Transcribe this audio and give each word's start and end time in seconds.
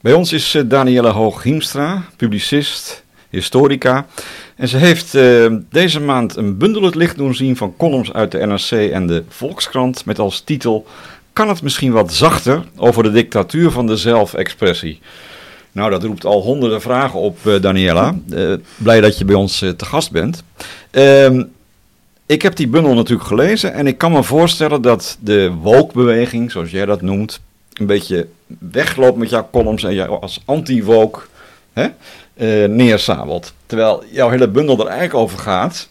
Bij 0.00 0.12
ons 0.12 0.32
is 0.32 0.54
uh, 0.54 0.62
Danielle 0.66 1.08
Hoog-Hiemstra, 1.08 2.04
publicist, 2.16 3.04
historica. 3.30 4.06
En 4.56 4.68
ze 4.68 4.76
heeft 4.76 5.14
uh, 5.14 5.52
deze 5.70 6.00
maand 6.00 6.36
een 6.36 6.56
bundel 6.56 6.82
het 6.82 6.94
licht 6.94 7.16
doen 7.16 7.34
zien 7.34 7.56
van 7.56 7.74
columns 7.76 8.12
uit 8.12 8.30
de 8.30 8.46
NRC 8.46 8.70
en 8.70 9.06
de 9.06 9.24
Volkskrant 9.28 10.04
met 10.04 10.18
als 10.18 10.40
titel 10.40 10.86
Kan 11.32 11.48
het 11.48 11.62
misschien 11.62 11.92
wat 11.92 12.12
zachter 12.12 12.64
over 12.76 13.02
de 13.02 13.10
dictatuur 13.10 13.70
van 13.70 13.86
de 13.86 13.96
zelfexpressie? 13.96 15.00
Nou, 15.72 15.90
dat 15.90 16.04
roept 16.04 16.24
al 16.24 16.42
honderden 16.42 16.80
vragen 16.80 17.20
op, 17.20 17.38
uh, 17.46 17.60
Daniela. 17.60 18.14
blij 18.76 19.00
dat 19.00 19.18
je 19.18 19.24
bij 19.24 19.34
ons 19.34 19.58
te 19.58 19.84
gast 19.84 20.10
bent. 20.10 20.42
Ehm, 20.90 21.44
ik 22.26 22.42
heb 22.42 22.56
die 22.56 22.68
bundel 22.68 22.94
natuurlijk 22.94 23.28
gelezen 23.28 23.72
en 23.72 23.86
ik 23.86 23.98
kan 23.98 24.12
me 24.12 24.22
voorstellen 24.22 24.82
dat 24.82 25.18
de 25.20 25.50
woke-beweging, 25.50 26.50
zoals 26.50 26.70
jij 26.70 26.86
dat 26.86 27.02
noemt, 27.02 27.40
een 27.78 27.86
beetje 27.86 28.28
wegloopt 28.58 29.18
met 29.18 29.30
jouw 29.30 29.48
columns 29.52 29.84
en 29.84 29.94
jou 29.94 30.20
als 30.20 30.42
anti-woke 30.44 31.20
uh. 31.74 31.86
Terwijl 33.66 34.04
jouw 34.10 34.28
hele 34.28 34.48
bundel 34.48 34.80
er 34.80 34.86
eigenlijk 34.86 35.14
over 35.14 35.38
gaat 35.38 35.88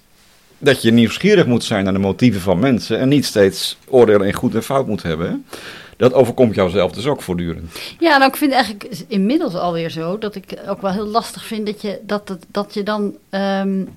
dat 0.57 0.81
je 0.81 0.91
nieuwsgierig 0.91 1.45
moet 1.45 1.63
zijn 1.63 1.83
naar 1.83 1.93
de 1.93 1.99
motieven 1.99 2.41
van 2.41 2.59
mensen 2.59 2.99
en 2.99 3.07
niet 3.07 3.25
steeds 3.25 3.77
oordelen 3.87 4.27
in 4.27 4.33
goed 4.33 4.55
en 4.55 4.63
fout 4.63 4.87
moet 4.87 5.03
hebben. 5.03 5.45
Dat 5.97 6.13
overkomt 6.13 6.55
jouzelf 6.55 6.91
dus 6.91 7.05
ook 7.05 7.21
voortdurend. 7.21 7.71
Ja, 7.99 8.17
nou 8.17 8.29
ik 8.29 8.37
vind 8.37 8.51
eigenlijk 8.51 9.03
inmiddels 9.07 9.53
alweer 9.53 9.89
zo 9.89 10.17
dat 10.17 10.35
ik 10.35 10.59
ook 10.67 10.81
wel 10.81 10.91
heel 10.91 11.07
lastig 11.07 11.45
vind 11.45 11.65
dat 11.65 11.81
je, 11.81 11.99
dat, 12.03 12.37
dat 12.51 12.73
je 12.73 12.83
dan 12.83 13.15
um, 13.29 13.89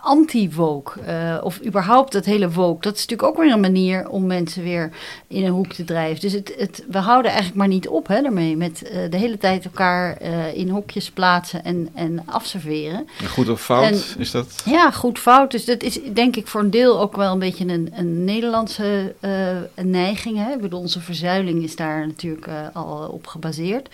anti-woke, 0.00 1.00
uh, 1.08 1.44
of 1.44 1.60
überhaupt 1.64 2.12
het 2.12 2.24
hele 2.24 2.50
woke, 2.50 2.80
dat 2.80 2.94
is 2.94 3.00
natuurlijk 3.00 3.28
ook 3.28 3.44
weer 3.44 3.52
een 3.52 3.60
manier 3.60 4.08
om 4.08 4.26
mensen 4.26 4.62
weer 4.62 4.90
in 5.26 5.44
een 5.44 5.52
hoek 5.52 5.72
te 5.72 5.84
drijven. 5.84 6.20
Dus 6.20 6.32
het, 6.32 6.54
het, 6.56 6.84
we 6.90 6.98
houden 6.98 7.30
eigenlijk 7.30 7.58
maar 7.58 7.68
niet 7.68 7.88
op 7.88 8.06
hè, 8.06 8.22
daarmee, 8.22 8.56
met 8.56 8.82
uh, 8.84 9.10
de 9.10 9.16
hele 9.16 9.38
tijd 9.38 9.64
elkaar 9.64 10.22
uh, 10.22 10.56
in 10.56 10.68
hokjes 10.68 11.10
plaatsen 11.10 11.64
en, 11.64 11.88
en 11.94 12.22
afserveren. 12.26 13.08
Goed 13.28 13.48
of 13.48 13.60
fout 13.60 13.84
en, 13.84 14.20
is 14.20 14.30
dat? 14.30 14.62
Ja, 14.64 14.90
goed 14.90 15.18
fout. 15.18 15.50
Dus 15.50 15.64
dat 15.64 15.82
is 15.82 15.98
denk 16.12 16.36
ik 16.36 16.46
voor 16.46 16.60
een 16.60 16.70
deel 16.70 17.00
ook 17.00 17.16
wel 17.16 17.32
een 17.32 17.38
beetje 17.38 17.66
een, 17.66 17.92
een 17.94 18.24
Nederlandse 18.24 19.14
neiging. 19.74 20.38
Hè? 20.38 20.52
Ik 20.52 20.60
bedoel, 20.60 20.80
onze 20.80 21.00
verzuiling 21.00 21.62
is 21.62 21.76
daar 21.76 22.06
natuurlijk 22.06 22.48
al 22.72 23.08
op 23.12 23.26
gebaseerd. 23.26 23.88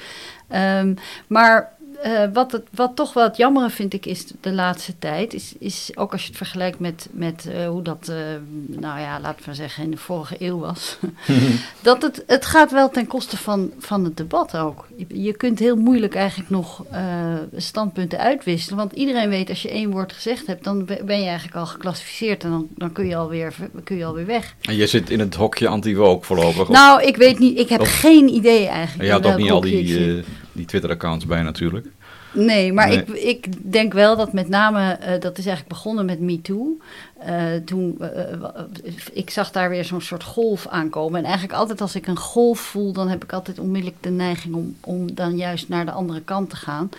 Um, 0.54 0.96
maar 1.26 1.72
uh, 2.06 2.22
wat, 2.32 2.52
het, 2.52 2.62
wat 2.74 2.96
toch 2.96 3.12
wel 3.12 3.24
het 3.24 3.36
jammere 3.36 3.70
vind 3.70 3.94
ik 3.94 4.06
is 4.06 4.24
de 4.40 4.52
laatste 4.52 4.98
tijd, 4.98 5.34
is, 5.34 5.54
is 5.58 5.90
ook 5.94 6.12
als 6.12 6.22
je 6.22 6.28
het 6.28 6.36
vergelijkt 6.36 6.78
met, 6.78 7.08
met 7.10 7.46
uh, 7.48 7.68
hoe 7.68 7.82
dat, 7.82 8.06
uh, 8.10 8.16
nou 8.66 9.00
ja, 9.00 9.20
laten 9.20 9.48
we 9.48 9.54
zeggen, 9.54 9.84
in 9.84 9.90
de 9.90 9.96
vorige 9.96 10.36
eeuw 10.38 10.58
was. 10.58 10.96
dat 11.82 12.02
het, 12.02 12.24
het 12.26 12.46
gaat 12.46 12.72
wel 12.72 12.90
ten 12.90 13.06
koste 13.06 13.36
van, 13.36 13.72
van 13.78 14.04
het 14.04 14.16
debat 14.16 14.56
ook. 14.56 14.86
Je, 14.96 15.22
je 15.22 15.32
kunt 15.32 15.58
heel 15.58 15.76
moeilijk 15.76 16.14
eigenlijk 16.14 16.50
nog 16.50 16.84
standpunten 17.56 18.18
uitwisselen, 18.18 18.78
want 18.78 18.92
iedereen 18.92 19.28
weet 19.28 19.48
als 19.48 19.62
je 19.62 19.70
één 19.70 19.90
woord 19.90 20.12
gezegd 20.12 20.46
hebt, 20.46 20.64
dan 20.64 20.84
ben 20.84 21.20
je 21.20 21.26
eigenlijk 21.26 21.56
al 21.56 21.66
geclassificeerd 21.66 22.44
en 22.44 22.50
dan, 22.50 22.68
dan 22.76 22.92
kun, 22.92 23.06
je 23.06 23.16
alweer, 23.16 23.54
kun 23.84 23.96
je 23.96 24.04
alweer 24.04 24.26
weg. 24.26 24.54
En 24.60 24.76
je 24.76 24.86
zit 24.86 25.10
in 25.10 25.20
het 25.20 25.34
hokje 25.34 25.68
anti-woke 25.68 26.26
voorlopig? 26.26 26.68
Nou, 26.68 27.02
ik 27.02 27.16
weet 27.16 27.38
niet, 27.38 27.58
ik 27.58 27.68
heb 27.68 27.80
of, 27.80 28.00
geen 28.00 28.28
idee 28.28 28.66
eigenlijk. 28.66 29.08
Je 29.08 29.12
had 29.12 29.22
toch 29.22 29.36
niet 29.36 29.50
al 29.50 29.60
die 29.60 30.24
die 30.52 30.66
Twitter-accounts 30.66 31.26
bij 31.26 31.42
natuurlijk. 31.42 31.86
Nee, 32.32 32.72
maar 32.72 32.92
Ik, 32.92 33.08
ik 33.08 33.72
denk 33.72 33.92
wel 33.92 34.16
dat 34.16 34.32
met 34.32 34.48
name, 34.48 34.98
uh, 35.00 35.20
dat 35.20 35.38
is 35.38 35.46
eigenlijk 35.46 35.68
begonnen 35.68 36.04
met 36.04 36.20
MeToo. 36.20 36.78
Uh, 37.28 37.54
toen, 37.64 37.96
uh, 38.00 38.08
ik 39.12 39.30
zag 39.30 39.50
daar 39.50 39.68
weer 39.68 39.84
zo'n 39.84 40.00
soort 40.00 40.22
golf 40.22 40.66
aankomen. 40.66 41.18
En 41.18 41.24
eigenlijk 41.24 41.58
altijd 41.58 41.80
als 41.80 41.94
ik 41.94 42.06
een 42.06 42.16
golf 42.16 42.60
voel, 42.60 42.92
dan 42.92 43.08
heb 43.08 43.24
ik 43.24 43.32
altijd 43.32 43.58
onmiddellijk 43.58 44.02
de 44.02 44.10
neiging 44.10 44.54
om, 44.54 44.76
om 44.80 45.14
dan 45.14 45.36
juist 45.36 45.68
naar 45.68 45.84
de 45.84 45.90
andere 45.90 46.20
kant 46.20 46.50
te 46.50 46.56
gaan. 46.56 46.90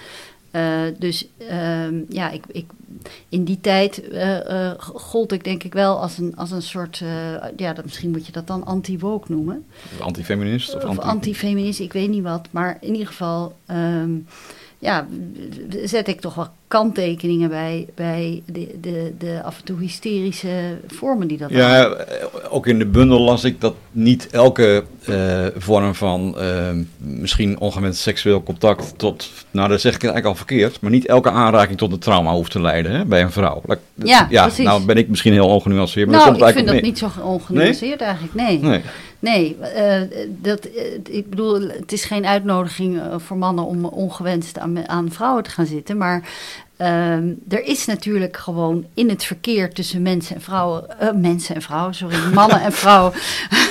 Dus 0.98 1.28
ehm, 1.38 2.02
ja, 2.10 2.30
ik, 2.30 2.44
ik, 2.52 2.66
in 3.30 3.44
die 3.44 3.60
tijd 3.62 4.02
gold 4.78 5.32
ik 5.32 5.44
denk 5.44 5.64
ik 5.64 5.74
wel 5.74 6.02
als 6.02 6.18
een, 6.18 6.36
als 6.36 6.52
een 6.52 6.62
soort, 6.62 7.04
ja, 7.58 7.74
dat, 7.74 7.84
misschien 7.84 8.12
moet 8.12 8.26
je 8.26 8.32
dat 8.32 8.48
dan 8.48 8.66
anti-woke 8.66 9.32
noemen. 9.32 9.66
Anti-feminist? 10.00 10.76
Of, 10.76 10.84
of 10.84 11.00
anti-feminist, 11.00 11.80
ik 11.80 11.94
weet 11.94 12.10
niet 12.10 12.24
wat. 12.24 12.48
Maar 12.52 12.78
in 12.82 12.92
ieder 12.92 13.08
geval... 13.08 13.56
Um, 13.68 14.26
ja, 14.82 15.08
zet 15.84 16.08
ik 16.08 16.22
toch 16.22 16.36
wel 16.36 16.48
kanttekeningen 16.72 17.50
bij, 17.50 17.88
bij 17.96 18.42
de, 18.46 18.76
de, 18.82 19.14
de 19.18 19.42
af 19.44 19.58
en 19.58 19.64
toe 19.64 19.80
hysterische 19.80 20.78
vormen 20.88 21.28
die 21.28 21.38
dat 21.38 21.50
Ja, 21.50 21.96
ook 22.50 22.68
in 22.68 22.80
de 22.80 22.86
bundel 22.86 23.20
las 23.20 23.44
ik 23.44 23.62
dat 23.62 23.76
niet 23.92 24.28
elke 24.30 24.84
uh, 25.10 25.46
vorm 25.58 25.96
van 25.96 26.36
uh, 26.38 26.70
misschien 26.98 27.60
ongewenst 27.60 28.02
seksueel 28.02 28.44
contact 28.44 28.94
tot, 28.98 29.30
nou 29.52 29.70
dat 29.70 29.82
zeg 29.82 29.96
ik 29.96 30.04
eigenlijk 30.04 30.34
al 30.34 30.46
verkeerd, 30.46 30.82
maar 30.82 30.92
niet 30.92 31.06
elke 31.06 31.30
aanraking 31.32 31.78
tot 31.78 31.92
een 31.92 32.00
trauma 32.00 32.32
hoeft 32.32 32.52
te 32.52 32.62
leiden 32.62 32.92
hè, 32.92 33.06
bij 33.06 33.22
een 33.22 33.32
vrouw. 33.32 33.62
Ja, 33.96 34.28
ja 34.30 34.44
precies. 34.46 34.66
nou 34.66 34.86
ben 34.86 34.98
ik 34.98 35.08
misschien 35.08 35.34
heel 35.34 35.48
ongenuanceerd, 35.48 36.08
maar 36.08 36.16
nou, 36.16 36.30
dat 36.30 36.38
komt 36.38 36.50
ik 36.50 36.56
vind 36.56 36.68
dat 36.68 36.76
mee. 36.76 36.86
niet 36.86 36.98
zo 36.98 37.12
ongenuanceerd 37.24 38.00
nee? 38.00 38.08
eigenlijk, 38.08 38.34
nee. 38.34 38.60
nee. 38.60 38.82
Nee, 39.22 39.58
uh, 39.78 40.02
dat, 40.28 40.68
ik 41.10 41.30
bedoel, 41.30 41.62
het 41.62 41.92
is 41.92 42.06
geen 42.06 42.26
uitnodiging 42.26 43.02
voor 43.18 43.38
mannen 43.38 43.66
om 43.66 43.86
ongewenst 43.86 44.60
aan, 44.60 44.88
aan, 44.88 45.12
vrouwen 45.12 45.44
te 45.44 45.50
gaan 45.50 45.66
zitten. 45.66 45.98
Maar 45.98 46.30
er 47.50 47.64
is 47.64 47.86
natuurlijk 47.86 48.38
gewoon 48.38 48.86
in 48.94 49.10
het 49.10 49.24
verkeer 49.24 49.74
tussen 49.74 50.02
mensen 50.02 50.36
en 50.36 50.42
vrouwen. 50.42 50.86
mensen 51.22 51.56
en 51.56 51.62
vrouwen, 51.62 51.96
sorry, 51.96 52.18
mannen 52.34 52.62
en 52.62 52.72
vrouwen. 52.72 53.14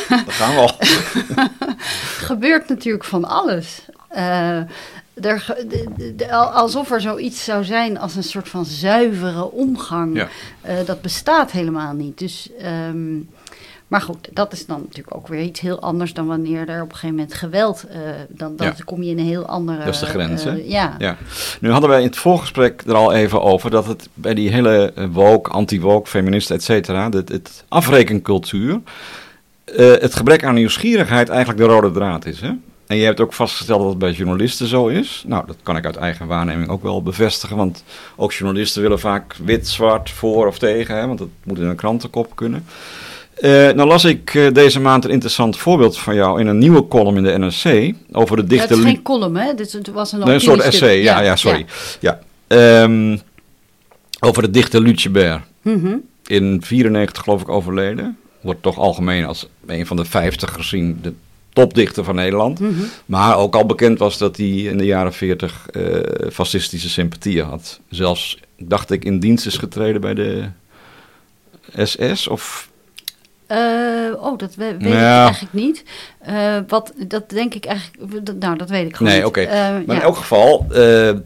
Dat 0.08 0.34
gaan 0.34 0.54
we 0.54 0.60
al. 0.60 0.74
gebeurt 2.30 2.68
natuurlijk 2.68 3.04
van 3.04 3.24
alles. 3.24 3.86
Er, 4.08 5.54
de, 5.68 6.14
de, 6.16 6.32
alsof 6.32 6.90
er 6.90 7.00
zoiets 7.00 7.44
zou 7.44 7.64
zijn 7.64 7.98
als 7.98 8.16
een 8.16 8.22
soort 8.22 8.48
van 8.48 8.64
zuivere 8.64 9.50
omgang. 9.50 10.16
Ja. 10.16 10.82
dat 10.82 11.02
bestaat 11.02 11.50
helemaal 11.50 11.92
niet. 11.92 12.18
Dus. 12.18 12.48
Um, 12.64 13.28
maar 13.90 14.00
goed, 14.00 14.28
dat 14.32 14.52
is 14.52 14.66
dan 14.66 14.80
natuurlijk 14.80 15.16
ook 15.16 15.28
weer 15.28 15.42
iets 15.42 15.60
heel 15.60 15.80
anders 15.80 16.12
dan 16.14 16.26
wanneer 16.26 16.68
er 16.68 16.82
op 16.82 16.88
een 16.88 16.94
gegeven 16.94 17.14
moment 17.16 17.34
geweld. 17.34 17.84
Uh, 17.88 17.96
dan 18.28 18.56
dan 18.56 18.66
Ja. 18.66 18.74
kom 18.84 19.02
je 19.02 19.10
in 19.10 19.18
een 19.18 19.24
heel 19.24 19.46
andere. 19.46 19.84
Dat 19.84 19.94
is 19.94 20.00
de 20.00 20.06
grens, 20.06 20.44
hè? 20.44 20.58
eh, 20.58 20.70
ja. 20.70 20.94
Ja. 20.98 21.16
Nu 21.60 21.70
hadden 21.70 21.90
wij 21.90 22.00
in 22.00 22.06
het 22.06 22.16
voorgesprek 22.16 22.82
er 22.86 22.94
al 22.94 23.12
even 23.12 23.42
over 23.42 23.70
dat 23.70 23.86
het 23.86 24.08
bij 24.14 24.34
die 24.34 24.50
hele 24.50 24.92
eh, 24.94 25.04
woke, 25.12 25.50
anti-woke, 25.50 26.08
feministen, 26.08 26.56
et 26.56 26.62
cetera, 26.62 27.08
het, 27.08 27.28
het 27.28 27.64
afrekencultuur, 27.68 28.80
eh, 29.64 29.90
het 29.90 30.14
gebrek 30.14 30.44
aan 30.44 30.54
nieuwsgierigheid 30.54 31.28
eigenlijk 31.28 31.58
de 31.60 31.66
rode 31.66 31.90
draad 31.90 32.26
is. 32.26 32.40
Hè? 32.40 32.50
En 32.86 32.96
je 32.96 33.04
hebt 33.04 33.20
ook 33.20 33.32
vastgesteld 33.32 33.80
dat 33.80 33.88
het 33.88 33.98
bij 33.98 34.12
journalisten 34.12 34.66
zo 34.66 34.86
is. 34.86 35.24
Nou, 35.26 35.46
dat 35.46 35.56
kan 35.62 35.76
ik 35.76 35.84
uit 35.84 35.96
eigen 35.96 36.26
waarneming 36.26 36.68
ook 36.68 36.82
wel 36.82 37.02
bevestigen, 37.02 37.56
want 37.56 37.84
ook 38.16 38.32
journalisten 38.32 38.82
willen 38.82 39.00
vaak 39.00 39.34
wit, 39.44 39.68
zwart, 39.68 40.10
voor 40.10 40.46
of 40.46 40.58
tegen, 40.58 40.96
hè? 40.96 41.06
want 41.06 41.18
dat 41.18 41.28
moet 41.44 41.58
in 41.58 41.64
een 41.66 41.76
krantenkop 41.76 42.36
kunnen. 42.36 42.64
Uh, 43.40 43.50
nou 43.50 43.88
las 43.88 44.04
ik 44.04 44.34
uh, 44.34 44.52
deze 44.52 44.80
maand 44.80 45.04
een 45.04 45.10
interessant 45.10 45.56
voorbeeld 45.56 45.98
van 45.98 46.14
jou 46.14 46.40
in 46.40 46.46
een 46.46 46.58
nieuwe 46.58 46.88
column 46.88 47.16
in 47.16 47.22
de 47.22 47.38
NRC 47.38 47.94
over 48.12 48.36
de 48.36 48.42
Ja, 48.42 48.48
dichter... 48.48 48.68
het 48.68 48.78
is 48.78 48.84
geen 48.84 49.02
column, 49.02 49.36
hè? 49.36 49.54
Dit 49.54 49.90
was 49.92 50.12
een, 50.12 50.18
Nee, 50.18 50.34
een 50.34 50.40
soort 50.40 50.60
essay, 50.60 51.02
ja, 51.02 51.20
ja, 51.20 51.36
sorry. 51.36 51.66
Ja. 52.00 52.20
Ehm, 52.46 53.16
over 54.20 54.42
de 54.42 54.50
dichter 54.50 54.80
Lucebert. 54.80 55.42
Mhm. 55.62 55.96
In 56.26 56.62
94 56.64 57.22
geloof 57.22 57.40
ik 57.40 57.48
overleden. 57.48 58.18
Wordt 58.40 58.62
toch 58.62 58.78
algemeen 58.78 59.24
als 59.24 59.48
een 59.66 59.86
van 59.86 59.96
de 59.96 60.04
50 60.04 60.52
gezien 60.52 60.98
de 61.02 61.12
topdichter 61.52 62.04
van 62.04 62.14
Nederland. 62.14 62.60
Mhm. 62.60 62.72
Maar 63.06 63.36
ook 63.36 63.54
al 63.54 63.66
bekend 63.66 63.98
was 63.98 64.18
dat 64.18 64.36
hij 64.36 64.46
in 64.46 64.78
de 64.78 64.84
jaren 64.84 65.12
40 65.12 65.66
eh, 65.70 66.30
fascistische 66.32 66.88
sympathieën 66.88 67.44
had. 67.44 67.80
Zelfs, 67.88 68.38
dacht 68.58 68.90
ik, 68.90 69.04
in 69.04 69.20
dienst 69.20 69.46
is 69.46 69.56
getreden 69.56 70.00
bij 70.00 70.14
de 70.14 70.48
SS 71.76 72.28
of... 72.28 72.69
Eh, 73.50 74.22
oh, 74.24 74.38
dat 74.38 74.54
we- 74.54 74.76
weet 74.78 74.92
ik 74.92 74.98
Ja. 74.98 75.24
eigenlijk 75.24 75.52
niet. 75.52 75.84
Eh, 76.18 76.56
wat, 76.68 76.92
dat 76.96 77.30
denk 77.30 77.54
ik 77.54 77.64
eigenlijk. 77.64 78.26
dat- 78.26 78.36
Nou, 78.38 78.56
dat 78.56 78.70
weet 78.70 78.86
ik 78.88 78.96
gewoon 78.96 79.12
Nee. 79.12 79.22
Eh, 79.32 79.52
Maar 79.52 79.82
ja. 79.86 79.94
in 79.94 80.00
elk 80.00 80.16
geval, 80.16 80.66
er 80.72 81.16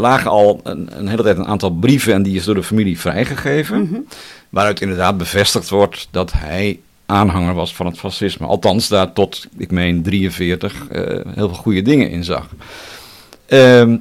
lagen 0.00 0.30
al 0.30 0.60
een, 0.62 0.88
een 0.92 1.08
hele 1.08 1.22
tijd 1.22 1.38
een 1.38 1.46
aantal 1.46 1.70
brieven 1.70 2.12
en 2.12 2.22
die 2.22 2.36
is 2.36 2.44
door 2.44 2.54
de 2.54 2.62
familie 2.62 3.00
vrijgegeven. 3.00 3.80
Mhm. 3.82 4.00
Waaruit 4.48 4.80
inderdaad 4.80 5.18
bevestigd 5.18 5.68
wordt 5.68 6.08
dat 6.10 6.32
hij 6.32 6.78
aanhanger 7.06 7.54
was 7.54 7.74
van 7.74 7.86
het 7.86 7.98
fascisme. 7.98 8.46
Althans, 8.46 8.88
daar 8.88 9.12
tot, 9.12 9.46
ik 9.56 9.70
meen, 9.70 10.02
43 10.02 10.86
eh, 10.90 11.00
heel 11.34 11.48
veel 11.48 11.48
goede 11.48 11.82
dingen 11.82 12.10
in 12.10 12.24
zag. 12.24 12.48
Ehm, 13.46 13.96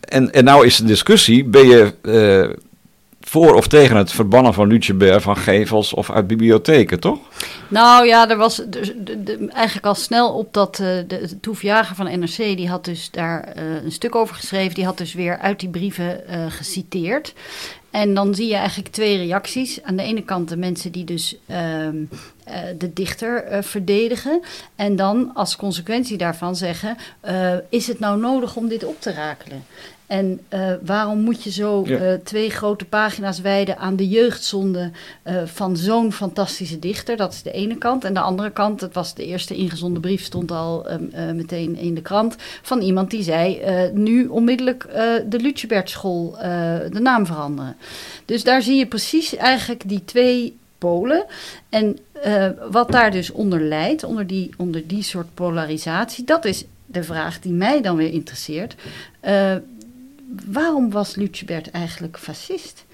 en, 0.00 0.32
en 0.32 0.44
nou 0.44 0.66
is 0.66 0.76
de 0.76 0.84
discussie, 0.84 1.44
ben 1.44 1.66
je 1.66 1.92
voor 3.28 3.54
of 3.54 3.66
tegen 3.68 3.96
het 3.96 4.12
verbannen 4.12 4.54
van 4.54 4.68
Lucebert 4.68 5.22
van 5.22 5.36
gevels 5.36 5.94
of 5.94 6.10
uit 6.10 6.26
bibliotheken, 6.26 7.00
toch? 7.00 7.18
Nou 7.68 8.06
ja, 8.06 8.28
er 8.30 8.36
was 8.36 8.62
dus 8.66 8.92
eigenlijk 9.48 9.86
al 9.86 9.94
snel 9.94 10.32
op 10.32 10.54
dat 10.54 10.78
eh, 10.78 10.86
de, 11.06 11.40
Toef 11.40 11.60
van 11.94 12.20
NRC, 12.20 12.36
die 12.36 12.68
had 12.68 12.84
dus 12.84 13.10
daar 13.10 13.42
eh, 13.44 13.84
een 13.84 13.92
stuk 13.92 14.14
over 14.14 14.34
geschreven. 14.34 14.74
Die 14.74 14.84
had 14.84 14.98
dus 14.98 15.14
weer 15.14 15.38
uit 15.38 15.60
die 15.60 15.68
brieven 15.68 16.28
eh, 16.28 16.44
geciteerd. 16.48 17.34
En 17.90 18.14
dan 18.14 18.34
zie 18.34 18.48
je 18.48 18.54
eigenlijk 18.54 18.88
twee 18.88 19.16
reacties. 19.16 19.82
Aan 19.82 19.96
de 19.96 20.02
ene 20.02 20.22
kant 20.22 20.48
de 20.48 20.56
mensen 20.56 20.92
die 20.92 21.04
dus 21.04 21.36
ehm, 21.46 21.96
de 22.78 22.92
dichter 22.92 23.64
verdedigen. 23.64 24.40
En 24.76 24.96
dan 24.96 25.30
als 25.34 25.56
consequentie 25.56 26.16
daarvan 26.16 26.56
zeggen: 26.56 26.96
is 27.68 27.86
het 27.86 27.98
nou 27.98 28.20
nodig 28.20 28.56
om 28.56 28.68
dit 28.68 28.84
op 28.84 29.00
te 29.00 29.12
rakelen? 29.12 29.64
En 30.08 30.40
uh, 30.54 30.72
waarom 30.82 31.20
moet 31.20 31.42
je 31.42 31.50
zo 31.50 31.84
uh, 31.86 32.12
twee 32.24 32.50
grote 32.50 32.84
pagina's 32.84 33.40
wijden 33.40 33.78
aan 33.78 33.96
de 33.96 34.08
jeugdzonde 34.08 34.90
uh, 35.24 35.42
van 35.44 35.76
zo'n 35.76 36.12
fantastische 36.12 36.78
dichter? 36.78 37.16
Dat 37.16 37.32
is 37.32 37.42
de 37.42 37.50
ene 37.50 37.78
kant. 37.78 38.04
En 38.04 38.14
de 38.14 38.20
andere 38.20 38.50
kant, 38.50 38.80
het 38.80 38.94
was 38.94 39.14
de 39.14 39.26
eerste 39.26 39.54
ingezonden 39.54 40.00
brief, 40.00 40.24
stond 40.24 40.50
al 40.50 40.86
meteen 41.34 41.76
in 41.76 41.94
de 41.94 42.02
krant. 42.02 42.36
Van 42.62 42.80
iemand 42.80 43.10
die 43.10 43.22
zei: 43.22 43.60
nu 43.92 44.26
onmiddellijk 44.26 44.86
de 45.28 45.38
Lutjebert 45.40 45.90
School 45.90 46.36
de 46.92 47.00
naam 47.00 47.26
veranderen. 47.26 47.76
Dus 48.24 48.44
daar 48.44 48.62
zie 48.62 48.76
je 48.76 48.86
precies 48.86 49.36
eigenlijk 49.36 49.88
die 49.88 50.04
twee 50.04 50.56
polen. 50.78 51.24
En 51.68 51.98
wat 52.70 52.90
daar 52.90 53.10
dus 53.10 53.30
onder 53.30 53.60
leidt, 53.60 54.04
onder 54.04 54.26
die, 54.26 54.50
onder 54.56 54.86
die 54.86 55.02
soort 55.02 55.34
polarisatie, 55.34 56.24
dat 56.24 56.44
is 56.44 56.64
de 56.86 57.02
vraag 57.02 57.40
die 57.40 57.52
mij 57.52 57.82
dan 57.82 57.96
weer 57.96 58.12
interesseert 58.12 58.74
waarom 60.46 60.90
was 60.90 61.14
Lucebert 61.14 61.70
eigenlijk 61.70 62.18
fascist? 62.18 62.84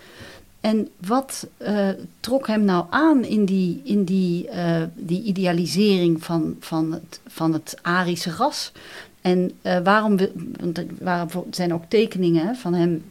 En 0.61 0.89
wat 1.07 1.47
uh, 1.59 1.89
trok 2.21 2.47
hem 2.47 2.65
nou 2.65 2.85
aan 2.91 3.25
in 3.25 3.45
die, 3.45 3.81
in 3.85 4.05
die, 4.05 4.49
uh, 4.49 4.83
die 4.95 5.23
idealisering 5.23 6.25
van, 6.25 6.57
van, 6.61 6.93
het, 6.93 7.21
van 7.27 7.53
het 7.53 7.79
Arische 7.83 8.31
ras? 8.31 8.73
En 9.21 9.53
uh, 9.63 9.79
waarom, 9.79 10.19
want 10.61 10.79
er 10.79 10.87
waren, 11.01 11.45
zijn 11.51 11.75
ook 11.75 11.85
tekeningen 11.89 12.57
van 12.57 12.75
hem 12.75 13.05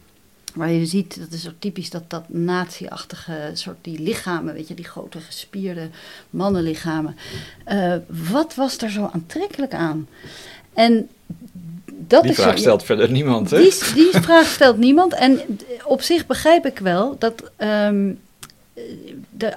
waar 0.54 0.70
je 0.70 0.86
ziet, 0.86 1.18
dat 1.18 1.32
is 1.32 1.42
zo 1.42 1.50
typisch 1.58 1.90
dat, 1.90 2.10
dat 2.10 2.28
nazi-achtige 2.28 3.50
soort 3.52 3.78
die 3.80 4.00
lichamen, 4.00 4.54
weet 4.54 4.68
je, 4.68 4.74
die 4.74 4.84
grote 4.84 5.20
gespierde 5.20 5.88
mannenlichamen. 6.30 7.16
wat 8.30 8.54
was 8.54 8.78
er 8.78 8.90
zo 8.90 9.10
aantrekkelijk 9.12 9.74
aan? 9.74 10.08
En 10.72 11.08
dat 12.06 12.22
die 12.22 12.32
vraag 12.32 12.58
stelt 12.58 12.82
verder 12.82 13.10
niemand, 13.10 13.50
hè? 13.50 13.58
Die, 13.58 13.74
die 13.94 14.10
vraag 14.10 14.46
stelt 14.46 14.78
niemand. 14.78 15.14
En 15.14 15.40
op 15.84 16.02
zich 16.02 16.26
begrijp 16.26 16.66
ik 16.66 16.78
wel 16.78 17.16
dat 17.18 17.50
um, 17.58 18.20
de, 19.30 19.52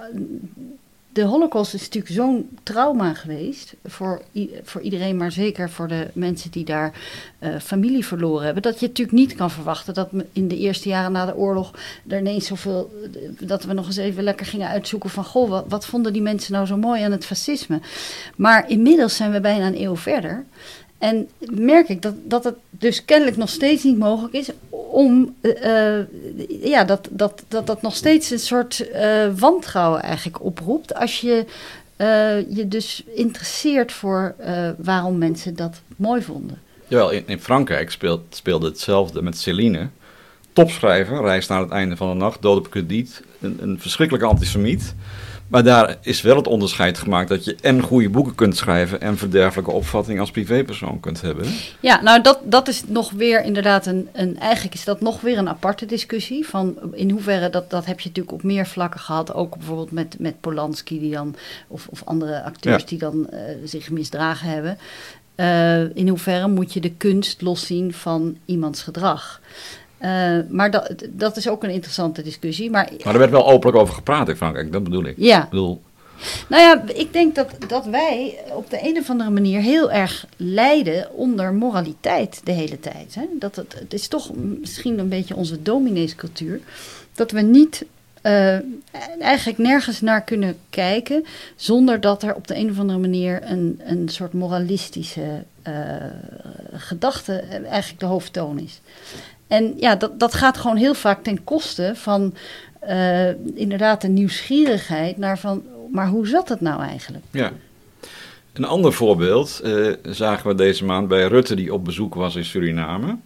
de 1.18 1.24
Holocaust 1.24 1.74
is 1.74 1.82
natuurlijk 1.82 2.14
zo'n 2.14 2.58
trauma 2.64 3.14
geweest 3.14 3.74
voor, 3.86 4.22
voor 4.64 4.82
iedereen, 4.82 5.18
maar 5.18 5.32
zeker 5.32 5.70
voor 5.70 5.88
de 5.88 6.08
mensen 6.14 6.52
die 6.52 6.66
daar 6.66 6.94
uh, 7.40 7.50
familie 7.60 8.06
verloren 8.06 8.46
hebben. 8.46 8.64
Dat 8.64 8.80
je 8.80 8.88
natuurlijk 8.88 9.18
niet 9.18 9.36
kan 9.36 9.52
verwachten 9.52 9.94
dat 9.94 10.10
in 10.32 10.48
de 10.48 10.58
eerste 10.58 10.90
jaren 10.90 11.12
na 11.12 11.26
de 11.26 11.36
oorlog 11.36 11.74
er 12.08 12.20
ineens 12.20 12.46
zoveel. 12.46 12.92
dat 13.40 13.64
we 13.64 13.74
nog 13.74 13.86
eens 13.86 13.98
even 13.98 14.24
lekker 14.24 14.46
gingen 14.46 14.68
uitzoeken 14.68 15.10
van. 15.10 15.24
Goh, 15.24 15.50
wat, 15.50 15.66
wat 15.68 15.86
vonden 15.86 16.14
die 16.14 16.22
mensen 16.22 16.54
nou 16.54 16.66
zo 16.66 16.78
mooi 16.78 17.04
aan 17.04 17.12
het 17.12 17.26
fascisme? 17.26 17.80
Maar 18.36 18.70
inmiddels 18.70 19.16
zijn 19.16 19.32
we 19.32 19.42
bijna 19.42 19.68
een 19.68 19.82
eeuw 19.82 19.96
verder. 19.96 20.46
En 20.98 21.30
merk 21.40 21.90
ik 21.90 22.02
dat, 22.02 22.14
dat 22.24 22.44
het 22.44 22.56
dus 22.70 23.06
kennelijk 23.06 23.38
nog 23.38 23.50
steeds 23.50 23.84
niet 23.84 23.98
mogelijk 23.98 24.34
is 24.34 24.50
om, 24.70 25.36
uh, 25.42 26.00
ja, 26.64 26.84
dat, 26.84 27.08
dat, 27.12 27.44
dat 27.48 27.68
dat 27.68 27.82
nog 27.82 27.96
steeds 27.96 28.30
een 28.30 28.40
soort 28.40 28.88
uh, 28.94 29.28
wantrouwen 29.40 30.02
eigenlijk 30.02 30.44
oproept. 30.44 30.96
Als 30.96 31.22
je 31.22 31.46
je 32.50 32.66
dus 32.68 33.04
interesseert 33.14 33.92
voor 33.92 34.36
waarom 34.78 35.18
mensen 35.18 35.56
dat 35.56 35.82
mooi 35.96 36.22
vonden. 36.22 36.62
Jawel, 36.88 37.10
in, 37.10 37.24
in 37.26 37.40
Frankrijk 37.40 37.92
speelt, 37.92 38.22
speelde 38.30 38.66
hetzelfde 38.66 39.22
met 39.22 39.38
Céline. 39.38 39.90
Topschrijver, 40.54 41.22
reis 41.22 41.48
naar 41.48 41.62
het 41.62 41.72
einde 41.72 41.96
van 41.96 42.10
de 42.10 42.16
nacht, 42.16 42.42
dood 42.42 42.58
op 42.58 42.70
krediet. 42.70 43.24
Een, 43.40 43.58
een 43.62 43.80
verschrikkelijke 43.80 44.28
antisemiet. 44.28 44.96
Maar 45.48 45.64
daar 45.64 45.98
is 46.02 46.22
wel 46.22 46.36
het 46.36 46.48
onderscheid 46.48 46.98
gemaakt 46.98 47.30
dat 47.30 47.46
je 47.46 47.56
en 47.62 47.82
goede 47.82 48.10
boeken 48.10 48.36
kunt 48.36 48.58
schrijven 48.58 49.02
en 49.02 49.18
verderfelijke 49.18 49.72
opvatting 49.72 50.20
als 50.20 50.32
privépersoon 50.32 51.00
kunt 51.00 51.22
hebben. 51.22 51.46
Ja, 51.80 52.02
nou 52.02 52.22
dat, 52.22 52.40
dat 52.44 52.68
is 52.68 52.84
nog 52.88 53.12
weer 53.12 53.44
inderdaad 53.44 53.86
een, 53.86 54.10
een, 54.14 54.40
eigenlijk 54.40 54.74
is 54.74 54.84
dat 54.84 55.02
nog 55.02 55.22
weer 55.22 55.38
een 55.38 55.50
aparte 55.50 55.86
discussie 55.86 56.48
van 56.48 56.78
in 56.94 57.10
hoeverre, 57.10 57.50
dat, 57.50 57.70
dat 57.70 57.86
heb 57.86 58.00
je 58.00 58.08
natuurlijk 58.08 58.36
op 58.36 58.44
meer 58.44 58.68
vlakken 58.68 59.00
gehad, 59.00 59.34
ook 59.34 59.58
bijvoorbeeld 59.58 59.92
met, 59.92 60.16
met 60.20 60.40
Polanski 60.40 61.00
die 61.00 61.12
dan, 61.12 61.36
of, 61.68 61.88
of 61.88 62.02
andere 62.06 62.44
acteurs 62.44 62.86
die 62.86 63.00
dan 63.00 63.28
uh, 63.34 63.40
zich 63.64 63.90
misdragen 63.90 64.50
hebben. 64.50 64.78
Uh, 65.36 65.96
in 65.96 66.08
hoeverre 66.08 66.48
moet 66.48 66.74
je 66.74 66.80
de 66.80 66.94
kunst 66.94 67.42
loszien 67.42 67.94
van 67.94 68.38
iemands 68.46 68.84
gedrag? 68.84 69.42
Uh, 70.02 70.40
maar 70.50 70.72
dat, 70.72 70.94
dat 71.10 71.38
is 71.38 71.50
ook 71.50 71.64
een 71.64 71.70
interessante 71.70 72.22
discussie. 72.22 72.70
Maar, 72.70 72.90
maar 73.04 73.14
er 73.14 73.20
werd 73.20 73.32
wel 73.32 73.48
openlijk 73.48 73.78
over 73.78 73.94
gepraat 73.94 74.30
in 74.30 74.36
Frankrijk, 74.36 74.72
dat 74.72 74.84
bedoel 74.84 75.06
ik. 75.06 75.16
Ja. 75.18 75.44
Ik 75.44 75.50
bedoel... 75.50 75.82
Nou 76.50 76.62
ja, 76.62 76.84
ik 76.94 77.14
denk 77.14 77.36
dat, 77.36 77.56
dat 77.68 77.86
wij 77.86 78.40
op 78.54 78.70
de 78.70 78.80
een 78.84 78.98
of 78.98 79.10
andere 79.10 79.30
manier 79.30 79.62
heel 79.62 79.92
erg 79.92 80.26
lijden 80.38 81.14
onder 81.14 81.54
moraliteit 81.54 82.42
de 82.44 82.52
hele 82.52 82.80
tijd. 82.80 83.16
Hè? 83.16 83.26
Dat 83.40 83.56
het, 83.56 83.76
het 83.80 83.94
is 83.94 84.08
toch 84.08 84.32
misschien 84.36 85.00
een 85.00 85.10
beetje 85.10 85.36
onze 85.36 85.62
domineescultuur. 85.62 86.60
Dat 87.14 87.32
we 87.32 87.42
niet 87.42 87.86
uh, 88.24 88.58
eigenlijk 89.20 89.58
nergens 89.58 90.02
naar 90.02 90.24
kunnen 90.24 90.58
kijken 90.70 91.26
zonder 91.56 92.02
dat 92.02 92.24
er 92.24 92.36
op 92.36 92.48
de 92.48 92.56
een 92.56 92.70
of 92.70 92.80
andere 92.80 93.00
manier 93.00 93.40
een, 93.44 93.82
een 93.84 94.10
soort 94.10 94.34
moralistische 94.34 95.44
uh, 95.68 95.74
gedachte 96.74 97.34
eigenlijk 97.70 98.00
de 98.00 98.06
hoofdtoon 98.06 98.60
is. 98.60 98.82
En 99.48 99.74
ja, 99.78 99.96
dat, 99.96 100.20
dat 100.20 100.34
gaat 100.34 100.58
gewoon 100.58 100.78
heel 100.78 100.94
vaak 100.94 101.24
ten 101.24 101.44
koste 101.44 101.92
van 101.96 102.34
uh, 102.90 103.30
inderdaad 103.56 104.02
de 104.02 104.08
nieuwsgierigheid 104.08 105.18
naar 105.18 105.40
van, 105.40 105.64
maar 105.92 106.08
hoe 106.08 106.28
zat 106.28 106.50
het 106.50 106.62
nou 106.62 106.82
eigenlijk? 106.82 107.24
Ja. 107.32 107.52
Een 108.54 108.66
ander 108.66 108.94
voorbeeld 108.94 109.62
uh, 109.64 109.94
zagen 110.10 110.48
we 110.48 110.56
deze 110.56 110.86
maand 110.86 111.08
bij 111.08 111.28
Rutte 111.28 111.56
die 111.56 111.74
op 111.74 111.86
bezoek 111.86 112.16
was 112.16 112.36
in 112.36 112.46
Suriname. 112.46 113.18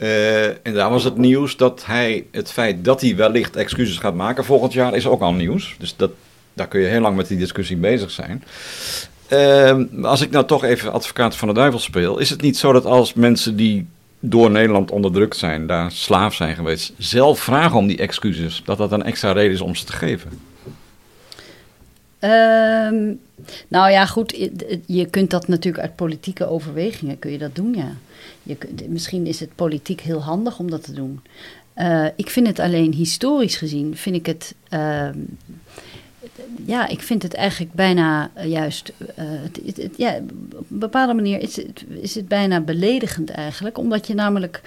Uh, 0.00 0.46
en 0.46 0.74
daar 0.74 0.90
was 0.90 1.04
het 1.04 1.16
nieuws 1.16 1.56
dat 1.56 1.84
hij, 1.86 2.26
het 2.30 2.50
feit 2.50 2.84
dat 2.84 3.00
hij 3.00 3.16
wellicht 3.16 3.56
excuses 3.56 3.98
gaat 3.98 4.14
maken 4.14 4.44
volgend 4.44 4.72
jaar, 4.72 4.94
is 4.94 5.06
ook 5.06 5.20
al 5.20 5.32
nieuws. 5.32 5.76
Dus 5.78 5.96
dat, 5.96 6.10
daar 6.52 6.68
kun 6.68 6.80
je 6.80 6.86
heel 6.86 7.00
lang 7.00 7.16
met 7.16 7.28
die 7.28 7.38
discussie 7.38 7.76
bezig 7.76 8.10
zijn. 8.10 8.44
Uh, 9.32 10.04
als 10.04 10.20
ik 10.20 10.30
nou 10.30 10.46
toch 10.46 10.64
even 10.64 10.92
advocaat 10.92 11.36
van 11.36 11.48
de 11.48 11.54
duivel 11.54 11.78
speel, 11.80 12.18
is 12.18 12.30
het 12.30 12.40
niet 12.40 12.56
zo 12.56 12.72
dat 12.72 12.84
als 12.84 13.14
mensen 13.14 13.56
die 13.56 13.86
door 14.30 14.50
Nederland 14.50 14.90
onderdrukt 14.90 15.36
zijn, 15.36 15.66
daar 15.66 15.90
slaaf 15.90 16.34
zijn 16.34 16.54
geweest, 16.54 16.92
zelf 16.98 17.40
vragen 17.40 17.78
om 17.78 17.86
die 17.86 17.98
excuses, 17.98 18.62
dat 18.64 18.78
dat 18.78 18.92
een 18.92 19.02
extra 19.02 19.32
reden 19.32 19.52
is 19.52 19.60
om 19.60 19.74
ze 19.74 19.84
te 19.84 19.92
geven? 19.92 20.30
Um, 22.20 23.20
nou 23.68 23.90
ja, 23.90 24.06
goed, 24.06 24.48
je 24.86 25.06
kunt 25.06 25.30
dat 25.30 25.48
natuurlijk 25.48 25.82
uit 25.82 25.96
politieke 25.96 26.46
overwegingen 26.46 27.18
kun 27.18 27.30
je 27.30 27.38
dat 27.38 27.54
doen, 27.54 27.74
ja. 27.74 27.92
Je, 28.42 28.56
misschien 28.88 29.26
is 29.26 29.40
het 29.40 29.54
politiek 29.54 30.00
heel 30.00 30.22
handig 30.22 30.58
om 30.58 30.70
dat 30.70 30.84
te 30.84 30.92
doen. 30.92 31.20
Uh, 31.76 32.06
ik 32.16 32.30
vind 32.30 32.46
het 32.46 32.58
alleen 32.58 32.92
historisch 32.92 33.56
gezien, 33.56 33.96
vind 33.96 34.16
ik 34.16 34.26
het 34.26 34.54
uh, 34.70 35.08
ja, 36.66 36.88
ik 36.88 37.02
vind 37.02 37.22
het 37.22 37.34
eigenlijk 37.34 37.72
bijna 37.72 38.30
uh, 38.36 38.44
juist. 38.44 38.92
Uh, 38.98 39.06
het, 39.16 39.76
het, 39.76 39.96
ja, 39.96 40.16
op 40.56 40.70
een 40.70 40.78
bepaalde 40.78 41.14
manier 41.14 41.40
is 41.40 41.56
het, 41.56 41.84
is 42.00 42.14
het 42.14 42.28
bijna 42.28 42.60
beledigend 42.60 43.30
eigenlijk. 43.30 43.78
Omdat 43.78 44.06
je 44.06 44.14
namelijk 44.14 44.60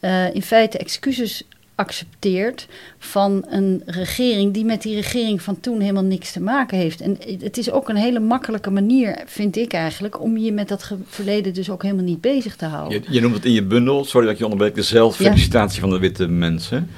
uh, 0.00 0.34
in 0.34 0.42
feite 0.42 0.78
excuses 0.78 1.42
accepteert 1.74 2.66
van 2.98 3.44
een 3.48 3.82
regering 3.86 4.52
die 4.52 4.64
met 4.64 4.82
die 4.82 4.94
regering 4.94 5.42
van 5.42 5.60
toen 5.60 5.80
helemaal 5.80 6.02
niks 6.02 6.32
te 6.32 6.40
maken 6.40 6.78
heeft. 6.78 7.00
En 7.00 7.18
het 7.40 7.58
is 7.58 7.70
ook 7.70 7.88
een 7.88 7.96
hele 7.96 8.20
makkelijke 8.20 8.70
manier, 8.70 9.22
vind 9.26 9.56
ik 9.56 9.72
eigenlijk, 9.72 10.20
om 10.20 10.36
je 10.36 10.52
met 10.52 10.68
dat 10.68 10.90
verleden 11.06 11.54
dus 11.54 11.70
ook 11.70 11.82
helemaal 11.82 12.04
niet 12.04 12.20
bezig 12.20 12.56
te 12.56 12.64
houden. 12.64 13.02
Je, 13.02 13.12
je 13.12 13.20
noemt 13.20 13.34
het 13.34 13.44
in 13.44 13.52
je 13.52 13.62
bundel, 13.62 14.04
sorry 14.04 14.26
dat 14.26 14.38
je 14.38 14.44
onderbreekt, 14.44 14.74
de 14.76 14.82
zelffelicitatie 14.82 15.74
ja. 15.74 15.80
van 15.80 15.90
de 15.90 15.98
witte 15.98 16.28
mensen. 16.28 16.90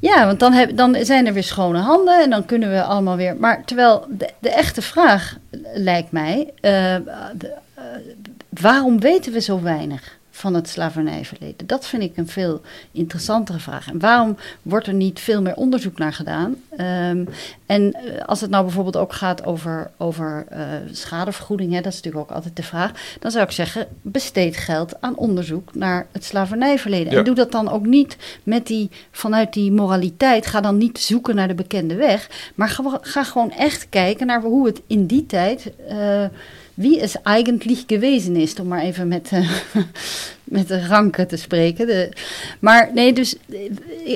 Ja, 0.00 0.26
want 0.26 0.40
dan, 0.40 0.52
heb, 0.52 0.76
dan 0.76 0.96
zijn 1.00 1.26
er 1.26 1.32
weer 1.32 1.42
schone 1.42 1.78
handen 1.78 2.22
en 2.22 2.30
dan 2.30 2.44
kunnen 2.44 2.70
we 2.70 2.82
allemaal 2.82 3.16
weer. 3.16 3.36
Maar 3.36 3.64
terwijl 3.64 4.06
de, 4.08 4.30
de 4.38 4.50
echte 4.50 4.82
vraag 4.82 5.36
lijkt 5.74 6.12
mij, 6.12 6.38
uh, 6.38 6.50
de, 6.62 7.52
uh, 7.78 7.84
waarom 8.48 9.00
weten 9.00 9.32
we 9.32 9.40
zo 9.40 9.62
weinig? 9.62 10.15
Van 10.36 10.54
het 10.54 10.68
slavernijverleden? 10.68 11.66
Dat 11.66 11.86
vind 11.86 12.02
ik 12.02 12.16
een 12.16 12.28
veel 12.28 12.60
interessantere 12.92 13.58
vraag. 13.58 13.88
En 13.88 13.98
waarom 13.98 14.36
wordt 14.62 14.86
er 14.86 14.94
niet 14.94 15.20
veel 15.20 15.42
meer 15.42 15.54
onderzoek 15.54 15.98
naar 15.98 16.12
gedaan? 16.12 16.56
Um, 16.80 17.28
en 17.66 17.96
als 18.26 18.40
het 18.40 18.50
nou 18.50 18.64
bijvoorbeeld 18.64 18.96
ook 18.96 19.12
gaat 19.12 19.44
over, 19.44 19.90
over 19.96 20.46
uh, 20.52 20.58
schadevergoeding, 20.90 21.72
hè, 21.72 21.80
dat 21.80 21.92
is 21.92 21.96
natuurlijk 21.96 22.30
ook 22.30 22.36
altijd 22.36 22.56
de 22.56 22.62
vraag, 22.62 23.16
dan 23.20 23.30
zou 23.30 23.44
ik 23.44 23.50
zeggen: 23.50 23.86
besteed 24.02 24.56
geld 24.56 25.00
aan 25.00 25.16
onderzoek 25.16 25.74
naar 25.74 26.06
het 26.12 26.24
slavernijverleden. 26.24 27.12
Ja. 27.12 27.18
En 27.18 27.24
doe 27.24 27.34
dat 27.34 27.52
dan 27.52 27.68
ook 27.68 27.86
niet 27.86 28.16
met 28.42 28.66
die, 28.66 28.90
vanuit 29.10 29.52
die 29.52 29.72
moraliteit. 29.72 30.46
Ga 30.46 30.60
dan 30.60 30.76
niet 30.76 30.98
zoeken 30.98 31.34
naar 31.34 31.48
de 31.48 31.54
bekende 31.54 31.94
weg, 31.94 32.50
maar 32.54 32.68
ga, 32.68 32.98
ga 33.00 33.24
gewoon 33.24 33.52
echt 33.52 33.88
kijken 33.88 34.26
naar 34.26 34.42
hoe 34.42 34.66
het 34.66 34.82
in 34.86 35.06
die 35.06 35.26
tijd. 35.26 35.72
Uh, 35.90 36.24
wie 36.76 36.98
is 37.00 37.16
eigenlijk 37.22 37.84
gewezen 37.86 38.36
is, 38.36 38.60
om 38.60 38.66
maar 38.66 38.82
even 38.82 39.08
met, 39.08 39.30
uh, 39.32 39.50
met 40.44 40.68
de 40.68 40.86
ranken 40.86 41.28
te 41.28 41.36
spreken. 41.36 41.86
De, 41.86 42.12
maar 42.60 42.90
nee, 42.94 43.12
dus 43.12 43.36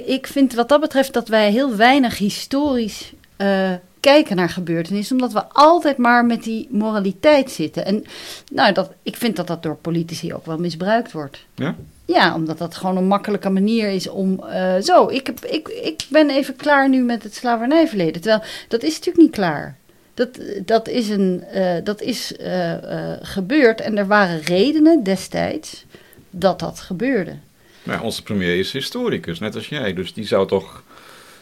ik 0.07 0.27
vind 0.27 0.55
wat 0.55 0.69
dat 0.69 0.81
betreft 0.81 1.13
dat 1.13 1.29
wij 1.29 1.51
heel 1.51 1.77
weinig 1.77 2.19
historisch 2.19 3.13
uh, 3.37 3.71
kijken 4.01 4.37
naar 4.37 4.49
gebeurtenissen, 4.49 5.17
omdat 5.17 5.33
we 5.33 5.45
altijd 5.53 5.97
maar 5.97 6.25
met 6.25 6.43
die 6.43 6.69
moraliteit 6.71 7.51
zitten. 7.51 7.85
En 7.87 8.05
nou, 8.53 8.73
dat, 8.73 8.91
ik 9.03 9.17
vind 9.17 9.37
dat 9.37 9.47
dat 9.47 9.63
door 9.63 9.77
politici 9.77 10.35
ook 10.35 10.47
wel 10.47 10.59
misbruikt 10.59 11.13
wordt. 11.13 11.45
Ja? 11.55 11.75
Ja, 12.05 12.35
omdat 12.35 12.59
dat 12.59 12.77
gewoon 12.77 12.97
een 12.97 13.07
makkelijke 13.07 13.51
manier 13.51 13.89
is 13.89 14.09
om. 14.09 14.45
eh, 14.45 14.75
zo, 14.81 15.09
ik, 15.09 15.27
heb, 15.27 15.45
ik, 15.45 15.69
ik 15.69 16.03
ben 16.09 16.31
even 16.31 16.57
klaar 16.57 16.89
nu 16.89 17.03
met 17.03 17.23
het 17.23 17.35
slavernijverleden. 17.35 18.21
Terwijl 18.21 18.43
dat 18.69 18.83
is 18.83 18.95
natuurlijk 18.95 19.25
niet 19.25 19.31
klaar. 19.31 19.77
Dat, 20.21 20.41
dat 20.65 20.89
is, 20.89 21.09
een, 21.09 21.45
eh, 21.53 21.75
dat 21.85 22.01
is 22.03 22.37
eh, 22.37 22.73
eh, 23.13 23.19
gebeurd 23.23 23.81
en 23.81 23.99
er 23.99 24.07
waren 24.07 24.41
redenen 24.41 25.03
destijds 25.03 25.85
dat 26.31 26.59
dat 26.59 26.81
gebeurde. 26.81 27.33
Maar 27.83 28.03
onze 28.03 28.23
premier 28.23 28.59
is 28.59 28.73
historicus, 28.73 29.39
net 29.39 29.55
als 29.55 29.69
jij. 29.69 29.93
Dus 29.95 30.13
die 30.15 30.27
zou 30.27 30.49
toch 30.49 30.83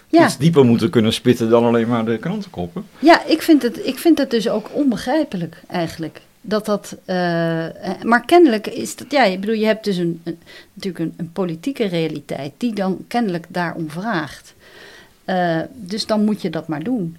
Ja, 0.08 0.24
iets 0.24 0.38
dieper 0.38 0.64
moeten 0.64 0.90
kunnen 0.90 1.12
spitten 1.12 1.48
dan 1.50 1.64
alleen 1.64 1.88
maar 1.88 2.04
de 2.04 2.18
krantenkoppen. 2.18 2.86
ja 2.98 3.24
ik, 3.26 3.42
vind 3.42 3.62
het, 3.62 3.86
ik 3.86 3.98
vind 3.98 4.18
het 4.18 4.30
dus 4.30 4.48
ook 4.48 4.68
onbegrijpelijk 4.72 5.62
eigenlijk. 5.68 6.20
Dat 6.40 6.66
dat, 6.66 6.96
maar 8.02 8.22
kennelijk 8.26 8.66
is 8.66 8.96
dat, 8.96 9.10
ja, 9.10 9.24
ik 9.24 9.40
bedoel, 9.40 9.54
je 9.56 9.66
hebt 9.66 9.84
dus 9.84 9.96
een, 9.96 10.20
een- 10.24 10.38
natuurlijk 10.72 11.04
een, 11.04 11.14
een 11.16 11.32
politieke 11.32 11.84
realiteit 11.86 12.52
die 12.56 12.74
dan 12.74 13.04
kennelijk 13.08 13.44
daarom 13.48 13.90
vraagt. 13.90 14.54
Dus 15.74 16.06
dan 16.06 16.24
moet 16.24 16.42
je 16.42 16.50
dat 16.50 16.68
maar 16.68 16.82
doen. 16.82 17.16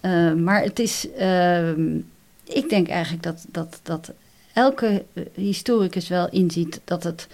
Eh, 0.00 0.32
maar 0.32 0.62
het 0.62 0.78
is, 0.78 1.06
ehm, 1.18 1.96
ik 2.44 2.68
denk 2.68 2.88
eigenlijk 2.88 3.22
dat, 3.22 3.44
dat, 3.48 3.80
dat 3.82 4.12
elke 4.52 5.04
eh, 5.12 5.22
historicus 5.34 6.08
wel 6.08 6.28
inziet 6.30 6.80
dat 6.84 7.02
het, 7.02 7.26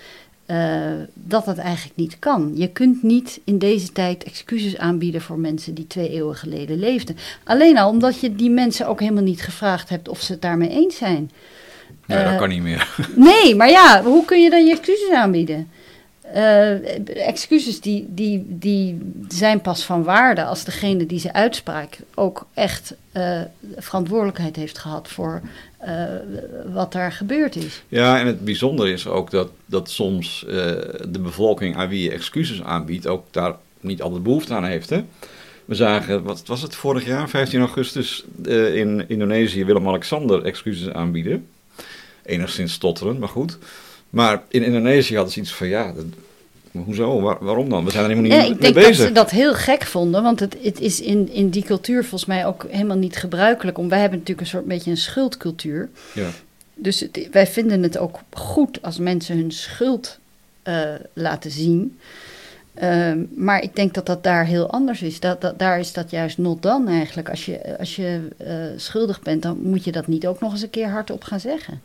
eh, 0.46 0.90
dat 1.14 1.46
het 1.46 1.58
eigenlijk 1.58 1.96
niet 1.96 2.18
kan. 2.18 2.52
Je 2.54 2.68
kunt 2.68 3.02
niet 3.02 3.40
in 3.44 3.58
deze 3.58 3.92
tijd 3.92 4.25
excuses 4.25 4.78
aanbieden 4.78 5.20
voor 5.20 5.38
mensen 5.38 5.75
die 5.75 5.87
twee 5.87 6.11
eeuwen 6.11 6.37
geleden 6.37 6.78
leefden. 6.78 7.16
Alleen 7.44 7.78
al 7.78 7.88
omdat 7.90 8.20
je 8.20 8.35
die 8.35 8.50
mensen 8.50 8.87
ook 8.88 9.00
helemaal 9.00 9.23
niet 9.23 9.42
gevraagd 9.42 9.88
hebt 9.88 10.08
of 10.08 10.20
ze 10.20 10.32
het 10.32 10.42
daarmee 10.42 10.68
eens 10.68 10.96
zijn. 10.96 11.30
Nee, 12.06 12.23
dat 12.25 12.32
Eh, 12.32 12.38
kan 12.38 12.49
niet 12.49 12.62
meer. 12.62 12.88
Nee, 13.16 13.54
maar 13.54 13.70
ja, 13.70 14.02
hoe 14.02 14.25
kun 14.25 14.42
je 14.42 14.50
dan 14.50 14.64
je 14.64 14.70
excuses 14.73 15.11
aanbieden? 15.11 15.68
Eh, 16.33 17.26
excuses 17.26 17.80
die, 17.80 18.06
die, 18.09 18.45
die 18.49 18.99
zijn 19.28 19.61
pas 19.61 19.85
van 19.85 20.02
waarde 20.02 20.45
als 20.45 20.64
degene 20.64 21.06
die 21.06 21.18
ze 21.18 21.33
uitspraakt 21.33 21.99
ook 22.14 22.47
echt 22.54 22.95
eh, 23.12 23.40
verantwoordelijkheid 23.76 24.56
heeft 24.56 24.78
gehad 24.78 25.09
voor 25.09 25.40
eh, 25.78 26.04
wat 26.73 26.92
daar 26.92 27.12
gebeurd 27.12 27.56
is. 27.56 27.83
Ja, 27.88 28.21
en 28.21 28.26
het 28.26 28.45
bijzondere 28.45 28.92
is 28.92 29.06
ook 29.06 29.30
dat, 29.30 29.50
dat 29.66 29.90
soms 29.90 30.45
de 31.09 31.18
bevolking 31.21 31.76
aan 31.76 31.88
wie 31.88 32.02
je 32.02 32.11
excuses 32.11 32.62
aanbiedt 32.62 33.06
ook 33.06 33.25
daar 33.30 33.54
niet 33.80 34.02
altijd 34.02 34.23
behoefte 34.23 34.54
aan 34.54 34.64
heeft. 34.64 34.90
Hè? 34.90 35.04
We 35.64 35.75
zagen, 35.75 36.23
wat 36.23 36.42
was 36.47 36.62
het 36.62 36.75
vorig 36.75 37.06
jaar, 37.06 37.28
15 37.28 37.61
augustus, 37.61 38.25
in 38.75 39.04
Indonesië 39.09 39.64
Willem-Alexander 39.64 40.45
excuses 40.45 40.92
aanbieden. 40.92 41.47
Enigszins 42.25 42.73
stotterend, 42.73 43.18
maar 43.18 43.28
goed. 43.28 43.59
Maar 44.10 44.42
in 44.48 44.62
Indonesië 44.62 45.14
hadden 45.14 45.32
ze 45.32 45.40
iets 45.40 45.54
van, 45.54 45.66
ja, 45.68 45.92
dat, 45.92 46.04
hoezo, 46.84 47.20
Waar- 47.20 47.44
waarom 47.44 47.68
dan? 47.68 47.84
We 47.84 47.90
zijn 47.90 48.02
er 48.04 48.08
helemaal 48.10 48.30
niet 48.30 48.38
Ja, 48.40 48.46
mee 48.46 48.54
ik 48.56 48.60
denk 48.60 48.75
bezig. 48.75 48.96
dat 48.96 49.06
ze 49.06 49.12
dat 49.12 49.30
heel 49.30 49.54
gek 49.54 49.82
vonden, 49.84 50.22
want 50.22 50.40
het, 50.40 50.56
het 50.62 50.80
is 50.80 51.00
in, 51.00 51.30
in 51.32 51.48
die 51.50 51.62
cultuur 51.64 52.00
volgens 52.02 52.25
mij 52.25 52.46
ook 52.46 52.66
helemaal 52.70 52.96
niet 52.96 53.16
gebruikelijk. 53.16 53.78
Om, 53.78 53.88
wij 53.88 54.00
hebben 54.00 54.18
natuurlijk 54.18 54.46
een 54.46 54.52
soort 54.52 54.66
beetje 54.66 54.90
een 54.90 54.96
schuldcultuur. 54.96 55.88
Ja. 56.14 56.28
Dus 56.75 57.00
het- 57.00 57.28
wij 57.32 57.46
vinden 57.46 57.82
het 57.82 57.98
ook 57.98 58.18
goed 58.32 58.82
als 58.82 58.98
mensen 58.98 59.36
hun 59.36 59.50
schuld 59.52 60.18
eh, 60.62 60.84
laten 61.12 61.50
zien. 61.50 61.98
Ehm, 62.75 63.18
maar 63.34 63.62
ik 63.62 63.76
denk 63.76 63.94
dat 63.94 64.06
dat 64.06 64.22
daar 64.25 64.44
heel 64.46 64.70
anders 64.70 65.02
is. 65.02 65.20
Dat, 65.20 65.40
dat, 65.40 65.58
daar 65.58 65.78
is 65.78 65.92
dat 65.92 66.10
juist 66.10 66.38
not 66.38 66.62
dan 66.62 66.88
eigenlijk. 66.88 67.28
Als 67.30 67.44
je, 67.46 67.78
als 67.78 67.96
je 67.96 68.20
eh, 68.36 68.54
schuldig 68.76 69.22
bent, 69.22 69.42
dan 69.42 69.58
moet 69.62 69.84
je 69.84 69.92
dat 69.92 70.06
niet 70.06 70.26
ook 70.26 70.40
nog 70.40 70.52
eens 70.52 70.62
een 70.62 70.70
keer 70.70 70.88
hardop 70.88 71.25
gaan 71.25 71.40
zeggen. 71.40 71.80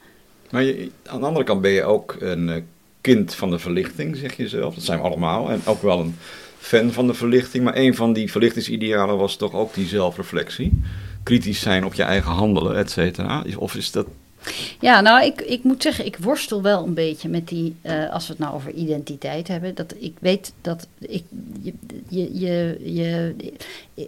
Maar 0.51 0.65
aan 1.05 1.19
de 1.19 1.25
andere 1.25 1.45
kant 1.45 1.61
ben 1.61 1.71
je 1.71 1.83
ook 1.83 2.15
een 2.19 2.49
eh, 2.49 2.61
kind 3.01 3.35
van 3.35 3.49
de 3.49 3.59
verlichting, 3.59 4.17
zeg 4.17 4.37
je 4.37 4.47
zelf. 4.47 4.75
Dat 4.75 4.83
zijn 4.83 4.99
we 4.99 5.05
allemaal. 5.05 5.49
En 5.49 5.61
ook 5.65 5.81
wel 5.81 5.99
een 5.99 6.15
fan 6.59 6.91
van 6.91 7.07
de 7.07 7.13
verlichting. 7.13 7.63
Maar 7.63 7.75
een 7.75 7.95
van 7.95 8.13
die 8.13 8.31
verlichtingsidealen 8.31 9.17
was 9.17 9.35
toch 9.35 9.53
ook 9.53 9.73
die 9.73 9.87
zelfreflectie. 9.87 10.81
Kritisch 11.23 11.59
zijn 11.59 11.85
op 11.85 11.93
je 11.93 12.03
eigen 12.03 12.31
handelen, 12.31 12.75
et 12.75 12.91
cetera. 12.91 13.43
Of 13.57 13.75
is 13.75 13.91
dat... 13.91 14.07
Ja, 14.79 15.01
nou, 15.01 15.25
ik, 15.25 15.41
ik 15.41 15.63
moet 15.63 15.81
zeggen, 15.81 16.05
ik 16.05 16.17
worstel 16.17 16.61
wel 16.61 16.85
een 16.85 16.93
beetje 16.93 17.29
met 17.29 17.47
die, 17.47 17.75
eh, 17.81 18.09
als 18.13 18.27
we 18.27 18.33
het 18.33 18.41
nou 18.41 18.53
over 18.55 18.71
identiteit 18.71 19.47
hebben. 19.47 19.75
Dat 19.75 19.93
ik 19.99 20.13
weet 20.19 20.53
dat 20.61 20.87
ik, 20.99 21.23
je, 21.61 21.73
je, 22.09 22.29
je, 22.33 22.77
je- 22.93 23.35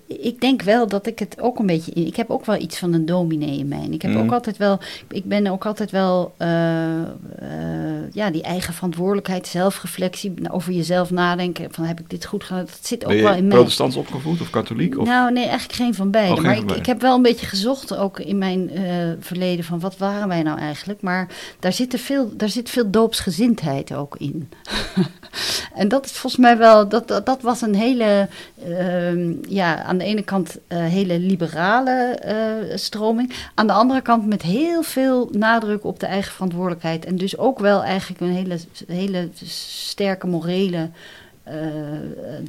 ik 0.07 0.41
denk 0.41 0.61
wel 0.61 0.87
dat 0.87 1.07
ik 1.07 1.19
het 1.19 1.41
ook 1.41 1.59
een 1.59 1.65
beetje, 1.65 1.91
ik 1.91 2.15
heb 2.15 2.29
ook 2.29 2.45
wel 2.45 2.61
iets 2.61 2.77
van 2.77 2.93
een 2.93 3.05
dominee 3.05 3.57
in 3.57 3.67
mij. 3.67 3.87
Ik 3.91 4.01
heb 4.01 4.11
Mhm. 4.11 4.21
ook 4.23 4.31
altijd 4.31 4.57
wel, 4.57 4.79
ik 5.09 5.25
ben 5.25 5.47
ook 5.47 5.65
altijd 5.65 5.91
wel, 5.91 6.33
eh, 6.37 7.01
eh, 7.01 7.07
ja, 8.11 8.31
die 8.31 8.41
eigen 8.43 8.73
verantwoordelijkheid, 8.73 9.47
zelfreflectie, 9.47 10.33
over 10.51 10.73
jezelf 10.73 11.11
nadenken. 11.11 11.73
Van 11.73 11.83
heb 11.83 11.99
ik 11.99 12.09
dit 12.09 12.25
goed 12.25 12.43
gedaan? 12.43 12.65
Dat 12.65 12.77
zit 12.81 13.05
ook 13.05 13.11
wel 13.11 13.33
in 13.33 13.47
mij. 13.47 13.55
protestants 13.57 13.95
opgevoed 13.95 14.41
of 14.41 14.49
katholiek? 14.49 14.97
Of... 14.99 15.07
Nou, 15.07 15.31
nee, 15.33 15.43
eigenlijk 15.45 15.73
geen 15.73 15.93
van 15.93 16.11
beide. 16.11 16.31
Oh, 16.31 16.35
geen 16.35 16.45
maar 16.45 16.53
van 16.53 16.61
ik, 16.63 16.67
beide. 16.69 16.83
ik 16.83 16.93
heb 16.93 17.01
wel 17.01 17.15
een 17.15 17.21
beetje 17.21 17.45
gezocht, 17.45 17.95
ook 17.97 18.19
in 18.19 18.37
mijn 18.37 18.71
verleden, 19.19 19.65
van 19.65 19.79
wat 19.79 19.97
waren 19.97 20.22
wij 20.27 20.43
nou 20.43 20.59
eigenlijk? 20.59 21.01
Maar 21.01 21.27
daar 21.59 21.73
zit, 21.73 21.93
er 21.93 21.99
veel, 21.99 22.37
daar 22.37 22.49
zit 22.49 22.69
veel 22.69 22.89
doopsgezindheid 22.91 23.93
ook 23.93 24.15
in. 24.17 24.49
en 25.75 25.87
dat 25.87 26.05
is 26.05 26.11
volgens 26.11 26.41
mij 26.41 26.57
wel, 26.57 26.89
dat, 26.89 27.07
dat, 27.07 27.25
dat 27.25 27.41
was 27.41 27.61
een 27.61 27.75
hele, 27.75 28.27
ehm, 28.67 29.33
ja, 29.47 29.83
aan 29.83 29.97
de 29.97 30.03
ene 30.03 30.23
kant 30.23 30.57
eh, 30.67 30.77
hele 30.77 31.19
liberale 31.19 32.15
eh, 32.15 32.77
stroming. 32.77 33.33
Aan 33.53 33.67
de 33.67 33.73
andere 33.73 34.01
kant 34.01 34.25
met 34.25 34.41
heel 34.41 34.83
veel 34.83 35.29
nadruk 35.31 35.83
op 35.83 35.99
de 35.99 36.05
eigen 36.05 36.33
verantwoordelijkheid. 36.33 37.05
En 37.05 37.15
dus 37.15 37.37
ook 37.37 37.59
wel 37.59 37.83
eigenlijk 37.83 38.21
een 38.21 38.33
hele, 38.33 38.57
hele 38.87 39.29
sterke 39.45 40.27
morele 40.27 40.89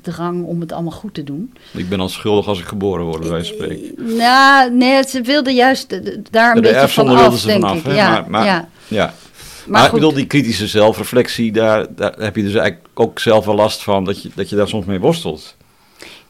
drang 0.03 0.45
om 0.45 0.61
het 0.61 0.73
allemaal 0.73 0.93
goed 0.93 1.15
te 1.15 1.25
doen. 1.25 1.53
Ik 1.73 1.89
ben 1.89 2.01
al 2.01 2.09
schuldig 2.09 2.47
als 2.47 2.59
ik 2.61 2.65
geboren 2.67 3.05
word, 3.05 3.21
bij 3.21 3.31
wijze 3.31 3.55
van 3.57 3.57
spreken. 3.67 4.17
Nou, 4.17 4.71
nee, 4.75 5.03
ze 5.09 5.21
wilden 5.21 5.55
juist 5.55 5.93
eh, 5.93 6.17
daar 6.31 6.57
een 6.57 6.63
De 6.63 6.69
beetje 6.73 6.89
van 6.89 7.09
af, 7.09 7.39
ze 7.39 7.47
denk 7.47 7.61
vanaf, 7.61 7.85
ik. 7.85 7.95
Ja, 7.95 8.11
Maar- 8.11 8.31
maar- 8.31 8.45
ja. 8.45 8.69
Ja. 8.89 9.05
Maar, 9.05 9.15
Maar, 9.81 9.87
ik 9.87 9.93
bedoel, 9.93 10.13
die 10.13 10.27
kritische 10.27 10.67
zelfreflectie, 10.67 11.53
daar, 11.53 11.87
daar 11.95 12.15
heb 12.19 12.37
je 12.37 12.43
dus 12.43 12.55
eigenlijk 12.55 12.89
ook 12.95 13.19
zelf 13.19 13.45
wel 13.45 13.55
last 13.55 13.83
van, 13.83 14.05
dat 14.05 14.23
je, 14.23 14.31
dat 14.35 14.49
je 14.49 14.57
daar 14.57 14.69
soms 14.69 14.87
mee 14.87 15.01
worstelt. 15.01 15.57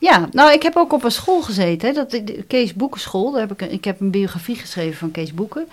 Ja, 0.04 0.28
nou, 0.32 0.52
ik 0.52 0.62
heb 0.62 0.76
ook 0.76 0.92
op 0.92 1.04
een 1.04 1.10
school 1.10 1.42
gezeten, 1.42 1.88
hè, 1.88 1.94
dat, 1.94 2.10
de 2.10 2.44
Kees 2.46 2.74
Boekenschool. 2.74 3.30
Daar 3.30 3.40
heb 3.40 3.52
ik, 3.52 3.60
een- 3.60 3.72
ik 3.72 3.84
heb 3.84 4.00
een 4.00 4.10
biografie 4.10 4.56
geschreven 4.56 4.98
van 4.98 5.10
Kees 5.10 5.34
Boeken. 5.34 5.66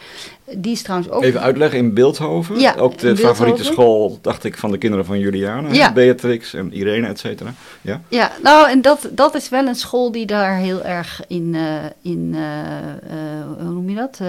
Die 0.56 0.72
is 0.72 0.82
trouwens 0.82 1.12
ook... 1.12 1.24
Even 1.24 1.42
uitleggen 1.42 1.80
in 1.80 1.94
Beeldhoven. 1.94 2.60
Ja, 2.60 2.76
ook 2.78 2.98
de 2.98 3.18
favoriete 3.18 3.64
school, 3.64 4.20
dacht 4.22 4.44
ik, 4.44 4.58
van 4.58 4.72
de 4.72 4.78
kinderen 4.78 5.06
van 5.06 5.20
Juliana. 5.20 5.72
Ja. 5.72 5.94
Beatrix 5.94 6.54
en 6.54 6.74
Irene, 6.74 7.08
et 7.08 7.20
cetera. 7.20 7.54
Ja. 7.82 8.02
Ja, 8.08 8.32
nou, 8.44 8.70
en 8.70 8.82
dat, 8.82 9.10
dat 9.12 9.36
is 9.36 9.50
wel 9.50 9.68
een 9.68 9.76
school 9.76 10.12
die 10.12 10.26
daar 10.26 10.56
heel 10.58 10.84
erg 10.84 11.22
in, 11.28 11.56
eh, 11.56 12.12
in 12.12 12.32
eh, 12.36 12.78
eh, 12.88 13.46
hoe 13.60 13.72
noem 13.74 13.90
je 13.90 13.96
dat? 13.96 14.20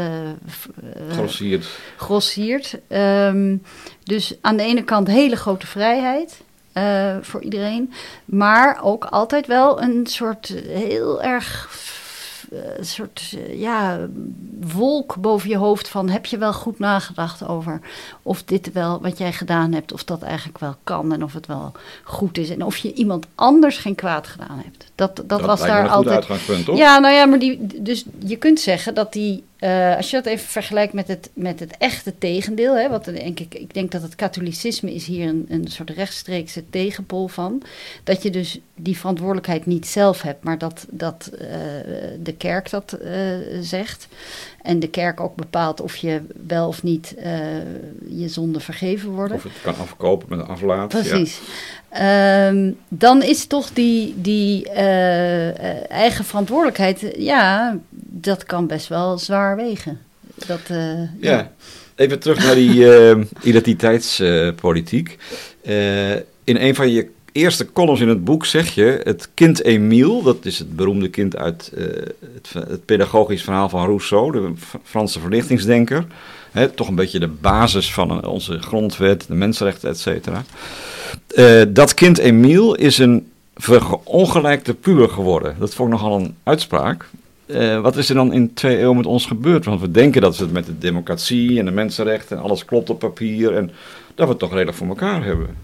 Grossiert. 1.11 1.67
grossiert. 1.97 2.79
Ehm, 2.89 3.57
dus 4.05 4.35
aan 4.41 4.57
de 4.57 4.63
ene 4.63 4.83
kant 4.85 5.09
hele 5.09 5.37
grote 5.37 5.67
vrijheid 5.67 6.41
eh, 6.73 7.17
voor 7.21 7.43
iedereen, 7.43 7.93
maar 8.25 8.81
ook 8.83 9.05
altijd 9.05 9.47
wel 9.47 9.83
een 9.83 10.07
soort 10.07 10.49
heel 10.67 11.23
erg 11.23 11.69
eh, 12.53 12.79
een 12.79 12.85
soort 12.85 13.35
eh, 13.37 13.61
ja, 13.61 14.09
wolk 14.61 15.17
boven 15.17 15.49
je 15.49 15.57
hoofd 15.57 15.89
van 15.89 16.09
heb 16.09 16.27
je 16.27 16.39
wel 16.39 16.53
goed 16.53 16.79
nagedacht 16.79 17.47
over 17.47 17.81
of 18.23 18.43
dit 18.43 18.73
wel 18.73 19.01
wat 19.01 19.19
jij 19.19 19.33
gedaan 19.33 19.73
hebt, 19.73 19.93
of 19.93 20.05
dat 20.05 20.23
eigenlijk 20.23 20.59
wel 20.59 20.75
kan 20.85 21.13
en 21.13 21.25
of 21.25 21.33
het 21.33 21.47
wel 21.47 21.73
goed 22.05 22.39
is 22.39 22.51
en 22.51 22.65
of 22.65 22.77
je 22.77 22.93
iemand 22.93 23.27
anders 23.35 23.79
geen 23.79 23.95
kwaad 23.95 24.27
gedaan 24.27 24.63
hebt. 24.65 24.91
Dat, 24.95 25.23
dat, 25.27 25.41
was 25.41 25.61
lijkt 25.61 25.75
me 25.75 25.83
daar 25.83 25.91
altijd. 25.91 26.17
uitgangspunt, 26.17 26.65
toch? 26.65 26.77
Ja, 26.77 26.99
nou 26.99 27.15
ja, 27.15 27.27
maar 27.27 27.39
die, 27.39 27.83
dus 27.83 28.05
je 28.19 28.37
kunt 28.37 28.61
zeggen 28.61 28.95
dat 28.95 29.13
die, 29.13 29.45
eh, 29.63 29.97
als 29.97 30.11
je 30.11 30.17
dat 30.17 30.27
even 30.27 30.49
vergelijkt 30.49 30.93
met 30.93 31.09
het, 31.09 31.31
met 31.35 31.61
het 31.61 31.77
echte 31.79 32.19
tegendeel, 32.19 32.77
hè, 32.77 32.89
wat 32.89 33.05
denk 33.05 33.41
ik, 33.41 33.55
ik 33.55 33.75
denk 33.75 33.91
dat 33.91 34.03
het 34.03 34.15
katholicisme 34.15 34.95
is 34.95 35.07
hier 35.07 35.29
een, 35.29 35.47
een 35.49 35.69
soort 35.69 35.91
rechtstreekse 35.91 36.71
tegenpol 36.71 37.29
van, 37.29 37.63
dat 38.05 38.23
je 38.23 38.31
dus 38.31 38.61
die 38.75 38.99
verantwoordelijkheid 38.99 39.67
niet 39.67 39.87
zelf 39.87 40.23
hebt, 40.23 40.45
maar 40.45 40.59
dat, 40.59 40.87
dat 40.91 41.31
eh, 41.39 41.49
de 42.23 42.35
kerk 42.39 42.71
dat 42.71 42.93
eh, 42.93 43.37
zegt. 43.61 44.09
En 44.63 44.79
de 44.79 44.89
kerk 44.89 45.21
ook 45.21 45.37
bepaalt 45.37 45.81
of 45.81 45.97
je 45.97 46.21
wel 46.47 46.69
of 46.69 46.83
niet 46.83 47.15
eh, 47.15 47.33
je 48.09 48.29
zonde 48.29 48.61
vergeven 48.61 49.11
worden. 49.11 49.37
Of 49.37 49.43
het 49.43 49.53
kan 49.63 49.77
afkopen 49.77 50.27
met 50.29 50.39
een 50.39 50.47
aflaat. 50.47 50.89
Precies. 50.89 51.41
Ehm, 51.89 52.71
dan 52.89 53.23
is 53.23 53.47
toch 53.47 53.71
die, 53.73 54.15
die 54.17 54.69
eh, 54.69 55.49
eh, 55.49 55.91
eigen 55.91 56.25
verantwoordelijkheid, 56.25 57.15
ja, 57.17 57.79
dat 58.09 58.45
kan 58.45 58.67
best 58.67 58.89
wel 58.89 59.19
zwaar 59.19 59.57
wegen. 59.57 60.01
Dat, 60.47 60.61
Ja. 60.69 61.09
ja. 61.21 61.51
Even 61.95 62.19
terug 62.19 62.45
naar 62.45 62.55
die 62.55 62.87
identiteitspolitiek. 63.43 65.19
In 66.45 66.57
een 66.57 66.75
van 66.75 66.91
je 66.91 67.11
eerste 67.33 67.73
columns 67.73 68.01
in 68.01 68.09
het 68.09 68.25
boek 68.25 68.47
zeg 68.47 68.75
je... 68.75 69.01
het 69.05 69.29
kind 69.35 69.65
Emile, 69.65 70.23
dat 70.23 70.45
is 70.45 70.59
het 70.59 70.77
beroemde 70.77 71.09
kind 71.09 71.37
uit 71.37 71.73
uh, 71.75 71.87
het, 72.53 72.85
pedagogisch 72.85 73.43
verhaal 73.43 73.69
van 73.69 73.87
Rousseau... 73.87 74.33
de 74.33 74.53
Franse 74.83 75.21
verlichtingsdenker. 75.21 76.05
Toch 76.75 76.89
een 76.89 76.95
beetje 76.95 77.19
de 77.19 77.29
basis 77.29 77.93
van 77.93 78.27
onze 78.27 78.59
grondwet, 78.59 79.27
de 79.27 79.35
mensenrechten, 79.35 79.89
et 79.89 79.99
cetera. 79.99 80.45
Uh, 81.35 81.63
dat 81.69 81.95
kind 81.95 82.19
Emile 82.19 82.79
is 82.79 82.99
een 82.99 83.31
verongelijkte 83.55 84.75
puber 84.75 85.09
geworden. 85.09 85.57
Dat 85.59 85.75
vond 85.75 85.93
ik 85.93 86.01
nogal 86.01 86.21
een 86.21 86.35
uitspraak. 86.43 87.09
Wat 87.83 87.97
is 87.97 88.09
er 88.09 88.15
dan 88.15 88.33
in 88.33 88.55
twee 88.55 88.79
eeuwen 88.79 88.97
met 88.97 89.07
ons 89.07 89.27
gebeurd? 89.27 89.65
Want 89.65 89.81
we 89.81 89.91
denken 89.91 90.21
dat 90.21 90.37
we 90.37 90.45
het 90.45 90.53
met 90.53 90.67
de 90.67 90.79
democratie 90.79 91.59
en 91.59 91.65
de 91.65 91.71
mensenrechten 91.71 92.37
en 92.37 92.43
alles 92.43 92.65
klopt 92.65 92.91
op 92.91 92.99
papier 92.99 93.55
en 93.55 93.71
dat 94.15 94.27
we 94.27 94.31
het 94.31 94.39
toch 94.39 94.53
redelijk 94.53 94.77
voor 94.77 94.89
elkaar 94.89 95.25
hebben. 95.25 95.57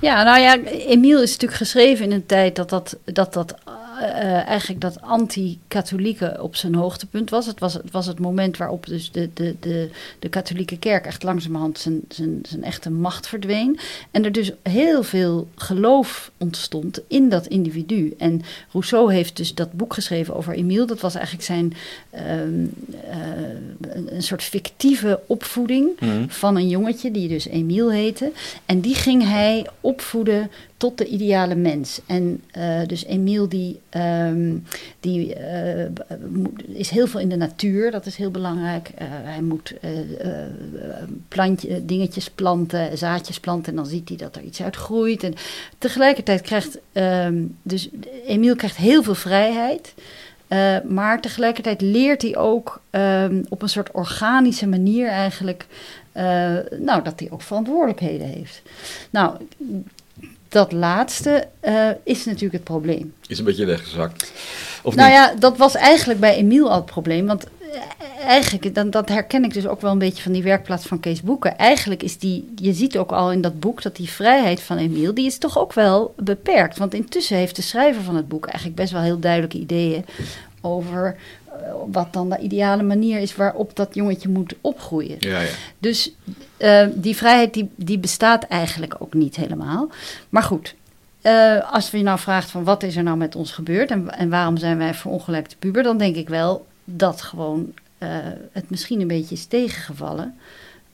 Ja, 0.00 0.22
nou 0.22 0.40
ja, 0.40 0.58
Emiel 0.64 1.22
is 1.22 1.30
natuurlijk 1.30 1.60
geschreven 1.60 2.04
in 2.04 2.12
een 2.12 2.26
tijd 2.26 2.56
dat 2.56 2.70
dat, 2.70 2.96
dat, 3.04 3.32
dat 3.32 3.54
uh, 4.02 4.46
eigenlijk 4.46 4.80
dat 4.80 5.00
anti-katholieke 5.00 6.36
op 6.40 6.56
zijn 6.56 6.74
hoogtepunt 6.74 7.30
was. 7.30 7.46
Het, 7.46 7.60
was. 7.60 7.74
het 7.74 7.90
was 7.90 8.06
het 8.06 8.18
moment 8.18 8.56
waarop 8.56 8.86
dus 8.86 9.10
de, 9.10 9.30
de, 9.34 9.56
de, 9.60 9.90
de 10.18 10.28
katholieke 10.28 10.78
kerk 10.78 11.06
echt 11.06 11.22
langzamerhand 11.22 11.78
zijn, 11.78 12.00
zijn, 12.08 12.38
zijn 12.42 12.64
echte 12.64 12.90
macht 12.90 13.26
verdween. 13.26 13.78
En 14.10 14.24
er 14.24 14.32
dus 14.32 14.52
heel 14.62 15.02
veel 15.02 15.48
geloof 15.54 16.30
ontstond 16.36 17.00
in 17.06 17.28
dat 17.28 17.46
individu. 17.46 18.14
En 18.18 18.42
Rousseau 18.72 19.12
heeft 19.12 19.36
dus 19.36 19.54
dat 19.54 19.72
boek 19.72 19.94
geschreven 19.94 20.34
over 20.34 20.54
Emile. 20.54 20.84
Dat 20.84 21.00
was 21.00 21.14
eigenlijk 21.14 21.44
zijn 21.44 21.72
um, 22.40 22.70
uh, 23.04 24.06
een 24.06 24.22
soort 24.22 24.42
fictieve 24.42 25.20
opvoeding 25.26 25.88
mm. 26.00 26.30
van 26.30 26.56
een 26.56 26.68
jongetje 26.68 27.10
die 27.10 27.28
dus 27.28 27.46
Emile 27.46 27.92
heette. 27.92 28.32
En 28.66 28.80
die 28.80 28.94
ging 28.94 29.22
hij 29.24 29.66
opvoeden 29.80 30.50
tot 30.82 30.98
de 30.98 31.06
ideale 31.06 31.54
mens. 31.54 32.00
En 32.06 32.42
uh, 32.56 32.86
dus 32.86 33.04
Emiel 33.04 33.48
die, 33.48 33.80
um, 33.96 34.64
die 35.00 35.36
uh, 35.38 35.84
is 36.66 36.90
heel 36.90 37.06
veel 37.06 37.20
in 37.20 37.28
de 37.28 37.36
natuur, 37.36 37.90
dat 37.90 38.06
is 38.06 38.16
heel 38.16 38.30
belangrijk. 38.30 38.90
Uh, 38.94 39.06
hij 39.08 39.42
moet 39.42 39.74
plantje, 41.28 41.84
dingetjes 41.84 42.30
planten, 42.30 42.98
zaadjes 42.98 43.40
planten 43.40 43.70
en 43.70 43.76
dan 43.76 43.86
ziet 43.86 44.08
hij 44.08 44.18
dat 44.18 44.36
er 44.36 44.42
iets 44.42 44.62
uit 44.62 44.76
groeit. 44.76 45.22
En 45.22 45.34
tegelijkertijd 45.78 46.40
krijgt 46.40 46.78
um, 46.92 47.56
dus 47.62 47.88
Emiel 48.26 48.56
krijgt 48.56 48.76
heel 48.76 49.02
veel 49.02 49.14
vrijheid. 49.14 49.94
Maar 50.84 51.20
tegelijkertijd 51.20 51.80
leert 51.80 52.22
hij 52.22 52.36
ook 52.36 52.80
um, 52.90 53.44
op 53.48 53.62
een 53.62 53.68
soort 53.68 53.90
organische 53.90 54.66
manier 54.66 55.08
eigenlijk. 55.08 55.66
Nou, 56.78 57.02
dat 57.02 57.20
hij 57.20 57.28
ook 57.30 57.42
verantwoordelijkheden 57.42 58.26
heeft. 58.26 58.62
Nou, 59.10 59.36
dat 60.52 60.72
laatste 60.72 61.48
uh, 61.62 61.88
is 62.02 62.24
natuurlijk 62.24 62.52
het 62.52 62.64
probleem. 62.64 63.14
Is 63.26 63.38
een 63.38 63.44
beetje 63.44 63.64
weggezakt. 63.64 64.32
Of 64.82 64.94
nou 64.94 65.08
niet? 65.08 65.18
ja, 65.18 65.34
dat 65.34 65.56
was 65.56 65.74
eigenlijk 65.74 66.20
bij 66.20 66.34
Emiel 66.34 66.70
al 66.70 66.76
het 66.76 66.86
probleem. 66.86 67.26
Want 67.26 67.44
eh, 67.44 67.80
eigenlijk, 68.26 68.74
dan, 68.74 68.90
dat 68.90 69.08
herken 69.08 69.44
ik 69.44 69.52
dus 69.52 69.66
ook 69.66 69.80
wel 69.80 69.90
een 69.92 69.98
beetje 69.98 70.22
van 70.22 70.32
die 70.32 70.42
werkplaats 70.42 70.86
van 70.86 71.00
Kees 71.00 71.22
Boeken. 71.22 71.58
Eigenlijk 71.58 72.02
is 72.02 72.18
die, 72.18 72.52
je 72.56 72.72
ziet 72.72 72.98
ook 72.98 73.12
al 73.12 73.32
in 73.32 73.40
dat 73.40 73.60
boek 73.60 73.82
dat 73.82 73.96
die 73.96 74.10
vrijheid 74.10 74.60
van 74.60 74.76
Emiel, 74.76 75.14
die 75.14 75.26
is 75.26 75.38
toch 75.38 75.58
ook 75.58 75.72
wel 75.72 76.14
beperkt. 76.16 76.78
Want 76.78 76.94
intussen 76.94 77.36
heeft 77.36 77.56
de 77.56 77.62
schrijver 77.62 78.02
van 78.02 78.16
het 78.16 78.28
boek 78.28 78.46
eigenlijk 78.46 78.76
best 78.76 78.92
wel 78.92 79.02
heel 79.02 79.18
duidelijke 79.18 79.58
ideeën 79.58 80.04
over 80.60 81.06
eh, 81.06 81.41
wat 81.90 82.12
dan 82.12 82.28
de 82.28 82.38
ideale 82.38 82.82
manier 82.82 83.20
is 83.20 83.36
waarop 83.36 83.76
dat 83.76 83.94
jongetje 83.94 84.28
moet 84.28 84.54
opgroeien. 84.60 85.16
Ja, 85.18 85.40
ja. 85.40 85.50
Dus 85.78 86.14
uh, 86.58 86.86
die 86.94 87.16
vrijheid 87.16 87.54
die, 87.54 87.70
die 87.76 87.98
bestaat 87.98 88.44
eigenlijk 88.44 88.94
ook 88.98 89.14
niet 89.14 89.36
helemaal. 89.36 89.90
Maar 90.28 90.42
goed, 90.42 90.74
uh, 91.22 91.72
als 91.72 91.90
we 91.90 91.98
je 91.98 92.04
nou 92.04 92.18
vraagt 92.18 92.50
van 92.50 92.64
wat 92.64 92.82
is 92.82 92.96
er 92.96 93.02
nou 93.02 93.16
met 93.16 93.36
ons 93.36 93.52
gebeurd 93.52 93.90
en, 93.90 94.10
en 94.10 94.28
waarom 94.28 94.56
zijn 94.56 94.78
wij 94.78 94.94
verongelijkte 94.94 95.56
puber, 95.56 95.82
dan 95.82 95.98
denk 95.98 96.16
ik 96.16 96.28
wel 96.28 96.66
dat 96.84 97.22
gewoon 97.22 97.72
uh, 97.98 98.08
het 98.52 98.70
misschien 98.70 99.00
een 99.00 99.06
beetje 99.06 99.34
is 99.34 99.44
tegengevallen. 99.44 100.34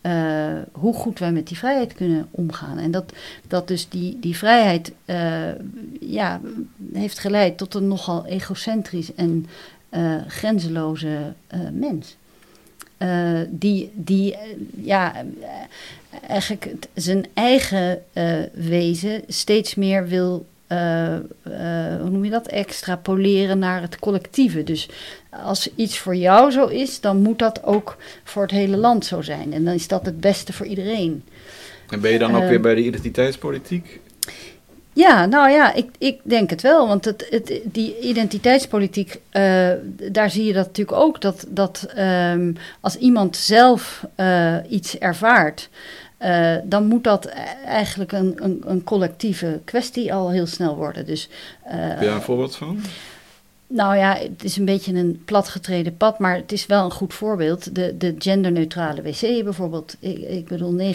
Uh, 0.03 0.53
hoe 0.73 0.95
goed 0.95 1.19
wij 1.19 1.33
met 1.33 1.47
die 1.49 1.59
vrijheid 1.59 1.95
kunnen 1.95 2.29
omgaan. 2.31 2.79
En 2.79 2.91
dat, 2.91 3.13
dat 3.47 3.69
dus 3.69 3.89
die, 3.89 4.19
die 4.21 4.37
vrijheid 4.37 4.93
uh, 5.07 5.17
ja, 6.01 6.41
heeft 6.93 7.19
geleid 7.19 7.59
tot 7.59 7.75
een 7.75 7.89
nogal 7.89 8.27
egocentrisch 8.27 9.15
en 9.15 9.47
uh, 9.91 10.15
grenzeloze 10.27 11.33
mens. 11.73 12.17
die 13.49 13.91
die 13.95 14.37
ja, 14.81 15.25
eigenlijk 16.27 16.75
zijn 16.95 17.27
eigen 17.35 18.03
wezen 18.53 19.23
steeds 19.27 19.75
meer 19.75 20.09
wil 20.09 20.47
hoe 22.01 22.11
noem 22.11 22.25
je 22.25 22.31
dat, 22.31 22.47
extrapoleren 22.47 23.59
naar 23.59 23.81
het 23.83 23.99
collectieve. 23.99 24.65
Dus 24.65 24.89
als 25.31 25.71
iets 25.75 25.99
voor 25.99 26.17
jou 26.17 26.51
zo 26.51 26.67
is, 26.67 27.01
dan 27.01 27.23
moet 27.23 27.39
dat 27.39 27.65
ook 27.65 27.97
voor 28.25 28.43
het 28.43 28.51
hele 28.51 28.77
land 28.77 29.05
zo 29.05 29.23
zijn. 29.23 29.53
En 29.53 29.65
dan 29.65 29.75
is 29.75 29.89
dat 29.89 30.07
het 30.07 30.21
beste 30.21 30.53
voor 30.53 30.67
iedereen. 30.67 31.23
En 31.89 32.01
ben 32.01 32.13
je 32.13 32.19
dan 32.19 32.37
ook 32.37 32.49
weer 32.49 32.61
bij 32.61 32.75
de 32.75 32.85
identiteitspolitiek? 32.85 34.01
Ja, 34.99 35.27
nou 35.27 35.51
ja, 35.51 35.73
ik, 35.73 35.91
ik 35.99 36.21
denk 36.23 36.51
het 36.51 36.63
wel. 36.63 36.89
Want 36.89 37.05
het, 37.05 37.27
het, 37.31 37.61
die 37.65 37.99
identiteitspolitiek, 38.01 39.21
daar 40.13 40.31
zie 40.31 40.45
je 40.45 40.53
dat 40.53 40.67
natuurlijk 40.67 40.99
ook. 40.99 41.21
Dat, 41.21 41.47
dat 41.49 41.89
um, 41.99 42.57
als 42.81 42.97
iemand 42.97 43.37
zelf 43.37 44.07
iets 44.69 44.99
ervaart. 44.99 45.69
Uh, 46.23 46.57
dan 46.65 46.87
moet 46.87 47.05
dat 47.05 47.27
eigenlijk 47.65 48.13
een, 48.13 48.35
een, 48.37 48.63
een, 48.67 48.85
collectieve 48.85 49.61
kwestie 49.65 50.15
al 50.15 50.31
heel 50.31 50.47
snel 50.47 50.77
worden. 50.77 51.07
Dus, 51.07 51.29
Heb 51.63 52.01
je 52.01 52.07
daar 52.07 52.15
een 52.15 52.23
voorbeeld 52.23 52.57
van? 52.57 52.81
Nou 53.71 53.97
ja, 53.97 54.17
het 54.17 54.45
is 54.45 54.57
een 54.57 54.65
beetje 54.65 54.95
een 54.95 55.23
platgetreden 55.25 55.97
pad, 55.97 56.19
maar 56.19 56.37
het 56.37 56.53
is 56.53 56.67
wel 56.67 56.85
een 56.85 56.91
goed 56.91 57.15
voorbeeld. 57.15 57.75
De, 57.75 57.95
de 57.99 58.15
genderneutrale 58.19 59.03
wc 59.03 59.21
bijvoorbeeld. 59.21 59.97
Ik, 59.99 60.19
ik 60.19 60.49
bedoel, 60.49 60.93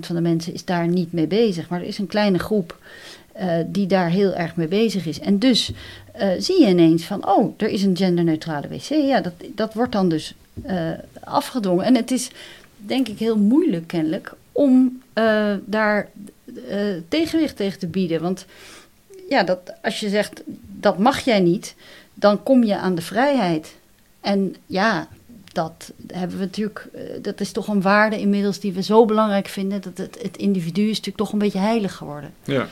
van 0.00 0.14
de 0.14 0.20
mensen 0.20 0.54
is 0.54 0.64
daar 0.64 0.88
niet 0.88 1.12
mee 1.12 1.26
bezig. 1.26 1.68
Maar 1.68 1.80
er 1.80 1.86
is 1.86 1.98
een 1.98 2.06
kleine 2.06 2.38
groep 2.38 2.78
uh, 3.36 3.52
die 3.66 3.86
daar 3.86 4.10
heel 4.10 4.34
erg 4.34 4.56
mee 4.56 4.68
bezig 4.68 5.06
is. 5.06 5.20
En 5.20 5.38
dus 5.38 5.72
zie 6.38 6.60
je 6.60 6.68
ineens 6.68 7.04
van, 7.04 7.28
oh, 7.28 7.54
er 7.56 7.68
is 7.68 7.82
een 7.82 7.96
genderneutrale 7.96 8.68
wc. 8.68 8.88
Ja, 8.88 9.20
dat, 9.20 9.32
dat 9.54 9.74
wordt 9.74 9.92
dan 9.92 10.08
dus 10.08 10.34
afgedwongen. 11.20 11.84
En 11.84 11.94
het 11.94 12.10
is 12.10 12.30
denk 12.76 13.08
ik 13.08 13.18
heel 13.18 13.38
moeilijk 13.38 13.86
kennelijk 13.86 14.34
om 14.52 15.02
uh, 15.14 15.54
daar 15.64 16.08
uh, 16.44 16.80
tegenwicht 17.08 17.56
tegen 17.56 17.78
te 17.78 17.86
bieden. 17.86 18.22
Want 18.22 18.46
ja, 19.28 19.42
dat, 19.42 19.58
als 19.82 20.00
je 20.00 20.08
zegt 20.08 20.42
dat 20.86 20.98
mag 20.98 21.20
jij 21.20 21.40
niet, 21.40 21.74
dan 22.14 22.42
kom 22.42 22.64
je 22.64 22.76
aan 22.76 22.94
de 22.94 23.02
vrijheid. 23.02 23.76
En 24.20 24.56
ja, 24.66 25.08
dat 25.52 25.92
hebben 26.06 26.38
we 26.38 26.44
natuurlijk, 26.44 26.88
uh, 26.94 27.00
dat 27.22 27.40
is 27.40 27.52
toch 27.52 27.68
een 27.68 27.82
waarde 27.82 28.18
inmiddels 28.18 28.60
die 28.60 28.72
we 28.72 28.82
zo 28.82 29.04
belangrijk 29.04 29.48
vinden. 29.48 29.80
Dat 29.80 29.98
het, 29.98 30.18
het 30.22 30.36
individu 30.36 30.82
is 30.82 30.88
natuurlijk 30.88 31.16
toch 31.16 31.32
een 31.32 31.38
beetje 31.38 31.58
heilig 31.58 31.94
geworden. 31.94 32.34
Ja. 32.44 32.68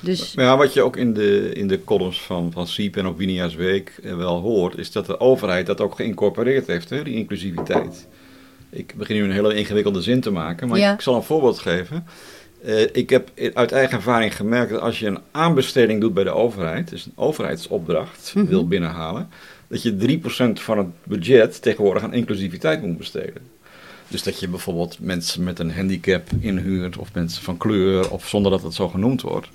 Dus... 0.00 0.32
Ja, 0.32 0.56
wat 0.56 0.72
je 0.72 0.82
ook 0.82 0.96
in 0.96 1.14
de, 1.14 1.52
in 1.54 1.68
de 1.68 1.84
columns 1.84 2.22
van, 2.22 2.52
van 2.52 2.66
Siep 2.66 2.96
en 2.96 3.06
Opinia's 3.06 3.54
Week 3.54 3.98
wel 4.02 4.40
hoort, 4.40 4.78
is 4.78 4.92
dat 4.92 5.06
de 5.06 5.20
overheid 5.20 5.66
dat 5.66 5.80
ook 5.80 5.96
geïncorporeerd 5.96 6.66
heeft, 6.66 6.90
hè, 6.90 7.04
die 7.04 7.14
inclusiviteit. 7.14 8.06
Ik 8.70 8.94
begin 8.96 9.16
nu 9.16 9.24
een 9.24 9.30
hele 9.30 9.54
ingewikkelde 9.54 10.02
zin 10.02 10.20
te 10.20 10.30
maken, 10.30 10.68
maar 10.68 10.78
ja. 10.78 10.92
ik 10.92 11.00
zal 11.00 11.14
een 11.14 11.22
voorbeeld 11.22 11.58
geven. 11.58 12.06
Uh, 12.64 12.80
ik 12.92 13.10
heb 13.10 13.30
uit 13.54 13.72
eigen 13.72 13.96
ervaring 13.96 14.36
gemerkt 14.36 14.70
dat 14.70 14.80
als 14.80 14.98
je 14.98 15.06
een 15.06 15.20
aanbesteding 15.30 16.00
doet 16.00 16.14
bij 16.14 16.24
de 16.24 16.30
overheid, 16.30 16.88
dus 16.88 17.06
een 17.06 17.12
overheidsopdracht 17.14 18.32
mm 18.34 18.42
-hmm. 18.42 18.50
wil 18.50 18.68
binnenhalen, 18.68 19.28
dat 19.66 19.82
je 19.82 20.20
3% 20.56 20.60
van 20.60 20.78
het 20.78 20.86
budget 21.04 21.62
tegenwoordig 21.62 22.02
aan 22.02 22.14
inclusiviteit 22.14 22.82
moet 22.82 22.98
besteden. 22.98 23.42
Dus 24.08 24.22
dat 24.22 24.40
je 24.40 24.48
bijvoorbeeld 24.48 25.00
mensen 25.00 25.44
met 25.44 25.58
een 25.58 25.72
handicap 25.72 26.28
inhuurt, 26.40 26.96
of 26.96 27.14
mensen 27.14 27.42
van 27.42 27.56
kleur, 27.56 28.10
of 28.10 28.28
zonder 28.28 28.50
dat 28.50 28.62
het 28.62 28.74
zo 28.74 28.88
genoemd 28.88 29.22
wordt. 29.22 29.48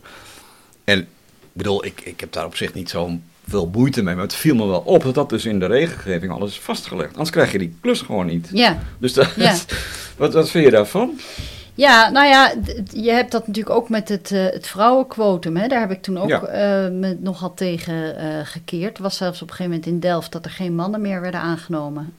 En 0.84 1.00
ik 1.00 1.08
bedoel, 1.54 1.86
ik, 1.86 2.02
ik 2.02 2.20
heb 2.20 2.32
daar 2.32 2.46
op 2.46 2.56
zich 2.56 2.74
niet 2.74 2.90
zo'n 2.90 3.24
veel 3.48 3.70
moeite 3.74 4.04
mee. 4.04 4.16
Maar 4.16 4.24
het 4.24 4.34
viel 4.34 4.56
me 4.56 4.66
wel 4.66 4.80
op 4.80 5.04
dat 5.04 5.16
dat 5.16 5.30
dus 5.30 5.46
in 5.46 5.60
de 5.60 5.66
regelgeving 5.66 6.32
alles 6.32 6.52
is 6.52 6.60
vastgelegd. 6.60 7.12
Anders 7.12 7.30
krijg 7.30 7.52
je 7.52 7.58
die 7.58 7.76
klus 7.82 8.02
gewoon 8.02 8.26
niet. 8.26 8.50
Ja. 8.54 8.80
Dus 9.00 9.14
dat, 9.14 9.34
ja. 9.36 9.56
wat, 10.18 10.34
wat 10.34 10.50
vind 10.50 10.66
je 10.66 10.72
daarvan? 10.72 11.20
Ja, 11.76 12.10
nou 12.10 12.28
ja, 12.28 12.54
je 12.92 13.12
hebt 13.12 13.32
dat 13.32 13.48
natuurlijk 13.48 13.76
ook 13.76 13.90
met 13.90 14.10
het, 14.10 14.32
uh, 14.32 14.44
het 14.44 14.68
vrouwenquotum. 14.68 15.58
Hè? 15.58 15.68
Daar 15.68 15.80
heb 15.80 15.92
ik 15.92 16.02
toen 16.02 16.18
ook 16.18 16.30
ja. 16.30 16.42
uh, 16.42 16.92
me 16.92 17.18
nogal 17.20 17.54
tegen 17.54 17.94
uh, 17.94 18.40
gekeerd. 18.44 19.00
Was 19.00 19.18
zelfs 19.18 19.42
op 19.42 19.50
een 19.50 19.56
gegeven 19.56 19.72
moment 19.72 19.90
in 19.90 20.00
Delft 20.00 20.32
dat 20.32 20.46
er 20.46 20.52
geen 20.52 20.76
mannen 20.76 21.02
meer 21.02 21.22
werden 21.22 21.40
aangenomen 21.40 22.14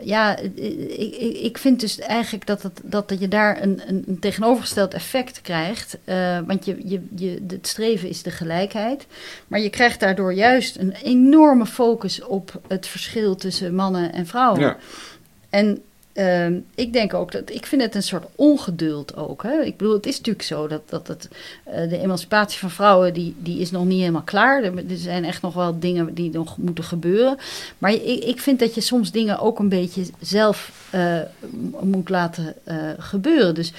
ja, 0.00 0.36
ik, 0.36 1.16
ik 1.42 1.58
vind 1.58 1.80
dus 1.80 1.98
eigenlijk 1.98 2.46
dat, 2.46 2.62
het, 2.62 2.80
dat 2.82 3.16
je 3.18 3.28
daar 3.28 3.62
een, 3.62 3.80
een 3.86 4.16
tegenovergesteld 4.20 4.94
effect 4.94 5.40
krijgt. 5.40 5.98
Want 6.46 6.64
je, 6.64 6.76
je, 6.84 7.00
je, 7.16 7.44
het 7.46 7.66
streven 7.66 8.08
is 8.08 8.22
de 8.22 8.30
gelijkheid. 8.30 9.06
Maar 9.46 9.60
je 9.60 9.70
krijgt 9.70 10.00
daardoor 10.00 10.32
juist 10.32 10.76
een 10.76 10.92
enorme 10.92 11.66
focus 11.66 12.22
op 12.22 12.60
het 12.68 12.86
verschil 12.86 13.36
tussen 13.36 13.74
mannen 13.74 14.12
en 14.12 14.26
vrouwen. 14.26 14.60
Ja. 14.60 14.76
En 15.50 15.82
ehm, 16.14 16.58
ik 16.74 16.92
denk 16.92 17.14
ook 17.14 17.32
dat 17.32 17.50
ik 17.50 17.66
vind 17.66 17.82
het 17.82 17.94
een 17.94 18.02
soort 18.02 18.26
ongeduld 18.34 19.16
ook. 19.16 19.42
Hè? 19.42 19.62
Ik 19.62 19.76
bedoel, 19.76 19.94
het 19.94 20.06
is 20.06 20.16
natuurlijk 20.16 20.44
zo 20.44 20.68
dat, 20.68 20.82
dat 20.86 21.06
het, 21.06 21.28
eh, 21.64 21.88
de 21.88 21.98
emancipatie 21.98 22.58
van 22.58 22.70
vrouwen 22.70 23.14
die, 23.14 23.34
die 23.38 23.60
is 23.60 23.70
nog 23.70 23.84
niet 23.84 24.00
helemaal 24.00 24.22
klaar. 24.22 24.62
Er, 24.62 24.76
er 24.76 24.96
zijn 24.96 25.24
echt 25.24 25.42
nog 25.42 25.54
wel 25.54 25.78
dingen 25.78 26.14
die 26.14 26.30
nog 26.30 26.56
moeten 26.56 26.84
gebeuren. 26.84 27.36
Maar 27.78 27.92
ik, 27.92 28.24
ik 28.24 28.40
vind 28.40 28.58
dat 28.58 28.74
je 28.74 28.80
soms 28.80 29.10
dingen 29.10 29.38
ook 29.38 29.58
een 29.58 29.68
beetje 29.68 30.04
zelf 30.20 30.88
eh, 30.90 31.18
moet 31.80 32.08
laten 32.08 32.54
eh, 32.64 32.76
gebeuren. 32.98 33.54
Dus 33.54 33.72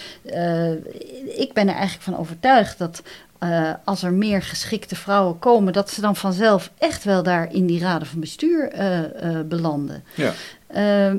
ik 1.36 1.54
ben 1.54 1.68
er 1.68 1.76
eigenlijk 1.76 2.04
van 2.04 2.18
overtuigd 2.18 2.78
dat 2.78 3.02
eh, 3.40 3.72
als 3.84 4.04
er 4.04 4.14
meer 4.14 4.42
geschikte 4.42 4.96
vrouwen 4.96 5.40
komen, 5.40 5.74
dat 5.74 5.90
ze 5.90 6.02
dan 6.02 6.16
vanzelf 6.16 6.72
echt 6.78 7.04
wel 7.04 7.24
daar 7.24 7.54
in 7.54 7.66
die 7.66 7.80
raden 7.80 8.08
van 8.08 8.20
bestuur 8.20 8.70
eh, 8.72 9.00
eh, 9.40 9.46
belanden. 9.46 10.04
Ja. 10.16 10.34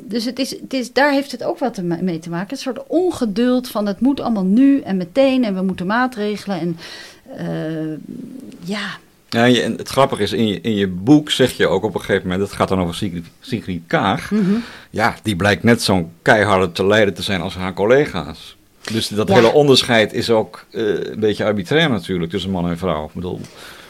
Dus 0.04 0.24
het 0.24 0.38
is, 0.38 0.50
het 0.50 0.72
is, 0.72 0.92
daar 0.92 1.12
heeft 1.12 1.32
het 1.32 1.42
ook 1.44 1.58
wat 1.58 1.82
mee 1.82 2.18
te 2.18 2.30
maken. 2.30 2.50
Een 2.52 2.58
soort 2.58 2.86
ongeduld 2.86 3.68
van 3.68 3.86
het 3.86 4.00
moet 4.00 4.20
allemaal 4.20 4.44
nu 4.44 4.80
en 4.80 4.96
meteen 4.96 5.44
en 5.44 5.54
we 5.54 5.62
moeten 5.62 5.86
maatregelen. 5.86 6.60
En 6.60 6.76
ja, 8.64 8.98
Ja, 9.28 9.44
je- 9.44 9.74
het 9.76 9.88
grappige 9.88 10.22
is, 10.22 10.32
in 10.32 10.46
je, 10.46 10.60
in 10.60 10.74
je 10.74 10.86
boek 10.88 11.30
zeg 11.30 11.52
je 11.52 11.66
ook 11.66 11.84
op 11.84 11.94
een 11.94 12.00
gegeven 12.00 12.22
moment, 12.28 12.48
het 12.48 12.56
gaat 12.58 12.68
dan 12.68 12.80
over 12.80 12.94
Sigrid, 12.94 13.24
Sigrid 13.40 13.80
Kaag. 13.86 14.30
mhm. 14.30 14.54
Ja, 14.90 15.14
die 15.22 15.36
blijkt 15.36 15.62
net 15.62 15.82
zo'n 15.82 16.12
keiharde 16.22 16.72
te 16.72 16.86
leiden 16.86 17.14
te 17.14 17.22
zijn 17.22 17.40
als 17.40 17.54
haar 17.54 17.72
collega's. 17.74 18.55
Dus 18.92 19.08
dat 19.08 19.28
Ja. 19.28 19.34
hele 19.34 19.52
onderscheid 19.52 20.12
is 20.12 20.30
ook 20.30 20.64
eh, 20.70 20.82
een 20.82 21.20
beetje 21.20 21.44
arbitrair 21.44 21.90
natuurlijk 21.90 22.30
tussen 22.30 22.50
man 22.50 22.68
en 22.68 22.78
vrouw. 22.78 23.04
Ik 23.04 23.12
bedoel, 23.12 23.40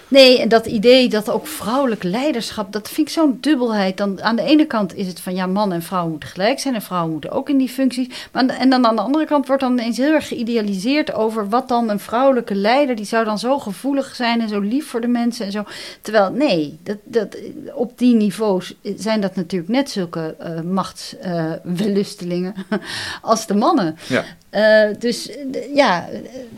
Nee, 0.08 0.40
en 0.40 0.48
dat 0.48 0.66
idee 0.66 1.08
dat 1.08 1.30
ook 1.30 1.46
vrouwelijk 1.46 2.02
leiderschap, 2.02 2.72
dat 2.72 2.88
vind 2.88 3.06
ik 3.06 3.12
zo'n 3.12 3.38
dubbelheid. 3.40 3.96
Dan, 3.96 4.22
aan 4.22 4.36
de 4.36 4.42
ene 4.42 4.66
kant 4.66 4.94
is 4.94 5.06
het 5.06 5.20
van 5.20 5.34
ja, 5.34 5.46
man 5.46 5.72
en 5.72 5.82
vrouw 5.82 6.08
moeten 6.08 6.28
gelijk 6.28 6.58
zijn 6.58 6.74
en 6.74 6.82
vrouwen 6.82 7.12
moeten 7.12 7.30
ook 7.30 7.48
in 7.48 7.56
die 7.58 7.68
functies. 7.68 8.28
Maar 8.32 8.46
en 8.46 8.70
dan 8.70 8.86
aan 8.86 8.96
de 8.96 9.02
andere 9.02 9.24
kant 9.24 9.46
wordt 9.46 9.62
dan 9.62 9.72
ineens 9.72 9.96
heel 9.96 10.12
erg 10.12 10.28
geïdealiseerd 10.28 11.12
over 11.12 11.48
wat 11.48 11.68
dan 11.68 11.90
een 11.90 11.98
vrouwelijke 12.00 12.54
leider, 12.54 12.96
die 12.96 13.04
zou 13.04 13.24
dan 13.24 13.38
zo 13.38 13.58
gevoelig 13.58 14.14
zijn 14.14 14.40
en 14.40 14.48
zo 14.48 14.60
lief 14.60 14.86
voor 14.86 15.00
de 15.00 15.06
mensen 15.06 15.46
en 15.46 15.52
zo. 15.52 15.64
Terwijl 16.00 16.30
nee, 16.32 16.78
dat, 16.82 16.98
dat, 17.04 17.36
op 17.74 17.98
die 17.98 18.14
niveaus 18.14 18.74
zijn 18.96 19.20
dat 19.20 19.36
natuurlijk 19.36 19.70
net 19.72 19.90
zulke 19.90 20.36
uh, 20.40 20.60
machtswellustelingen 20.60 22.54
als 23.22 23.46
de 23.46 23.54
mannen. 23.54 23.96
ja. 24.08 24.24
Uh, 24.56 24.88
dus 24.98 25.30
uh, 25.30 25.74
ja, 25.74 26.08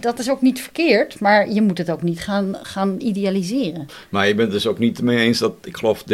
dat 0.01 0.19
is 0.19 0.31
ook 0.31 0.41
niet 0.41 0.61
verkeerd, 0.61 1.21
maar 1.21 1.51
je 1.51 1.63
moet 1.63 1.79
het 1.79 1.91
ook 1.91 2.03
niet 2.03 2.21
gaan, 2.21 2.57
gaan 2.63 2.97
idealiseren. 2.99 3.87
Maar 4.09 4.29
je 4.29 4.35
bent 4.35 4.51
dus 4.51 4.67
ook 4.67 4.79
niet 4.79 5.03
mee 5.03 5.19
eens 5.19 5.39
dat, 5.39 5.55
ik 5.65 5.77
geloof, 5.77 6.03
30% 6.03 6.05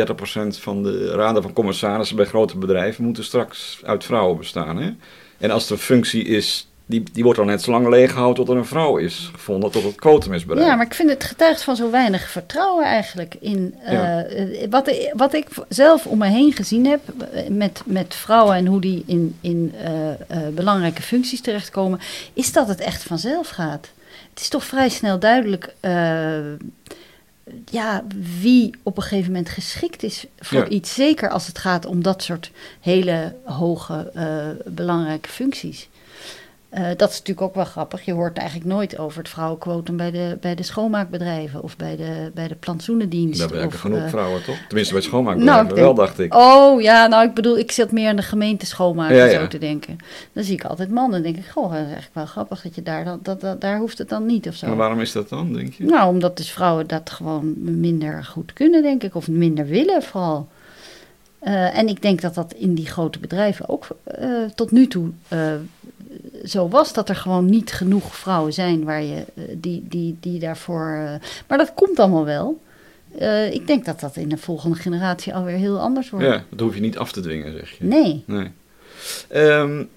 van 0.49 0.83
de 0.83 1.11
raden 1.11 1.43
van 1.43 1.53
commissarissen 1.53 2.17
bij 2.17 2.25
grote 2.25 2.59
bedrijven 2.59 3.05
moeten 3.05 3.25
straks 3.25 3.81
uit 3.83 4.05
vrouwen 4.05 4.39
bestaan. 4.39 4.77
Hè? 4.77 4.91
En 5.39 5.51
als 5.51 5.71
een 5.71 5.79
functie 5.79 6.25
is, 6.25 6.69
die, 6.87 7.03
die 7.13 7.23
wordt 7.23 7.39
dan 7.39 7.49
net 7.49 7.63
zo 7.63 7.71
lang 7.71 7.89
leeggehouden 7.89 8.45
tot 8.45 8.55
er 8.55 8.61
een 8.61 8.67
vrouw 8.67 8.97
is 8.97 9.31
gevonden, 9.33 9.71
tot 9.71 9.83
het 9.83 9.95
quotum 9.95 10.33
is 10.33 10.45
bereikt. 10.45 10.69
Ja, 10.71 10.77
maar 10.77 10.87
ik 10.87 10.95
vind 10.95 11.11
het 11.11 11.25
getuigt 11.25 11.63
van 11.63 11.77
zo 11.77 11.91
weinig 11.91 12.29
vertrouwen 12.29 12.85
eigenlijk 12.85 13.37
in 13.41 13.75
uh, 13.85 13.93
ja. 13.93 14.27
wat, 14.71 15.11
wat 15.13 15.35
ik 15.35 15.47
zelf 15.69 16.07
om 16.07 16.19
me 16.19 16.27
heen 16.27 16.53
gezien 16.53 16.87
heb 16.87 17.01
met, 17.49 17.83
met 17.85 18.15
vrouwen 18.15 18.57
en 18.57 18.67
hoe 18.67 18.81
die 18.81 19.03
in, 19.07 19.37
in 19.41 19.75
uh, 19.85 20.39
belangrijke 20.55 21.03
functies 21.03 21.41
terechtkomen, 21.41 22.01
is 22.33 22.53
dat 22.53 22.69
het 22.69 22.81
echt 22.81 23.03
vanzelf 23.03 23.49
gaat. 23.49 23.91
Het 24.31 24.41
is 24.41 24.49
toch 24.49 24.65
vrij 24.65 24.89
snel 24.89 25.19
duidelijk 25.19 25.75
ja, 27.71 28.05
wie 28.41 28.75
op 28.83 28.97
een 28.97 29.03
gegeven 29.03 29.33
moment 29.33 29.49
geschikt 29.49 30.03
is 30.03 30.27
voor 30.39 30.59
ja. 30.59 30.69
iets. 30.69 30.95
Zeker 30.95 31.29
als 31.31 31.47
het 31.47 31.59
gaat 31.59 31.87
om 31.87 32.03
dat 32.03 32.23
soort 32.23 32.51
hele 32.81 33.35
hoge, 33.45 34.11
uh, 34.17 34.73
belangrijke 34.73 35.29
functies. 35.29 35.89
Uh, 36.79 36.87
dat 36.97 37.11
is 37.11 37.19
natuurlijk 37.19 37.47
ook 37.47 37.55
wel 37.55 37.65
grappig. 37.65 38.05
Je 38.05 38.13
hoort 38.13 38.39
eigenlijk 38.39 38.69
nooit 38.69 38.99
over 38.99 39.19
het 39.19 39.29
vrouwenquotum 39.29 39.97
bij 39.97 40.11
de, 40.11 40.39
bij 40.41 40.55
de 40.55 40.63
schoonmaakbedrijven 40.63 41.63
of 41.63 41.77
bij 41.77 41.97
de, 41.97 42.31
bij 42.35 42.49
de 42.49 42.55
plantsoenendienst. 42.55 43.39
Daar 43.39 43.49
werken 43.49 43.69
of, 43.69 43.81
genoeg 43.81 43.99
uh, 43.99 44.09
vrouwen, 44.09 44.45
toch? 44.45 44.57
Tenminste, 44.67 44.95
bij 44.95 45.03
schoonmaakbedrijven 45.03 45.67
nou, 45.67 45.81
wel, 45.81 45.95
dacht 45.95 46.19
ik. 46.19 46.35
Oh 46.35 46.81
ja, 46.81 47.07
nou 47.07 47.29
ik 47.29 47.35
bedoel, 47.35 47.59
ik 47.59 47.73
zit 47.73 47.93
meer 47.93 48.09
aan 48.09 48.17
de 48.17 48.23
gemeente 48.23 48.67
schoonmaken 48.67 49.17
ja, 49.17 49.25
ja. 49.25 49.41
zo 49.41 49.49
te 49.49 49.59
denken. 49.59 49.99
Dan 50.33 50.45
zie 50.45 50.55
ik 50.55 50.65
altijd 50.65 50.91
mannen 50.91 51.17
en 51.17 51.23
denk 51.23 51.37
ik, 51.37 51.47
goh, 51.47 51.63
dat 51.63 51.73
is 51.73 51.85
eigenlijk 51.85 52.15
wel 52.15 52.27
grappig 52.27 52.63
dat 52.63 52.75
je 52.75 52.83
daar, 52.83 53.05
dat, 53.05 53.25
dat, 53.25 53.41
dat, 53.41 53.61
daar 53.61 53.79
hoeft 53.79 53.99
het 53.99 54.09
dan 54.09 54.27
niet 54.27 54.49
of 54.49 54.55
zo. 54.55 54.67
Maar 54.67 54.77
waarom 54.77 55.01
is 55.01 55.13
dat 55.13 55.29
dan, 55.29 55.53
denk 55.53 55.75
je? 55.75 55.85
Nou, 55.85 56.09
omdat 56.09 56.37
dus 56.37 56.51
vrouwen 56.51 56.87
dat 56.87 57.11
gewoon 57.11 57.55
minder 57.57 58.25
goed 58.25 58.53
kunnen, 58.53 58.83
denk 58.83 59.03
ik, 59.03 59.15
of 59.15 59.29
minder 59.29 59.67
willen 59.67 60.03
vooral. 60.03 60.49
Uh, 61.43 61.79
en 61.79 61.89
ik 61.89 62.03
denk 62.03 62.21
dat 62.21 62.35
dat 62.35 62.55
in 62.57 62.75
die 62.75 62.87
grote 62.87 63.19
bedrijven 63.19 63.69
ook 63.69 63.87
uh, 64.21 64.45
tot 64.55 64.71
nu 64.71 64.87
toe 64.87 65.11
uh, 65.33 65.53
zo 66.45 66.69
was. 66.69 66.93
Dat 66.93 67.09
er 67.09 67.17
gewoon 67.17 67.47
niet 67.47 67.73
genoeg 67.73 68.17
vrouwen 68.17 68.53
zijn 68.53 68.85
waar 68.85 69.03
je, 69.03 69.25
die, 69.53 69.85
die, 69.89 70.17
die 70.21 70.39
daarvoor. 70.39 71.19
maar 71.49 71.59
dat 71.59 71.75
komt 71.75 71.99
allemaal 71.99 72.25
wel. 72.25 72.61
ik 73.53 73.67
denk 73.67 73.85
dat 73.85 74.01
dat 74.01 74.17
in 74.17 74.29
de 74.29 74.37
volgende 74.37 74.77
generatie 74.77 75.35
alweer 75.35 75.57
heel 75.57 75.79
anders 75.79 76.11
wordt. 76.11 76.27
Ja, 76.27 76.45
dat 76.51 76.61
hoef 76.61 76.75
je 76.75 76.81
niet 76.81 76.99
af 76.99 77.13
te 77.13 77.21
dwingen, 77.21 77.53
zeg 77.53 77.71
je. 77.71 77.85
Nee. 77.85 78.25
nee. 78.27 78.51
Um, 79.35 79.89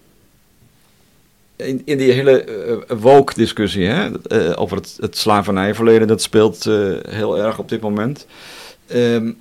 in, 1.55 1.81
in 1.85 1.97
die 1.97 2.11
hele 2.11 2.45
uh, 2.89 2.97
woke-discussie 2.99 3.85
hè, 3.85 4.09
uh, 4.27 4.61
over 4.61 4.77
het, 4.77 4.97
het 4.99 5.17
slavernijverleden, 5.17 6.07
dat 6.07 6.21
speelt 6.21 6.63
heel 7.09 7.37
erg 7.37 7.59
op 7.59 7.69
dit 7.69 7.81
moment. 7.81 8.25
Um, 8.93 9.37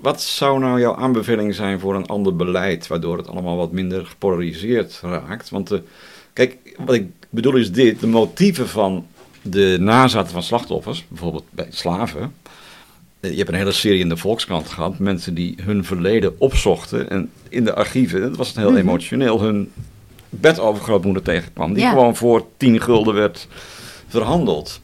wat 0.00 0.22
zou 0.22 0.58
nou 0.58 0.80
jouw 0.80 0.96
aanbeveling 0.96 1.54
zijn 1.54 1.80
voor 1.80 1.94
een 1.94 2.06
ander 2.06 2.36
beleid, 2.36 2.86
waardoor 2.86 3.16
het 3.16 3.28
allemaal 3.28 3.56
wat 3.56 3.72
minder 3.72 4.06
gepolariseerd 4.06 5.00
raakt? 5.02 5.50
Want 5.50 5.72
uh, 5.72 5.78
kijk, 6.32 6.56
wat 6.84 6.94
ik 6.94 7.06
bedoel 7.30 7.56
is 7.56 7.72
dit: 7.72 8.00
de 8.00 8.06
motieven 8.06 8.68
van 8.68 9.06
de 9.42 9.76
nazaten 9.80 10.32
van 10.32 10.42
slachtoffers, 10.42 11.04
bijvoorbeeld 11.08 11.44
bij 11.50 11.66
slaven. 11.70 12.34
Uh, 13.20 13.30
je 13.30 13.36
hebt 13.36 13.48
een 13.48 13.54
hele 13.54 13.72
serie 13.72 14.00
in 14.00 14.08
de 14.08 14.16
Volkskrant 14.16 14.68
gehad, 14.68 14.98
mensen 14.98 15.34
die 15.34 15.54
hun 15.62 15.84
verleden 15.84 16.40
opzochten 16.40 17.10
en 17.10 17.30
in 17.48 17.64
de 17.64 17.74
archieven, 17.74 18.20
dat 18.20 18.36
was 18.36 18.48
het 18.48 18.56
heel 18.56 18.70
mm 18.70 18.76
-hmm. 18.76 18.88
emotioneel, 18.88 19.40
hun 19.40 19.72
bedovergrootmoeder 20.30 21.22
tegenkwam, 21.22 21.72
die 21.74 21.82
ja. 21.82 21.90
gewoon 21.90 22.16
voor 22.16 22.46
10 22.56 22.80
gulden 22.80 23.14
werd 23.14 23.48
verhandeld. 24.08 24.80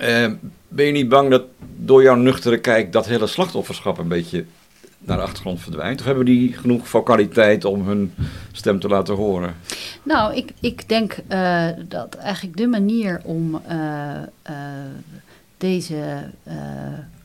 Uh, 0.00 0.30
ben 0.74 0.86
je 0.86 0.92
niet 0.92 1.08
bang 1.08 1.30
dat 1.30 1.42
door 1.76 2.02
jouw 2.02 2.14
nuchtere 2.14 2.58
kijk 2.58 2.92
dat 2.92 3.06
hele 3.06 3.26
slachtofferschap 3.26 3.98
een 3.98 4.08
beetje 4.08 4.44
naar 4.98 5.16
de 5.16 5.22
achtergrond 5.22 5.60
verdwijnt? 5.60 6.00
Of 6.00 6.06
hebben 6.06 6.24
die 6.24 6.52
genoeg 6.52 6.88
vocaliteit 6.88 7.64
om 7.64 7.86
hun 7.86 8.14
stem 8.52 8.80
te 8.80 8.88
laten 8.88 9.14
horen? 9.14 9.56
Nou, 10.02 10.34
ik, 10.34 10.50
ik 10.60 10.88
denk 10.88 11.16
uh, 11.28 11.68
dat 11.88 12.14
eigenlijk 12.14 12.56
de 12.56 12.66
manier 12.66 13.20
om 13.24 13.60
uh, 13.68 14.12
uh, 14.50 14.56
deze 15.58 16.30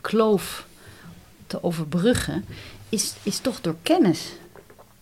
kloof 0.02 0.68
te 1.48 1.64
overbruggen 1.64 2.46
is, 2.90 3.14
is 3.24 3.40
toch 3.40 3.62
door 3.62 3.76
kennis. 3.84 4.32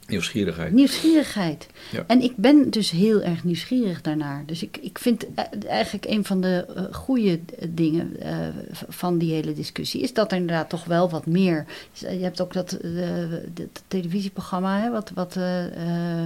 Nieuwsgierigheid. 0.08 0.74
Nieuwsgierigheid. 0.74 1.68
Ja. 1.92 2.04
En 2.08 2.22
ik 2.22 2.34
ben 2.36 2.70
dus 2.70 2.92
heel 2.92 3.22
erg 3.22 3.44
nieuwsgierig 3.44 4.02
daarnaar. 4.02 4.44
Dus 4.46 4.64
ik, 4.64 4.78
ik 4.82 5.00
vind 5.00 5.26
eigenlijk 5.68 6.06
een 6.06 6.26
van 6.26 6.42
de 6.42 6.66
uh, 6.78 6.84
goede 6.92 7.40
dingen 7.70 8.16
uh, 8.20 8.38
van 8.88 9.18
die 9.18 9.34
hele 9.34 9.54
discussie... 9.54 10.02
is 10.02 10.14
dat 10.14 10.32
er 10.32 10.38
inderdaad 10.38 10.70
toch 10.70 10.86
wel 10.86 11.10
wat 11.10 11.26
meer... 11.26 11.66
Je 11.94 12.08
hebt 12.08 12.42
ook 12.42 12.54
dat, 12.54 12.78
uh, 12.82 13.08
dat 13.54 13.84
televisieprogramma, 13.88 14.80
hè, 14.80 14.92
wat... 14.92 15.12
wat 15.14 15.36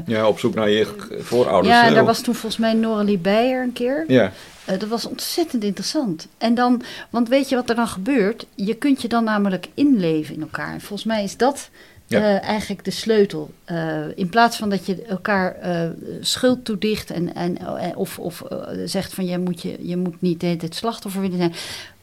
ja, 0.06 0.28
op 0.28 0.40
zoek 0.40 0.56
naar 0.56 0.70
je 0.70 0.88
voorouders. 1.20 1.76
Ja, 1.76 1.84
hè, 1.84 1.92
daar 1.94 2.02
of... 2.02 2.08
was 2.08 2.22
toen 2.22 2.36
volgens 2.36 2.62
mij 2.62 2.74
Noralie 2.74 3.18
Beijer 3.18 3.64
een 3.64 3.74
keer. 3.74 4.04
Ja. 4.08 4.32
Uh, 4.70 4.80
dat 4.80 4.90
was 4.90 5.06
ontzettend 5.06 5.64
interessant. 5.64 6.28
En 6.38 6.54
dan, 6.54 6.82
want 7.10 7.30
weet 7.30 7.50
je 7.50 7.56
wat 7.56 7.70
er 7.70 7.76
dan 7.76 7.88
gebeurt? 7.88 8.46
Je 8.56 8.74
kunt 8.74 9.02
je 9.02 9.08
dan 9.08 9.24
namelijk 9.24 9.68
inleven 9.74 10.36
in 10.36 10.42
elkaar. 10.42 10.74
En 10.74 10.82
volgens 10.82 11.08
mij 11.08 11.24
is 11.24 11.38
dat 11.38 11.70
uh, 12.12 12.44
eigenlijk 12.44 12.84
de 12.84 12.92
sleutel. 12.92 13.52
Uh, 13.72 14.06
in 14.16 14.30
plaats 14.30 14.58
van 14.58 14.70
dat 14.70 14.86
je 14.86 15.02
elkaar 15.02 15.58
uh, 15.64 15.90
schuld 16.22 16.66
toedicht 16.66 17.12
en, 17.12 17.36
en, 17.36 17.66
of, 17.96 18.20
of 18.20 18.44
zegt 18.86 19.14
van 19.14 19.26
je 19.26 19.38
moet, 19.38 19.62
je, 19.62 19.88
je 19.88 19.98
moet 19.98 20.22
niet 20.22 20.42
het 20.42 20.76
slachtoffer 20.76 21.22
willen 21.22 21.38
zijn. 21.38 21.54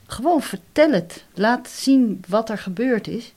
Gewoon 0.07 0.43
vertel 0.43 0.91
het. 0.91 1.25
Laat 1.35 1.69
zien 1.69 2.23
wat 2.29 2.51
er 2.51 2.59
gebeurd 2.59 3.09
is. 3.09 3.33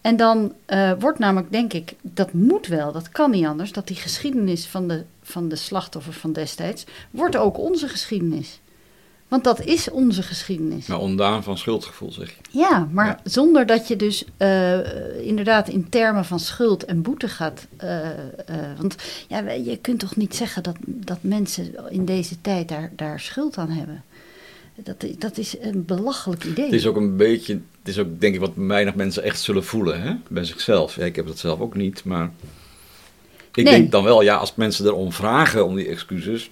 En 0.00 0.16
dan 0.16 0.52
wordt 0.98 1.18
namelijk, 1.18 1.52
denk 1.52 1.72
ik, 1.72 1.94
dat 2.02 2.32
moet 2.32 2.66
wel, 2.66 2.92
dat 2.92 3.08
kan 3.08 3.30
niet 3.30 3.46
anders, 3.46 3.72
dat 3.72 3.86
die 3.86 3.96
geschiedenis 3.96 4.66
van 4.66 4.88
de, 4.88 5.04
van 5.22 5.48
de 5.48 5.56
slachtoffers 5.56 6.16
van 6.16 6.32
destijds, 6.32 6.84
wordt 7.10 7.36
ook 7.36 7.58
onze 7.58 7.88
geschiedenis. 7.88 8.60
Want 9.28 9.44
dat 9.44 9.64
is 9.64 9.90
onze 9.90 10.22
geschiedenis. 10.22 10.86
Maar 10.86 10.98
ondaan 10.98 11.42
van 11.42 11.58
schuldgevoel, 11.58 12.12
zeg 12.12 12.28
je. 12.28 12.58
Ja, 12.58 12.88
maar 12.90 13.06
ja. 13.06 13.20
zonder 13.24 13.66
dat 13.66 13.88
je 13.88 13.96
dus 13.96 14.24
uh, 14.38 15.26
inderdaad 15.26 15.68
in 15.68 15.88
termen 15.88 16.24
van 16.24 16.40
schuld 16.40 16.84
en 16.84 17.02
boete 17.02 17.28
gaat. 17.28 17.66
Uh, 17.84 17.90
uh, 17.90 18.10
want 18.76 18.96
ja, 19.28 19.50
je 19.50 19.78
kunt 19.80 19.98
toch 19.98 20.16
niet 20.16 20.34
zeggen 20.34 20.62
dat, 20.62 20.76
dat 20.80 21.18
mensen 21.20 21.74
in 21.90 22.04
deze 22.04 22.40
tijd 22.40 22.68
daar, 22.68 22.92
daar 22.96 23.20
schuld 23.20 23.56
aan 23.56 23.70
hebben. 23.70 24.04
Dat, 24.82 25.06
dat 25.18 25.38
is 25.38 25.56
een 25.60 25.84
belachelijk 25.84 26.44
idee. 26.44 26.64
Het 26.64 26.74
is 26.74 26.86
ook 26.86 26.96
een 26.96 27.16
beetje, 27.16 27.52
het 27.52 27.88
is 27.88 27.98
ook 27.98 28.20
denk 28.20 28.34
ik 28.34 28.40
wat 28.40 28.52
weinig 28.54 28.94
mensen 28.94 29.22
echt 29.22 29.40
zullen 29.40 29.64
voelen 29.64 30.02
hè? 30.02 30.14
bij 30.28 30.44
zichzelf. 30.44 30.96
Ja, 30.96 31.04
ik 31.04 31.16
heb 31.16 31.26
dat 31.26 31.38
zelf 31.38 31.60
ook 31.60 31.74
niet, 31.74 32.04
maar... 32.04 32.30
Ik 33.54 33.64
Nee. 33.64 33.74
denk 33.74 33.90
dan 33.90 34.04
wel, 34.04 34.22
ja, 34.22 34.36
als 34.36 34.54
mensen 34.54 34.86
erom 34.86 35.12
vragen 35.12 35.66
om 35.66 35.74
die 35.76 35.88
excuses, 35.88 36.50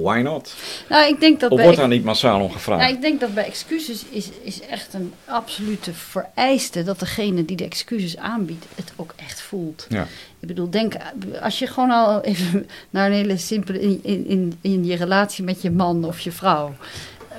why 0.00 0.20
not? 0.20 0.54
Nou, 0.88 1.08
ik 1.08 1.20
denk 1.20 1.40
dat 1.40 1.50
Of 1.50 1.56
bij 1.56 1.64
wordt 1.64 1.80
daar 1.80 1.88
niet 1.88 2.04
massaal 2.04 2.40
om 2.40 2.50
gevraagd? 2.50 2.82
Nou, 2.82 2.94
ik 2.94 3.00
denk 3.00 3.20
dat 3.20 3.34
bij 3.34 3.44
excuses 3.44 4.04
is, 4.10 4.30
is 4.42 4.60
echt 4.60 4.94
een 4.94 5.12
absolute 5.24 5.94
vereiste 5.94 6.82
dat 6.82 6.98
degene 6.98 7.44
die 7.44 7.56
de 7.56 7.64
excuses 7.64 8.16
aanbiedt 8.16 8.64
het 8.74 8.92
ook 8.96 9.14
echt 9.16 9.40
voelt. 9.40 9.86
Ja. 9.88 10.06
Ik 10.40 10.48
bedoel, 10.48 10.70
denk, 10.70 10.94
als 11.40 11.58
je 11.58 11.66
gewoon 11.66 11.90
al 11.90 12.20
even 12.20 12.68
naar 12.90 13.06
een 13.06 13.16
hele 13.16 13.36
simpele, 13.36 13.80
in, 13.80 14.00
in, 14.02 14.26
in, 14.26 14.58
in 14.60 14.84
je 14.84 14.96
relatie 14.96 15.44
met 15.44 15.62
je 15.62 15.70
man 15.70 16.04
of 16.04 16.20
je 16.20 16.32
vrouw. 16.32 16.74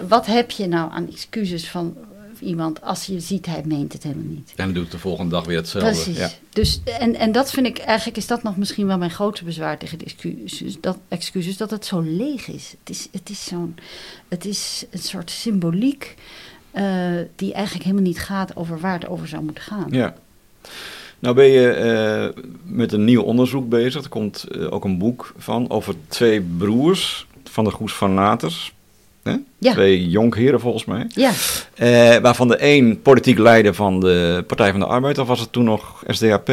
Wat 0.08 0.26
heb 0.26 0.52
je 0.52 0.68
nou 0.68 0.92
aan 0.92 1.08
excuses 1.12 1.70
van 1.70 1.96
iemand 2.42 2.82
als 2.82 3.06
je 3.06 3.20
ziet 3.20 3.46
hij 3.46 3.62
meent 3.66 3.94
het 3.94 4.04
helemaal 4.04 4.26
niet? 4.26 4.54
En 4.56 4.66
dan 4.66 4.74
doe 4.74 4.84
ik 4.84 4.92
de 4.92 5.00
volgende 5.00 5.32
dag 5.32 5.46
weer 5.46 5.58
hetzelfde. 5.58 5.90
Precies. 5.90 6.18
Ja. 6.18 6.30
Dus, 6.50 6.82
en, 7.00 7.16
en 7.16 7.32
dat 7.32 7.52
vind 7.52 7.68
ik, 7.68 7.78
eigenlijk 7.78 8.18
is 8.18 8.28
dat 8.28 8.44
nog 8.44 8.58
misschien 8.58 8.88
wel 8.88 8.98
mijn 8.98 9.12
grootste 9.12 9.46
bezwaar 9.46 9.78
tegen 9.78 9.98
de 9.98 10.06
excuses. 10.06 10.78
Dat, 10.82 10.98
excuses, 11.08 11.58
dat 11.58 11.70
het 11.70 11.86
zo 11.86 12.00
leeg 12.00 12.48
is. 12.48 12.76
Het 12.80 12.90
is, 12.90 13.08
het 13.12 13.30
is, 13.30 13.46
zo'n, 13.46 13.76
het 14.28 14.46
is 14.46 14.86
een 14.92 15.00
soort 15.00 15.32
symboliek 15.32 16.16
eh, 16.72 16.84
die 17.36 17.54
eigenlijk 17.54 17.86
helemaal 17.86 18.08
niet 18.08 18.20
gaat 18.20 18.56
over 18.56 18.80
waar 18.80 18.94
het 18.94 19.08
over 19.08 19.28
zou 19.28 19.44
moeten 19.44 19.64
gaan. 19.64 19.88
Ja. 19.90 20.16
Nou 21.20 21.36
ben 21.36 21.46
je 21.46 21.70
eh, 21.70 22.44
met 22.64 22.92
een 22.92 23.04
nieuw 23.04 23.22
onderzoek 23.22 23.70
bezig. 23.70 24.04
Er 24.04 24.10
komt 24.10 24.44
eh, 24.44 24.74
ook 24.74 24.84
een 24.84 24.98
boek 24.98 25.34
van 25.38 25.70
over 25.70 25.96
twee 26.08 26.42
broers 26.42 27.28
van 27.44 27.64
de 27.64 27.72
Goes 27.72 27.94
van 27.94 28.14
Naters. 28.14 28.74
Hè? 29.28 29.36
Ja. 29.58 29.72
Twee 29.74 30.10
jonkheren 30.10 30.60
volgens 30.60 30.86
mij. 30.86 31.06
Ja, 31.08 31.32
Eh, 31.76 32.18
waarvan 32.18 32.48
de 32.48 32.58
een 32.60 33.02
politiek 33.02 33.38
leider 33.38 33.74
van 33.74 34.00
de 34.00 34.44
Partij 34.48 34.72
van 34.72 34.80
de 34.80 34.86
Arbeid, 34.86 35.18
of 35.18 35.28
was 35.28 35.40
het 35.40 35.52
toen 35.52 35.64
nog 35.64 36.04
SDAP, 36.08 36.50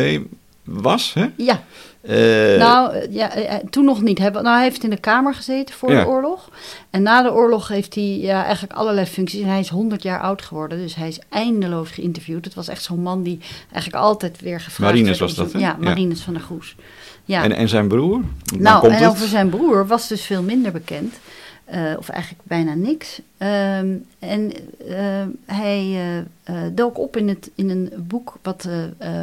was. 0.64 1.14
Hè? 1.14 1.26
ja. 1.36 1.62
Eh, 2.02 2.58
nou, 2.58 2.94
eh, 2.94 3.14
ja, 3.14 3.30
toen 3.70 3.84
nog 3.84 4.02
niet. 4.02 4.18
Hij, 4.18 4.30
nou, 4.30 4.46
hij 4.48 4.62
heeft 4.62 4.84
in 4.84 4.90
de 4.90 4.96
Kamer 4.96 5.34
gezeten 5.34 5.74
voor 5.74 5.92
Ja. 5.92 6.00
de 6.00 6.06
oorlog. 6.06 6.48
En 6.90 7.02
na 7.02 7.22
de 7.22 7.32
oorlog 7.32 7.68
heeft 7.68 7.94
hij 7.94 8.18
ja, 8.18 8.42
eigenlijk 8.44 8.72
allerlei 8.72 9.06
functies. 9.06 9.40
En 9.42 9.48
hij 9.48 9.60
is 9.60 9.68
100 9.68 10.02
jaar 10.02 10.20
oud 10.20 10.42
geworden, 10.42 10.78
dus 10.78 10.94
hij 10.94 11.08
is 11.08 11.18
eindeloos 11.28 11.90
geïnterviewd. 11.90 12.44
Het 12.44 12.54
was 12.54 12.68
echt 12.68 12.82
zo'n 12.82 13.02
man 13.02 13.22
die 13.22 13.38
eigenlijk 13.72 14.04
altijd 14.04 14.40
weer 14.40 14.60
gevraagd 14.60 15.00
werd 15.00 15.12
om 15.20 15.26
was 15.26 15.34
dat, 15.34 15.52
hè? 15.52 15.58
Ja, 15.58 15.64
Ja. 15.80 15.84
Marinus 15.84 16.20
van 16.20 16.32
der 16.32 16.42
Goes. 16.42 16.76
Ja. 17.24 17.42
en, 17.42 17.52
en 17.52 17.68
zijn 17.68 17.88
broer? 17.88 18.20
Dan 18.44 18.62
Nou, 18.62 18.80
komt 18.80 18.92
en 19.00 19.08
over 19.08 19.28
zijn 19.28 19.48
broer 19.48 19.86
was 19.86 20.08
dus 20.08 20.22
veel 20.22 20.42
minder 20.42 20.72
bekend. 20.72 21.14
Eh, 21.64 21.92
of 21.98 22.08
eigenlijk 22.08 22.44
bijna 22.46 22.74
niks. 22.74 23.20
Ehm, 23.38 23.96
en 24.18 24.52
ehm, 24.88 25.28
hij 25.44 25.78
eh, 25.78 26.18
eh, 26.18 26.72
dook 26.72 26.98
op 26.98 27.16
in, 27.16 27.28
het, 27.28 27.50
in 27.54 27.70
een 27.70 27.92
boek 27.96 28.38
wat 28.42 28.68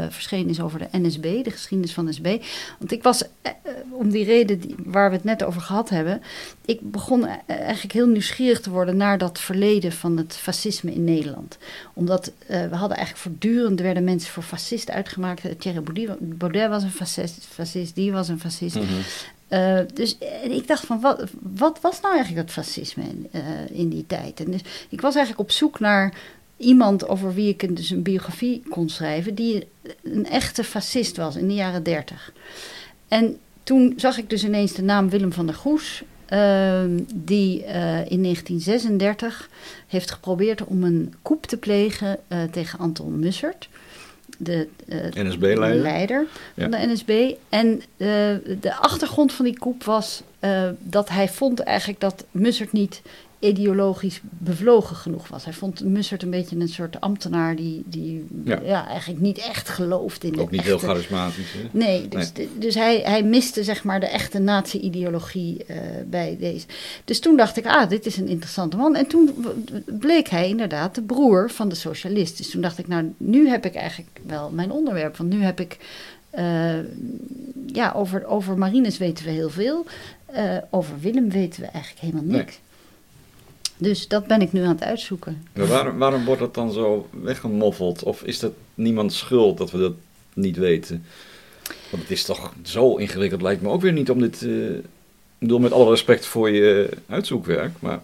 verschenen 0.10 0.50
is 0.50 0.62
over 0.62 0.80
de 0.80 0.88
NSB, 0.92 1.44
de 1.44 1.52
geschiedenis 1.52 1.94
van 1.94 2.10
NSB. 2.10 2.44
Want 2.80 2.92
ik 2.92 3.04
was, 3.04 3.24
om 3.90 4.10
die 4.10 4.26
reden 4.26 4.60
die, 4.60 4.76
waar 4.86 5.10
we 5.10 5.16
het 5.16 5.26
net 5.26 5.44
over 5.44 5.62
gehad 5.62 5.90
hebben, 5.90 6.22
ik 6.66 6.92
begon 6.92 7.28
eigenlijk 7.48 7.94
heel 7.94 8.08
nieuwsgierig 8.08 8.62
te 8.62 8.70
worden 8.70 8.98
naar 8.98 9.18
dat 9.18 9.40
verleden 9.40 9.92
van 9.92 10.18
het 10.18 10.36
fascisme 10.36 10.94
in 10.94 11.04
Nederland. 11.04 11.58
Omdat 11.94 12.32
we 12.48 12.76
hadden 12.76 12.98
eigenlijk 12.98 13.18
voortdurend, 13.18 13.80
er 13.80 13.86
werden 13.86 14.04
mensen 14.04 14.32
voor 14.32 14.44
fascist 14.44 14.92
uitgemaakt. 14.92 15.60
Thierry 15.60 15.82
Baudet, 16.20 16.70
was 16.70 16.84
een 16.84 16.92
fascist, 16.92 17.46
fascist, 17.50 17.96
die 17.96 18.12
was 18.12 18.28
een 18.28 18.40
fascist. 18.40 18.76
Mhm. 18.76 19.02
Eh, 19.52 19.80
dus 19.94 20.18
en 20.18 20.52
ik 20.52 20.68
dacht 20.68 20.86
van, 20.86 21.00
wat, 21.00 21.24
wat 21.42 21.80
was 21.82 22.02
nou 22.02 22.16
eigenlijk 22.16 22.48
dat 22.48 22.56
fascisme 22.56 23.04
in, 23.04 23.28
eh, 23.32 23.42
in 23.70 23.90
die 23.90 24.06
tijd? 24.08 24.40
En 24.40 24.52
dus 24.52 24.62
ik 24.90 25.02
was 25.02 25.16
eigenlijk 25.16 25.50
op 25.50 25.56
zoek 25.56 25.80
naar 25.80 26.14
iemand 26.58 27.08
over 27.08 27.34
wie 27.34 27.48
ik 27.48 27.76
dus 27.76 27.90
een 27.90 28.02
biografie 28.02 28.64
kon 28.70 28.90
schrijven... 28.90 29.36
die 29.36 29.68
een 30.04 30.26
echte 30.26 30.64
fascist 30.64 31.18
was 31.18 31.36
in 31.36 31.48
de 31.48 31.54
jaren 31.54 31.84
dertig. 31.84 32.34
En 33.08 33.38
toen 33.64 33.94
zag 33.96 34.18
ik 34.18 34.30
dus 34.30 34.44
ineens 34.44 34.74
de 34.74 34.84
naam 34.84 35.10
Willem 35.10 35.34
van 35.34 35.46
der 35.46 35.56
Goes... 35.56 36.04
ehm, 36.26 37.00
die 37.14 37.64
eh, 37.64 38.12
in 38.12 38.24
1936 38.24 39.50
heeft 39.88 40.12
geprobeerd 40.12 40.64
om 40.64 40.84
een 40.84 41.14
coup 41.22 41.46
te 41.46 41.58
plegen 41.58 42.18
eh, 42.28 42.44
tegen 42.44 42.80
Anton 42.80 43.20
Mussert... 43.20 43.70
De, 44.44 44.68
eh, 44.88 45.24
NSB-leider. 45.26 45.82
leider 45.82 46.28
Ja. 46.54 46.70
van 46.70 46.72
de 46.72 46.88
NSB. 46.88 47.34
En 47.50 47.82
eh, 47.98 48.08
de 48.60 48.76
achtergrond 48.80 49.34
van 49.34 49.46
die 49.46 49.60
coup 49.60 49.84
was 49.84 50.22
eh, 50.40 50.70
dat 50.80 51.10
hij 51.10 51.30
vond 51.30 51.60
eigenlijk 51.60 52.00
dat 52.00 52.26
Mussert 52.32 52.72
niet 52.72 53.02
ideologisch 53.42 54.22
bevlogen 54.24 54.96
genoeg 54.96 55.28
was. 55.28 55.44
Hij 55.44 55.54
vond 55.54 55.84
Mussert 55.84 56.24
een 56.24 56.30
beetje 56.30 56.56
een 56.56 56.68
soort 56.68 57.02
ambtenaar 57.02 57.56
die, 57.56 57.84
die 57.86 58.26
Ja. 58.44 58.60
ja. 58.64 58.88
eigenlijk 58.88 59.22
niet 59.22 59.38
echt 59.38 59.70
geloofde 59.70 60.28
in 60.28 60.40
Ook 60.40 60.52
niet 60.52 60.60
echte... 60.60 60.72
heel 60.72 60.80
charismatisch. 60.80 61.54
Hè? 61.54 61.60
Nee, 61.72 62.08
dus, 62.08 62.32
dus 62.58 62.76
hij, 62.76 63.02
hij 63.04 63.24
miste 63.24 63.64
zeg 63.64 63.84
maar 63.84 64.00
de 64.00 64.06
echte 64.06 64.40
nazi-ideologie 64.40 65.66
eh, 65.66 65.78
bij 66.06 66.38
deze. 66.40 66.66
Dus 67.06 67.20
toen 67.20 67.38
dacht 67.38 67.58
ik, 67.58 67.66
ah, 67.66 67.90
dit 67.90 68.06
is 68.06 68.18
een 68.18 68.28
interessante 68.28 68.78
man. 68.78 68.96
En 68.96 69.08
toen 69.08 69.46
bleek 69.86 70.28
hij 70.28 70.50
inderdaad 70.50 70.96
de 70.96 71.02
broer 71.02 71.50
van 71.50 71.70
de 71.70 71.76
socialist. 71.76 72.38
Dus 72.38 72.50
toen 72.50 72.62
dacht 72.62 72.78
ik, 72.78 72.88
nou, 72.88 73.14
nu 73.18 73.50
heb 73.50 73.66
ik 73.66 73.76
eigenlijk 73.76 74.20
wel 74.26 74.50
mijn 74.50 74.72
onderwerp. 74.72 75.18
Want 75.18 75.30
nu 75.30 75.44
heb 75.44 75.60
ik, 75.60 75.78
eh, 76.30 76.80
ja, 77.66 77.92
over, 77.96 78.26
over 78.26 78.58
Marinus 78.58 78.98
weten 78.98 79.26
we 79.26 79.32
heel 79.32 79.50
veel. 79.50 79.86
Eh, 80.26 80.58
over 80.70 81.00
Willem 81.00 81.30
weten 81.30 81.62
we 81.62 81.68
eigenlijk 81.68 82.04
helemaal 82.04 82.24
Nee. 82.24 82.46
Dus 83.82 84.08
dat 84.08 84.28
ben 84.28 84.42
ik 84.42 84.54
nu 84.54 84.62
aan 84.62 84.74
het 84.74 84.84
uitzoeken. 84.84 85.48
Maar 85.54 85.68
waarom, 85.68 85.98
waarom 85.98 86.26
wordt 86.26 86.42
dat 86.42 86.54
dan 86.54 86.72
zo 86.72 87.10
weggemoffeld? 87.22 88.04
Of 88.04 88.24
is 88.24 88.40
dat 88.40 88.52
niemands 88.74 89.18
schuld 89.18 89.58
dat 89.58 89.72
we 89.72 89.78
dat 89.78 89.94
niet 90.34 90.58
weten? 90.58 91.06
Want 91.90 92.04
het 92.04 92.12
is 92.12 92.24
toch 92.24 92.54
zo 92.64 92.96
ingewikkeld, 92.96 93.42
lijkt 93.42 93.62
me 93.62 93.70
ook 93.70 93.82
weer 93.82 93.92
niet 93.92 94.10
om 94.10 94.20
dit... 94.20 94.42
eh, 94.42 94.70
ik 94.76 94.84
bedoel, 95.40 95.60
met 95.60 95.72
alle 95.72 95.90
respect 95.90 96.26
voor 96.26 96.50
je 96.50 96.90
uitzoekwerk, 97.08 97.72
maar... 97.80 98.02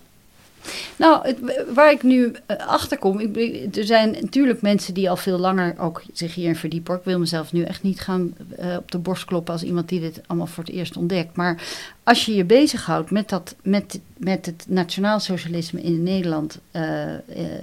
Nou, 0.95 1.27
het, 1.27 1.37
waar 1.73 1.91
ik 1.91 2.03
nu 2.03 2.31
eh, 2.45 2.67
achter 2.67 2.97
kom, 2.97 3.19
er 3.19 3.85
zijn 3.85 4.11
natuurlijk 4.11 4.61
mensen 4.61 4.93
die 4.93 5.09
al 5.09 5.17
veel 5.17 5.37
langer 5.37 5.75
ook 5.79 6.01
zich 6.13 6.35
hierin 6.35 6.55
verdiepen. 6.55 6.95
Ik 6.95 7.03
wil 7.03 7.19
mezelf 7.19 7.53
nu 7.53 7.63
echt 7.63 7.83
niet 7.83 7.99
gaan 7.99 8.35
eh, 8.57 8.75
op 8.77 8.91
de 8.91 8.97
borst 8.97 9.25
kloppen 9.25 9.53
als 9.53 9.63
iemand 9.63 9.89
die 9.89 9.99
dit 9.99 10.21
allemaal 10.27 10.47
voor 10.47 10.63
het 10.63 10.73
eerst 10.73 10.97
ontdekt. 10.97 11.35
Maar 11.35 11.61
als 12.03 12.25
je 12.25 12.35
je 12.35 12.45
bezighoudt 12.45 13.11
met, 13.11 13.29
dat, 13.29 13.55
met, 13.61 13.99
met 14.17 14.45
het 14.45 14.65
nationaalsocialisme 14.67 15.81
in 15.81 16.03
Nederland 16.03 16.59
eh, 16.71 16.83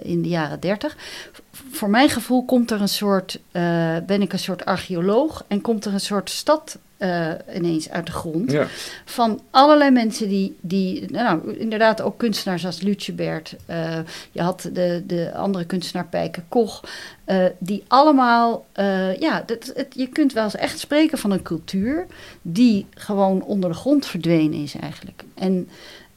in 0.03 0.23
de 0.23 0.29
jaren 0.29 0.61
dertig, 0.61 0.97
voor 1.71 1.91
mijn 1.91 2.09
gevoel 2.09 2.45
komt 2.45 2.71
er 2.71 2.81
een 2.81 2.89
soort, 2.89 3.41
ben 4.07 4.23
ik 4.23 4.33
een 4.33 4.39
soort 4.39 4.65
archeoloog 4.65 5.45
en 5.49 5.61
komt 5.61 5.85
er 5.85 5.93
een 5.93 6.01
soort 6.01 6.31
stad 6.31 6.79
eh, 7.05 7.57
ineens 7.57 7.91
uit 7.91 8.07
de 8.07 8.13
grond 8.13 8.51
Ja, 8.51 8.67
van 9.05 9.41
allerlei 9.51 9.91
mensen 9.91 10.29
die, 10.29 10.57
die 10.61 11.11
nou, 11.11 11.57
inderdaad 11.57 12.01
ook 12.01 12.19
kunstenaars 12.19 12.67
als 12.67 12.81
Lutjebert, 12.81 13.57
eh 13.67 13.99
je 14.33 14.41
had 14.41 14.69
de, 14.73 15.03
de 15.07 15.35
andere 15.35 15.65
kunstenaar 15.65 16.07
Pijke 16.07 16.43
Koch, 16.49 16.83
eh, 17.25 17.45
die 17.59 17.85
allemaal, 17.89 18.67
ja, 19.19 19.43
dat, 19.47 19.73
het, 19.75 19.87
je 19.97 20.09
kunt 20.09 20.33
wel 20.33 20.45
eens 20.45 20.57
echt 20.57 20.79
spreken 20.79 21.19
van 21.19 21.31
een 21.31 21.43
cultuur 21.43 22.07
die 22.43 22.87
gewoon 22.95 23.43
onder 23.43 23.71
de 23.71 23.77
grond 23.77 24.07
verdwenen 24.07 24.63
is 24.63 24.75
eigenlijk. 24.75 25.25
En 25.35 25.69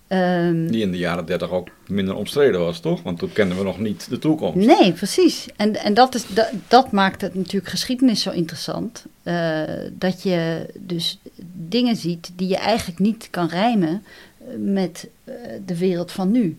ehm, 0.07 0.67
die 0.67 0.81
in 0.81 0.91
de 0.91 0.97
jaren 0.97 1.25
dertig 1.25 1.49
ook 1.51 1.67
minder 1.87 2.15
omstreden 2.15 2.59
was, 2.59 2.79
toch? 2.79 3.01
Want 3.03 3.19
toen 3.19 3.31
kenden 3.33 3.57
we 3.57 3.63
nog 3.63 3.79
niet 3.79 4.09
de 4.09 4.19
toekomst. 4.19 4.67
Nee, 4.67 4.91
precies. 4.93 5.47
En, 5.55 5.75
en 5.75 5.93
dat, 5.93 6.15
is, 6.15 6.25
dat, 6.33 6.49
dat 6.67 6.91
maakt 6.91 7.21
het 7.21 7.35
natuurlijk 7.35 7.71
geschiedenis 7.71 8.21
zo 8.21 8.31
interessant. 8.31 9.05
eh, 9.23 9.61
dat 9.91 10.23
je 10.23 10.65
dus 10.75 11.19
dingen 11.53 11.95
ziet 11.95 12.31
die 12.35 12.47
je 12.47 12.57
eigenlijk 12.57 12.99
niet 12.99 13.27
kan 13.31 13.47
rijmen 13.47 14.03
eh, 14.39 14.45
met 14.57 15.07
eh, 15.23 15.33
de 15.65 15.77
wereld 15.77 16.11
van 16.11 16.31
nu. 16.31 16.57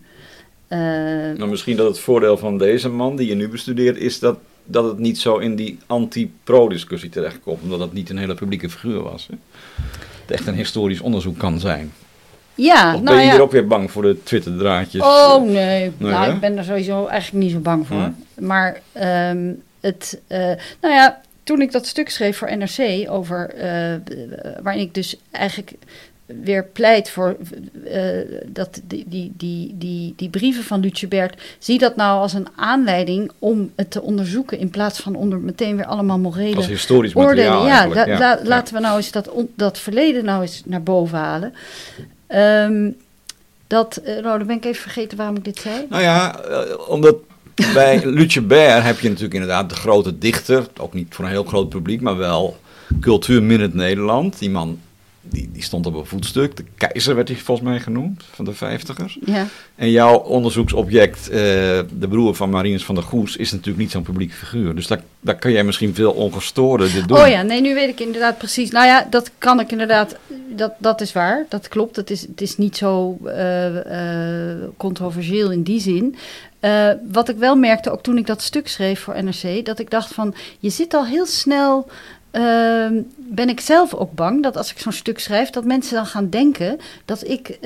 Eh, 0.68 0.78
Nou, 0.78 1.46
misschien 1.48 1.76
dat 1.76 1.87
het 1.88 1.98
voordeel 1.98 2.37
van 2.37 2.58
deze 2.58 2.88
man 2.88 3.16
die 3.16 3.28
je 3.28 3.34
nu 3.34 3.48
bestudeert 3.48 3.96
is 3.96 4.18
dat, 4.18 4.38
dat 4.64 4.84
het 4.84 4.98
niet 4.98 5.18
zo 5.18 5.37
in 5.38 5.56
die 5.56 5.78
anti-pro-discussie 5.87 7.11
terechtkomt. 7.11 7.62
Omdat 7.62 7.80
het 7.80 7.92
niet 7.92 8.11
een 8.11 8.18
hele 8.18 8.34
publieke 8.34 8.70
figuur 8.70 9.02
was. 9.02 9.26
Hè? 9.26 9.34
Het 10.22 10.30
echt 10.30 10.46
een 10.46 10.54
historisch 10.54 11.00
onderzoek 11.00 11.38
kan 11.38 11.61
zijn. 11.61 11.92
Ja, 12.64 12.94
of 12.94 13.01
nou 13.03 13.16
ben 13.16 13.25
je 13.27 13.33
ja. 13.33 13.38
ook 13.38 13.53
weer 13.53 13.66
bang 13.66 13.90
voor 13.90 14.03
de 14.03 14.23
Twitter-draadjes? 14.23 15.03
Oh 15.03 15.42
nee, 15.42 15.53
Nee, 15.53 15.92
nou, 16.11 16.25
hè? 16.27 16.33
ik 16.33 16.40
ben 16.40 16.57
er 16.59 16.64
sowieso 16.64 17.07
eigenlijk 17.07 17.44
niet 17.44 17.53
zo 17.53 17.59
bang 17.59 17.87
voor. 17.87 17.97
Hmm. 17.97 18.16
Maar 18.47 18.81
ehm, 18.92 19.53
het, 19.81 20.21
eh, 20.27 20.38
nou 20.81 20.94
ja, 20.94 21.21
toen 21.42 21.61
ik 21.61 21.73
dat 21.73 21.87
stuk 21.87 22.11
schreef 22.11 22.37
voor 22.37 22.57
NRC 22.57 23.11
over, 23.11 23.51
eh, 23.55 23.94
waarin 24.62 24.83
ik 24.83 24.94
dus 24.94 25.16
eigenlijk 25.31 25.73
weer 26.42 26.64
pleit 26.64 27.11
voor 27.11 27.37
eh, 27.85 28.01
dat 28.47 28.81
die, 28.85 29.05
die, 29.07 29.33
die, 29.37 29.75
die, 29.79 30.12
die 30.16 30.29
brieven 30.29 30.64
van 30.64 30.81
Lutjebert, 30.81 31.42
zie 31.59 31.79
dat 31.79 31.97
nou 31.97 32.21
als 32.21 32.33
een 32.33 32.47
aanleiding 32.57 33.31
om 33.38 33.71
het 33.77 33.90
te 33.90 34.03
onderzoeken 34.03 34.59
in 34.59 34.71
plaats 34.71 35.01
van 35.01 35.14
onder 35.14 35.38
meteen 35.38 35.77
weer 35.77 35.85
allemaal 35.87 36.18
morele 36.18 36.57
Als 36.57 36.66
historisch 36.66 37.14
oordelen. 37.14 37.53
materiaal 37.53 37.88
Ja, 37.88 37.94
la- 38.07 38.18
la- 38.18 38.40
laten 38.44 38.75
we 38.75 38.81
nou 38.81 38.97
eens 38.97 39.11
dat, 39.11 39.29
on- 39.31 39.51
dat 39.57 39.79
verleden 39.79 40.25
nou 40.25 40.42
eens 40.42 40.62
naar 40.64 40.83
boven 40.83 41.18
halen. 41.18 41.55
Ehm, 42.28 42.90
dat, 43.66 43.96
eh, 43.96 44.22
nou, 44.22 44.38
dan 44.38 44.46
ben 44.46 44.56
ik 44.56 44.64
even 44.64 44.82
vergeten 44.82 45.16
waarom 45.16 45.36
ik 45.36 45.44
dit 45.44 45.58
zei. 45.58 45.86
Nou 45.88 46.02
ja, 46.02 46.40
eh, 46.40 46.88
omdat 46.88 47.16
bij 47.74 48.06
Lutjebert 48.06 48.82
heb 48.82 48.98
je 48.98 49.08
natuurlijk 49.08 49.34
inderdaad 49.34 49.68
de 49.68 49.74
grote 49.74 50.18
dichter. 50.18 50.66
Ook 50.76 50.94
niet 50.94 51.14
voor 51.14 51.24
een 51.24 51.30
heel 51.30 51.44
groot 51.44 51.68
publiek, 51.68 52.00
maar 52.00 52.16
wel 52.16 52.56
cultuurminute 53.00 53.76
Nederland. 53.76 54.38
Die 54.38 54.50
man 54.50 54.80
die, 55.30 55.50
die 55.52 55.62
stond 55.62 55.86
op 55.86 55.94
een 55.94 56.06
voetstuk. 56.06 56.56
De 56.56 56.64
keizer 56.76 57.14
werd 57.14 57.28
hij 57.28 57.36
volgens 57.36 57.68
mij 57.68 57.80
genoemd, 57.80 58.24
van 58.30 58.44
de 58.44 58.52
vijftigers. 58.52 59.18
Ja. 59.24 59.46
En 59.74 59.90
jouw 59.90 60.16
onderzoeksobject, 60.16 61.28
eh, 61.28 61.38
de 61.98 62.08
broer 62.08 62.34
van 62.34 62.50
Marinus 62.50 62.84
van 62.84 62.94
der 62.94 63.04
Goes, 63.04 63.36
is 63.36 63.50
natuurlijk 63.50 63.78
niet 63.78 63.90
zo'n 63.90 64.02
publiek 64.02 64.32
figuur. 64.32 64.74
Dus 64.74 64.86
daar, 64.86 65.02
daar 65.20 65.38
kan 65.38 65.52
jij 65.52 65.64
misschien 65.64 65.94
veel 65.94 66.12
ongestoorder 66.12 66.92
dit 66.92 67.08
doen. 67.08 67.18
Oh 67.18 67.28
ja, 67.28 67.42
nee, 67.42 67.60
nu 67.60 67.74
weet 67.74 67.88
ik 67.88 68.00
inderdaad 68.00 68.38
precies. 68.38 68.70
Nou 68.70 68.86
ja, 68.86 69.06
dat 69.10 69.30
kan 69.38 69.60
ik 69.60 69.70
inderdaad. 69.70 70.16
Dat, 70.48 70.72
dat 70.78 71.00
is 71.00 71.12
waar, 71.12 71.46
dat 71.48 71.68
klopt. 71.68 71.96
Het 71.96 72.10
is, 72.10 72.20
het 72.20 72.40
is 72.40 72.56
niet 72.56 72.76
zo 72.76 73.18
eh, 73.24 74.52
eh, 74.52 74.58
controversieel 74.76 75.52
in 75.52 75.62
die 75.62 75.80
zin. 75.80 76.16
Uh, 76.60 76.90
wat 77.10 77.28
ik 77.28 77.36
wel 77.36 77.56
merkte, 77.56 77.90
ook 77.90 78.02
toen 78.02 78.18
ik 78.18 78.26
dat 78.26 78.42
stuk 78.42 78.68
schreef 78.68 79.00
voor 79.00 79.22
NRC, 79.24 79.64
dat 79.64 79.78
ik 79.78 79.90
dacht 79.90 80.14
van, 80.14 80.34
je 80.58 80.70
zit 80.70 80.94
al 80.94 81.06
heel 81.06 81.26
snel 81.26 81.88
uh, 82.32 83.02
ben 83.16 83.48
ik 83.48 83.60
zelf 83.60 83.94
ook 83.94 84.12
bang 84.12 84.42
dat 84.42 84.56
als 84.56 84.70
ik 84.70 84.78
zo'n 84.78 84.92
stuk 84.92 85.18
schrijf, 85.18 85.50
dat 85.50 85.64
mensen 85.64 85.94
dan 85.94 86.06
gaan 86.06 86.30
denken 86.30 86.78
dat 87.04 87.28
ik 87.28 87.58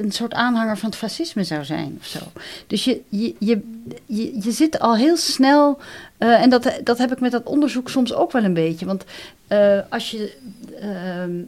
een 0.00 0.12
soort 0.12 0.34
aanhanger 0.34 0.78
van 0.78 0.88
het 0.88 0.98
fascisme 0.98 1.44
zou 1.44 1.64
zijn 1.64 1.96
of 2.00 2.06
zo. 2.06 2.18
Dus 2.66 2.84
je, 2.84 3.00
je, 3.08 3.34
je, 3.38 3.60
je, 4.06 4.40
je 4.42 4.50
zit 4.50 4.78
al 4.78 4.96
heel 4.96 5.16
snel, 5.16 5.78
uh, 6.18 6.42
en 6.42 6.50
dat, 6.50 6.80
dat 6.84 6.98
heb 6.98 7.12
ik 7.12 7.20
met 7.20 7.32
dat 7.32 7.44
onderzoek 7.44 7.88
soms 7.88 8.14
ook 8.14 8.32
wel 8.32 8.44
een 8.44 8.54
beetje. 8.54 8.86
Want 8.86 9.04
als 9.88 10.10
je 10.10 10.36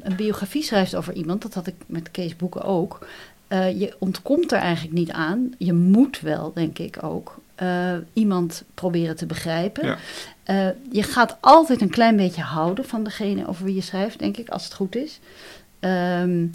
een 0.03 0.17
biografie 0.17 0.63
schrijft 0.63 0.95
over 0.95 1.15
iemand, 1.15 1.43
dat 1.43 1.55
had 1.55 1.67
ik 1.67 1.75
met 1.87 2.11
Kees 2.11 2.37
Boeken 2.37 2.63
ook. 2.63 3.07
Je 3.49 3.95
ontkomt 3.99 4.53
er 4.53 4.59
eigenlijk 4.59 4.95
niet 4.95 5.11
aan. 5.11 5.55
Je 5.59 5.73
moet 5.73 6.21
wel, 6.21 6.53
denk 6.55 6.79
ik 6.79 7.03
ook, 7.03 7.41
iemand 8.13 8.63
proberen 8.75 9.17
te 9.17 9.27
begrijpen. 9.27 9.87
Ja. 9.87 9.99
Uh, 10.47 10.69
je 10.91 11.03
gaat 11.03 11.37
altijd 11.41 11.81
een 11.81 11.91
klein 11.91 12.17
beetje 12.17 12.43
houden 12.43 12.85
van 12.85 13.05
degene 13.05 13.49
over 13.49 13.65
wie 13.65 13.75
je 13.75 13.81
schrijft, 13.81 14.19
denk 14.19 14.37
ik, 14.37 14.49
als 14.49 14.65
het 14.65 14.75
goed 14.75 14.97
is. 14.97 15.21
Um, 15.81 16.55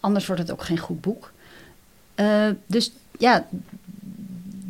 anders 0.00 0.26
wordt 0.26 0.42
het 0.42 0.50
ook 0.50 0.62
geen 0.62 0.78
goed 0.78 1.00
boek. 1.00 1.32
dus 2.66 2.92
ja, 3.18 3.46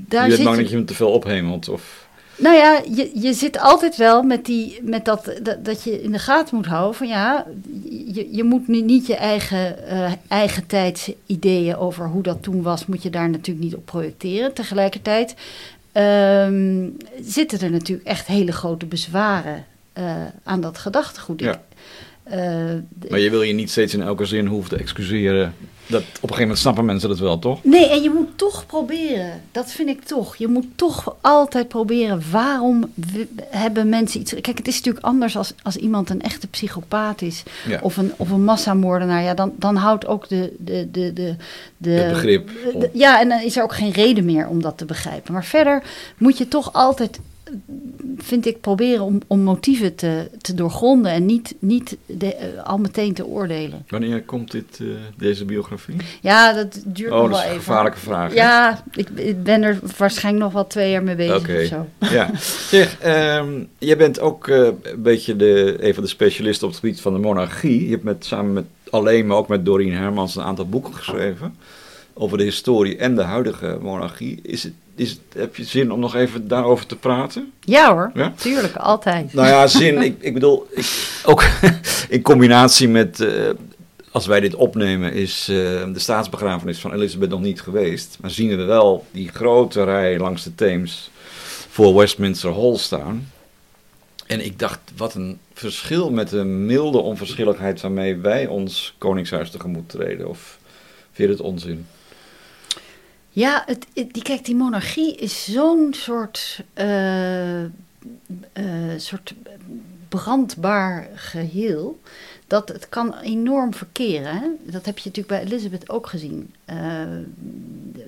daar 0.09 0.25
je 0.25 0.35
bent 0.35 0.45
bang 0.45 0.57
dat 0.57 0.71
je 0.71 0.77
hem 0.77 0.87
te 0.87 0.95
veel 0.95 1.11
ophemelt? 1.11 1.69
Of... 1.69 2.07
Nou 2.39 2.57
ja, 2.57 2.81
je, 2.95 3.11
je 3.15 3.33
zit 3.33 3.59
altijd 3.59 3.97
wel 3.97 4.23
met, 4.23 4.45
die, 4.45 4.79
met 4.83 5.05
dat, 5.05 5.33
dat, 5.43 5.65
dat 5.65 5.85
je 5.85 6.03
in 6.03 6.12
de 6.12 6.19
gaten 6.19 6.57
moet 6.57 6.67
houden 6.67 6.95
van 6.95 7.09
ja, 7.09 7.47
je, 8.12 8.29
je 8.31 8.45
moet 8.45 8.69
nu 8.69 8.81
niet 8.81 9.07
je 9.07 9.17
eigen, 9.17 9.77
uh, 9.89 10.12
eigen 10.29 10.67
tijdsideeën 10.67 11.77
over 11.77 12.09
hoe 12.09 12.23
dat 12.23 12.43
toen 12.43 12.62
was, 12.62 12.87
moet 12.87 13.03
je 13.03 13.11
daar 13.11 13.31
natuurlijk 13.31 13.65
niet 13.65 13.75
op 13.75 13.87
projecteren. 13.87 14.53
Tegelijkertijd 14.53 15.35
um, 15.96 16.96
zitten 17.20 17.61
er 17.61 17.70
natuurlijk 17.70 18.09
echt 18.09 18.26
hele 18.26 18.52
grote 18.52 18.87
bezwaren 18.87 19.64
uh, 19.98 20.24
aan 20.44 20.61
dat 20.61 20.78
gedachtegoed. 20.78 21.40
Ja. 21.40 21.62
Uh, 22.30 22.35
maar 23.09 23.18
je 23.18 23.30
wil 23.30 23.42
je 23.42 23.52
niet 23.52 23.70
steeds 23.70 23.94
in 23.94 24.02
elke 24.02 24.24
zin 24.24 24.46
hoeven 24.46 24.70
te 24.70 24.76
excuseren 24.76 25.54
dat, 25.87 26.03
op 26.03 26.07
een 26.07 26.20
gegeven 26.20 26.40
moment 26.40 26.59
snappen 26.59 26.85
mensen 26.85 27.09
dat 27.09 27.18
wel, 27.18 27.38
toch? 27.38 27.64
Nee, 27.64 27.90
en 27.90 28.03
je 28.03 28.11
moet 28.11 28.38
toch 28.38 28.66
proberen. 28.66 29.42
Dat 29.53 29.70
vind 29.70 29.88
ik 29.88 30.03
toch. 30.03 30.37
Je 30.37 30.49
moet 30.49 30.66
toch 30.77 31.16
altijd 31.20 31.68
proberen. 31.68 32.22
Waarom 32.31 32.92
hebben 33.51 33.88
mensen 33.88 34.20
iets... 34.20 34.35
Kijk, 34.40 34.59
het 34.59 34.68
is 34.68 34.77
natuurlijk 34.77 35.05
anders 35.05 35.37
als, 35.37 35.53
als 35.62 35.77
iemand 35.77 36.11
een 36.11 36.22
echte 36.22 36.46
psychopaat 36.46 37.22
is. 37.22 37.42
Ja. 37.68 37.79
Of, 37.83 37.96
een, 37.96 38.12
of 38.16 38.31
een 38.31 38.44
massamoordenaar. 38.44 39.22
Ja, 39.22 39.35
dan, 39.35 39.53
dan 39.57 39.77
houdt 39.77 40.07
ook 40.07 40.29
de... 40.29 40.55
de, 40.59 40.88
de, 40.90 41.12
de, 41.12 41.37
de 41.77 41.90
het 41.90 42.12
begrip. 42.12 42.51
De, 42.79 42.90
ja, 42.92 43.20
en 43.20 43.29
dan 43.29 43.40
is 43.40 43.57
er 43.57 43.62
ook 43.62 43.75
geen 43.75 43.92
reden 43.92 44.25
meer 44.25 44.49
om 44.49 44.62
dat 44.62 44.79
te 44.79 44.85
begrijpen. 44.85 45.33
Maar 45.33 45.44
verder 45.44 45.83
moet 46.18 46.38
je 46.38 46.49
toch 46.49 46.72
altijd 46.72 47.18
vind 48.16 48.46
ik, 48.46 48.61
proberen 48.61 49.05
om, 49.05 49.20
om 49.26 49.40
motieven 49.40 49.94
te, 49.94 50.31
te 50.40 50.55
doorgronden 50.55 51.12
en 51.12 51.26
niet, 51.26 51.55
niet 51.59 51.96
de, 52.07 52.26
uh, 52.26 52.62
al 52.62 52.79
meteen 52.79 53.14
te 53.14 53.26
oordelen. 53.26 53.85
Wanneer 53.88 54.22
komt 54.22 54.50
dit, 54.50 54.79
uh, 54.83 54.94
deze 55.16 55.44
biografie? 55.44 55.96
Ja, 56.20 56.52
dat 56.52 56.83
duurt 56.85 57.12
oh, 57.12 57.18
nog 57.18 57.29
wel 57.29 57.38
even. 57.38 57.52
een 57.52 57.59
gevaarlijke 57.59 57.98
vraag. 57.98 58.35
Ja, 58.35 58.85
ik, 58.92 59.09
ik, 59.14 59.42
ben 59.42 59.62
er 59.62 59.79
waarschijnlijk 59.96 60.44
nog 60.44 60.52
wel 60.52 60.66
twee 60.66 60.90
jaar 60.90 61.02
mee 61.02 61.16
bezig 61.16 61.38
okay. 61.38 61.62
of 61.62 61.68
zo. 61.68 61.87
Ja, 62.16 62.31
zeg, 62.68 63.05
um, 63.38 63.68
jij 63.79 63.96
bent 63.96 64.20
ook 64.20 64.46
uh, 64.46 64.66
een 64.83 65.02
beetje 65.02 65.37
de, 65.37 65.76
een 65.81 65.94
van 65.94 66.02
de 66.02 66.09
specialisten 66.09 66.66
op 66.66 66.72
het 66.72 66.81
gebied 66.81 67.00
van 67.00 67.12
de 67.12 67.18
monarchie. 67.18 67.85
Je 67.85 67.90
hebt 67.90 68.05
met, 68.05 68.24
samen 68.24 68.52
met 68.52 68.64
alleen, 68.90 69.26
maar 69.26 69.37
ook 69.37 69.48
met 69.48 69.64
Doreen 69.64 69.92
Hermans 69.92 70.37
een 70.37 70.42
aantal 70.42 70.68
boeken 70.68 70.94
geschreven 70.94 71.55
over 72.14 72.38
de 72.38 72.44
historie 72.44 72.96
en 72.96 73.14
de 73.14 73.22
huidige 73.22 73.79
monarchie. 73.81 74.40
Is 74.42 74.62
het, 74.62 74.72
is 74.96 75.20
heb 75.35 75.56
je 75.56 75.64
zin 75.64 75.90
om 75.92 76.00
nog 76.00 76.14
even 76.14 76.48
daarover 76.48 76.87
te 76.87 76.96
praten? 76.96 77.52
Ja 77.61 77.92
hoor, 77.92 78.11
ja? 78.14 78.32
tuurlijk, 78.37 78.76
altijd. 78.76 79.32
Nou 79.32 79.46
ja, 79.48 79.66
zin, 79.66 80.02
ik, 80.02 80.16
ik 80.20 80.35
bedoel, 80.35 80.66
ik, 80.70 80.87
ook 81.24 81.44
in 82.09 82.22
combinatie 82.22 82.88
met, 82.88 83.20
uh, 83.20 83.50
als 84.11 84.26
wij 84.26 84.40
dit 84.40 84.54
opnemen, 84.54 85.12
is 85.12 85.48
uh, 85.50 85.56
de 85.92 85.98
staatsbegrafenis 85.98 86.78
van 86.78 86.92
Elizabeth 86.92 87.28
nog 87.28 87.40
niet 87.40 87.61
geweest. 87.61 88.18
Maar 88.20 88.30
zien 88.30 88.56
we 88.56 88.62
wel 88.64 89.06
die 89.11 89.28
grote 89.28 89.85
rij 89.85 90.18
langs 90.18 90.42
de 90.42 90.54
Theems 90.54 91.11
voor 91.68 91.94
Westminster 91.94 92.54
Hall 92.54 92.76
staan. 92.76 93.30
En 94.26 94.44
ik 94.44 94.59
dacht, 94.59 94.80
wat 94.96 95.14
een 95.14 95.38
verschil 95.54 96.11
met 96.11 96.28
de 96.28 96.44
milde 96.44 96.98
onverschilligheid 96.98 97.80
waarmee 97.80 98.16
wij 98.16 98.46
ons 98.46 98.94
Koningshuis 98.98 99.50
tegemoet 99.50 99.88
treden. 99.88 100.28
Of 100.28 100.59
vind 101.12 101.28
je 101.28 101.35
het 101.35 101.44
onzin? 101.44 101.87
Ja, 103.37 103.62
het, 103.66 103.87
die, 103.92 104.22
kijk, 104.22 104.44
die 104.44 104.57
monarchie 104.57 105.16
is 105.16 105.44
zo'n 105.44 105.94
soort, 105.94 106.61
uh, 106.75 107.62
uh, 107.62 107.68
soort 108.96 109.35
brandbaar 110.09 111.09
geheel. 111.14 112.01
Dat 112.46 112.68
het 112.68 112.88
kan 112.88 113.18
enorm 113.18 113.75
verkeren. 113.75 114.38
Hè? 114.38 114.46
Dat 114.62 114.87
heb 114.87 114.99
je 114.99 115.09
natuurlijk 115.09 115.27
bij 115.27 115.53
Elizabeth 115.53 115.88
ook 115.88 116.07
gezien. 116.07 116.55
Uh, 116.70 116.77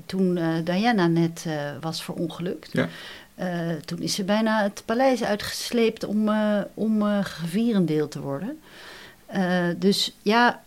toen 0.07 0.39
Diana 0.65 1.07
net 1.07 1.47
was 1.81 2.03
verongelukt. 2.03 2.71
Ja. 2.73 2.89
toen 3.85 3.99
is 3.99 4.15
ze 4.15 4.25
bijna 4.25 4.63
het 4.63 4.83
paleis 4.85 5.25
uitgesleept 5.25 6.05
om, 6.05 6.31
om 6.75 7.03
gevierendeel 7.23 8.09
te 8.09 8.21
worden. 8.21 8.59
dus 9.79 10.17
ja, 10.23 10.63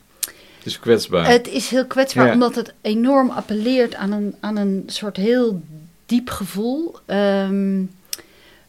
het 0.62 0.72
is 0.72 0.80
kwetsbaar. 0.80 1.28
Het 1.28 1.48
is 1.48 1.70
heel 1.70 1.86
kwetsbaar, 1.86 2.26
ja. 2.26 2.34
omdat 2.34 2.56
het 2.56 2.74
enorm 2.82 3.30
appelleert 3.30 3.96
aan 3.96 4.12
een, 4.12 4.36
aan 4.40 4.58
een 4.58 4.84
soort 4.86 5.18
heel 5.18 5.62
diep 6.06 6.30
gevoel. 6.30 6.96
Um, 7.06 7.92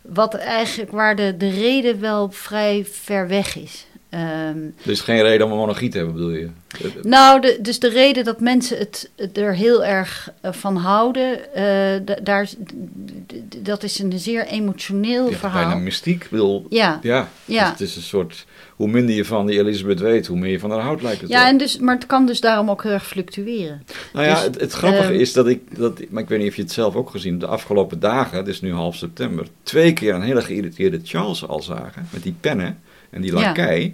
wat 0.02 0.34
eigenlijk 0.34 0.90
waar 0.90 1.16
de, 1.16 1.36
de 1.36 1.50
reden 1.50 2.00
wel 2.00 2.30
vrij 2.30 2.86
ver 2.90 3.28
weg 3.28 3.56
is. 3.56 3.86
Um, 4.10 4.74
er 4.84 4.90
is 4.90 5.00
geen 5.00 5.22
reden 5.22 5.46
om 5.46 5.52
een 5.52 5.58
monarchie 5.58 5.88
te 5.88 5.96
hebben, 5.96 6.14
bedoel 6.14 6.30
je? 6.30 6.48
Nou, 7.02 7.40
de, 7.40 7.58
dus 7.60 7.78
de 7.78 7.88
reden 7.88 8.24
dat 8.24 8.40
mensen 8.40 8.78
het, 8.78 9.10
het 9.16 9.38
er 9.38 9.54
heel 9.54 9.84
erg 9.84 10.32
uh, 10.44 10.52
van 10.52 10.76
houden, 10.76 11.38
uh, 11.56 12.14
daar, 12.22 12.48
dat 13.62 13.82
is 13.82 13.98
een 13.98 14.18
zeer 14.18 14.46
emotioneel 14.46 15.30
ja, 15.30 15.36
verhaal. 15.36 15.64
Bijna 15.64 15.80
mystiek, 15.80 16.26
bedoel. 16.30 16.66
Ja. 16.68 16.98
ja. 17.02 17.28
ja. 17.44 17.62
Dus 17.62 17.70
het 17.70 17.80
is 17.80 17.96
een 17.96 18.02
soort. 18.02 18.46
Hoe 18.76 18.88
minder 18.88 19.14
je 19.14 19.24
van 19.24 19.46
die 19.46 19.58
Elizabeth 19.58 20.00
weet, 20.00 20.26
hoe 20.26 20.38
meer 20.38 20.50
je 20.50 20.58
van 20.58 20.70
haar 20.70 20.80
houdt, 20.80 21.02
lijkt 21.02 21.20
het 21.20 21.30
Ja, 21.30 21.38
wel. 21.38 21.46
en 21.46 21.58
dus, 21.58 21.78
maar 21.78 21.94
het 21.94 22.06
kan 22.06 22.26
dus 22.26 22.40
daarom 22.40 22.70
ook 22.70 22.82
heel 22.82 22.92
erg 22.92 23.06
fluctueren. 23.06 23.82
Nou 24.12 24.26
ja, 24.26 24.34
dus, 24.34 24.42
het, 24.42 24.60
het 24.60 24.72
grappige 24.72 25.12
uh, 25.12 25.20
is 25.20 25.32
dat 25.32 25.46
ik, 25.46 25.78
dat, 25.78 26.00
maar 26.10 26.22
ik 26.22 26.28
weet 26.28 26.38
niet 26.38 26.48
of 26.48 26.56
je 26.56 26.62
het 26.62 26.72
zelf 26.72 26.94
ook 26.94 27.10
gezien 27.10 27.38
de 27.38 27.46
afgelopen 27.46 28.00
dagen, 28.00 28.36
het 28.36 28.48
is 28.48 28.60
nu 28.60 28.72
half 28.72 28.96
september, 28.96 29.46
twee 29.62 29.92
keer 29.92 30.14
een 30.14 30.22
hele 30.22 30.42
geïrriteerde 30.42 31.00
Charles 31.04 31.46
al 31.46 31.62
zagen, 31.62 32.08
met 32.10 32.22
die 32.22 32.34
pennen 32.40 32.78
en 33.10 33.20
die 33.20 33.32
lakij. 33.32 33.82
Ja. 33.82 33.90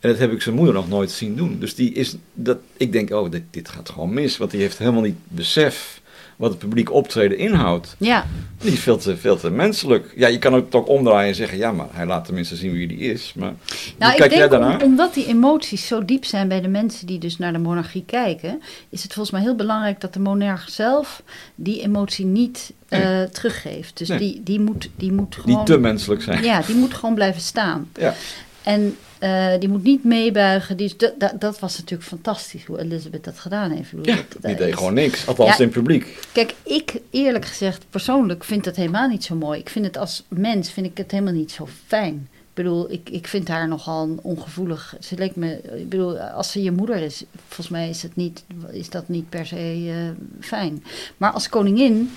En 0.00 0.08
dat 0.08 0.18
heb 0.18 0.32
ik 0.32 0.42
zijn 0.42 0.54
moeder 0.54 0.74
nog 0.74 0.88
nooit 0.88 1.10
zien 1.10 1.36
doen. 1.36 1.56
Dus 1.58 1.74
die 1.74 1.92
is, 1.92 2.16
dat, 2.34 2.58
ik 2.76 2.92
denk, 2.92 3.10
oh, 3.10 3.30
dit, 3.30 3.42
dit 3.50 3.68
gaat 3.68 3.88
gewoon 3.88 4.14
mis. 4.14 4.36
Want 4.36 4.50
die 4.50 4.60
heeft 4.60 4.78
helemaal 4.78 5.02
niet 5.02 5.18
besef 5.28 5.99
wat 6.40 6.50
het 6.50 6.58
publiek 6.58 6.92
optreden 6.92 7.38
inhoudt. 7.38 7.94
Ja. 7.98 8.26
Die 8.58 8.72
is 8.72 8.80
veel 8.80 8.96
te, 8.96 9.16
veel 9.16 9.36
te 9.36 9.50
menselijk. 9.50 10.12
Ja, 10.16 10.28
je 10.28 10.38
kan 10.38 10.52
het 10.52 10.74
ook 10.74 10.88
omdraaien 10.88 11.28
en 11.28 11.34
zeggen, 11.34 11.58
ja, 11.58 11.72
maar 11.72 11.86
hij 11.90 12.06
laat 12.06 12.24
tenminste 12.24 12.56
zien 12.56 12.72
wie 12.72 12.88
die 12.88 12.98
is. 12.98 13.32
Maar 13.36 13.52
nou, 13.98 14.14
kijk 14.16 14.32
ik 14.32 14.50
denk 14.50 14.52
om, 14.52 14.82
omdat 14.82 15.14
die 15.14 15.26
emoties 15.26 15.86
zo 15.86 16.04
diep 16.04 16.24
zijn 16.24 16.48
bij 16.48 16.60
de 16.60 16.68
mensen 16.68 17.06
die 17.06 17.18
dus 17.18 17.38
naar 17.38 17.52
de 17.52 17.58
monarchie 17.58 18.04
kijken, 18.06 18.62
is 18.88 19.02
het 19.02 19.12
volgens 19.12 19.34
mij 19.34 19.44
heel 19.44 19.56
belangrijk 19.56 20.00
dat 20.00 20.14
de 20.14 20.20
monarch 20.20 20.68
zelf 20.68 21.22
die 21.54 21.82
emotie 21.82 22.26
niet 22.26 22.72
nee. 22.88 23.02
uh, 23.02 23.22
teruggeeft. 23.22 23.98
Dus 23.98 24.08
nee. 24.08 24.18
die, 24.18 24.40
die, 24.44 24.60
moet, 24.60 24.90
die 24.96 25.12
moet 25.12 25.34
gewoon... 25.34 25.64
Die 25.64 25.74
te 25.74 25.80
menselijk 25.80 26.22
zijn. 26.22 26.42
Ja, 26.42 26.62
die 26.66 26.76
moet 26.76 26.94
gewoon 26.94 27.14
blijven 27.14 27.42
staan. 27.42 27.88
Ja. 27.98 28.14
En 28.62 28.96
uh, 29.20 29.52
die 29.58 29.68
moet 29.68 29.82
niet 29.82 30.04
meebuigen. 30.04 30.76
Die, 30.76 30.94
dat, 30.96 31.40
dat, 31.40 31.58
was 31.58 31.78
natuurlijk 31.78 32.08
fantastisch 32.08 32.64
hoe 32.64 32.80
Elizabeth 32.80 33.24
dat 33.24 33.38
gedaan 33.38 33.70
heeft. 33.70 33.90
Ja, 34.02 34.16
dat, 34.16 34.42
die 34.42 34.54
deed 34.54 34.68
is, 34.68 34.74
gewoon 34.74 34.94
niks. 34.94 35.26
Althans 35.26 35.50
ja, 35.50 35.56
in 35.56 35.62
het 35.62 35.72
publiek. 35.72 36.18
Kijk, 36.32 36.54
ik 36.62 37.00
eerlijk 37.10 37.44
gezegd 37.44 37.84
persoonlijk 37.90 38.44
vind 38.44 38.64
dat 38.64 38.76
helemaal 38.76 39.08
niet 39.08 39.24
zo 39.24 39.34
mooi. 39.34 39.60
Ik 39.60 39.68
vind 39.68 39.84
het 39.84 39.96
als 39.96 40.24
mens 40.28 40.70
vind 40.70 40.86
ik 40.86 40.96
het 40.96 41.10
helemaal 41.10 41.32
niet 41.32 41.52
zo 41.52 41.68
fijn. 41.86 42.28
Ik 42.32 42.56
bedoel, 42.66 42.92
ik, 42.92 43.10
ik 43.10 43.26
vind 43.26 43.48
haar 43.48 43.68
nogal 43.68 44.18
ongevoelig. 44.22 44.96
Ze 45.00 45.16
leek 45.16 45.36
me, 45.36 45.60
ik 45.62 45.88
bedoel, 45.88 46.18
als 46.18 46.52
ze 46.52 46.62
je 46.62 46.70
moeder 46.70 46.96
is, 46.96 47.24
volgens 47.46 47.68
mij 47.68 47.88
is, 47.88 48.02
het 48.02 48.16
niet, 48.16 48.44
is 48.70 48.90
dat 48.90 49.08
niet 49.08 49.28
per 49.28 49.46
se 49.46 49.78
uh, 49.78 49.94
fijn. 50.40 50.84
Maar 51.16 51.30
als 51.30 51.48
koningin 51.48 52.10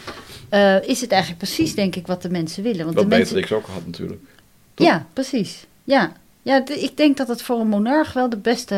uh, 0.54 0.88
is 0.88 1.01
het 1.01 1.12
eigenlijk 1.12 1.41
precies, 1.43 1.76
denk 1.76 1.95
ik, 1.95 2.08
wat 2.08 2.22
de 2.22 2.30
mensen 2.30 2.64
willen. 2.64 2.84
Want 2.84 2.95
wat 2.95 3.10
de 3.10 3.16
mensen... 3.16 3.56
Ook 3.56 3.66
had 3.66 3.86
natuurlijk. 3.86 4.22
Toch? 4.74 4.88
Ja, 4.88 5.08
precies. 5.14 5.66
Ja, 5.84 6.14
Ja, 6.43 6.59
de- 6.59 6.79
ik 6.79 6.97
denk 6.97 7.17
dat 7.17 7.27
het 7.27 7.41
voor 7.41 7.59
een 7.59 7.67
monarch 7.67 8.13
wel 8.13 8.29
de 8.29 8.37
beste, 8.37 8.75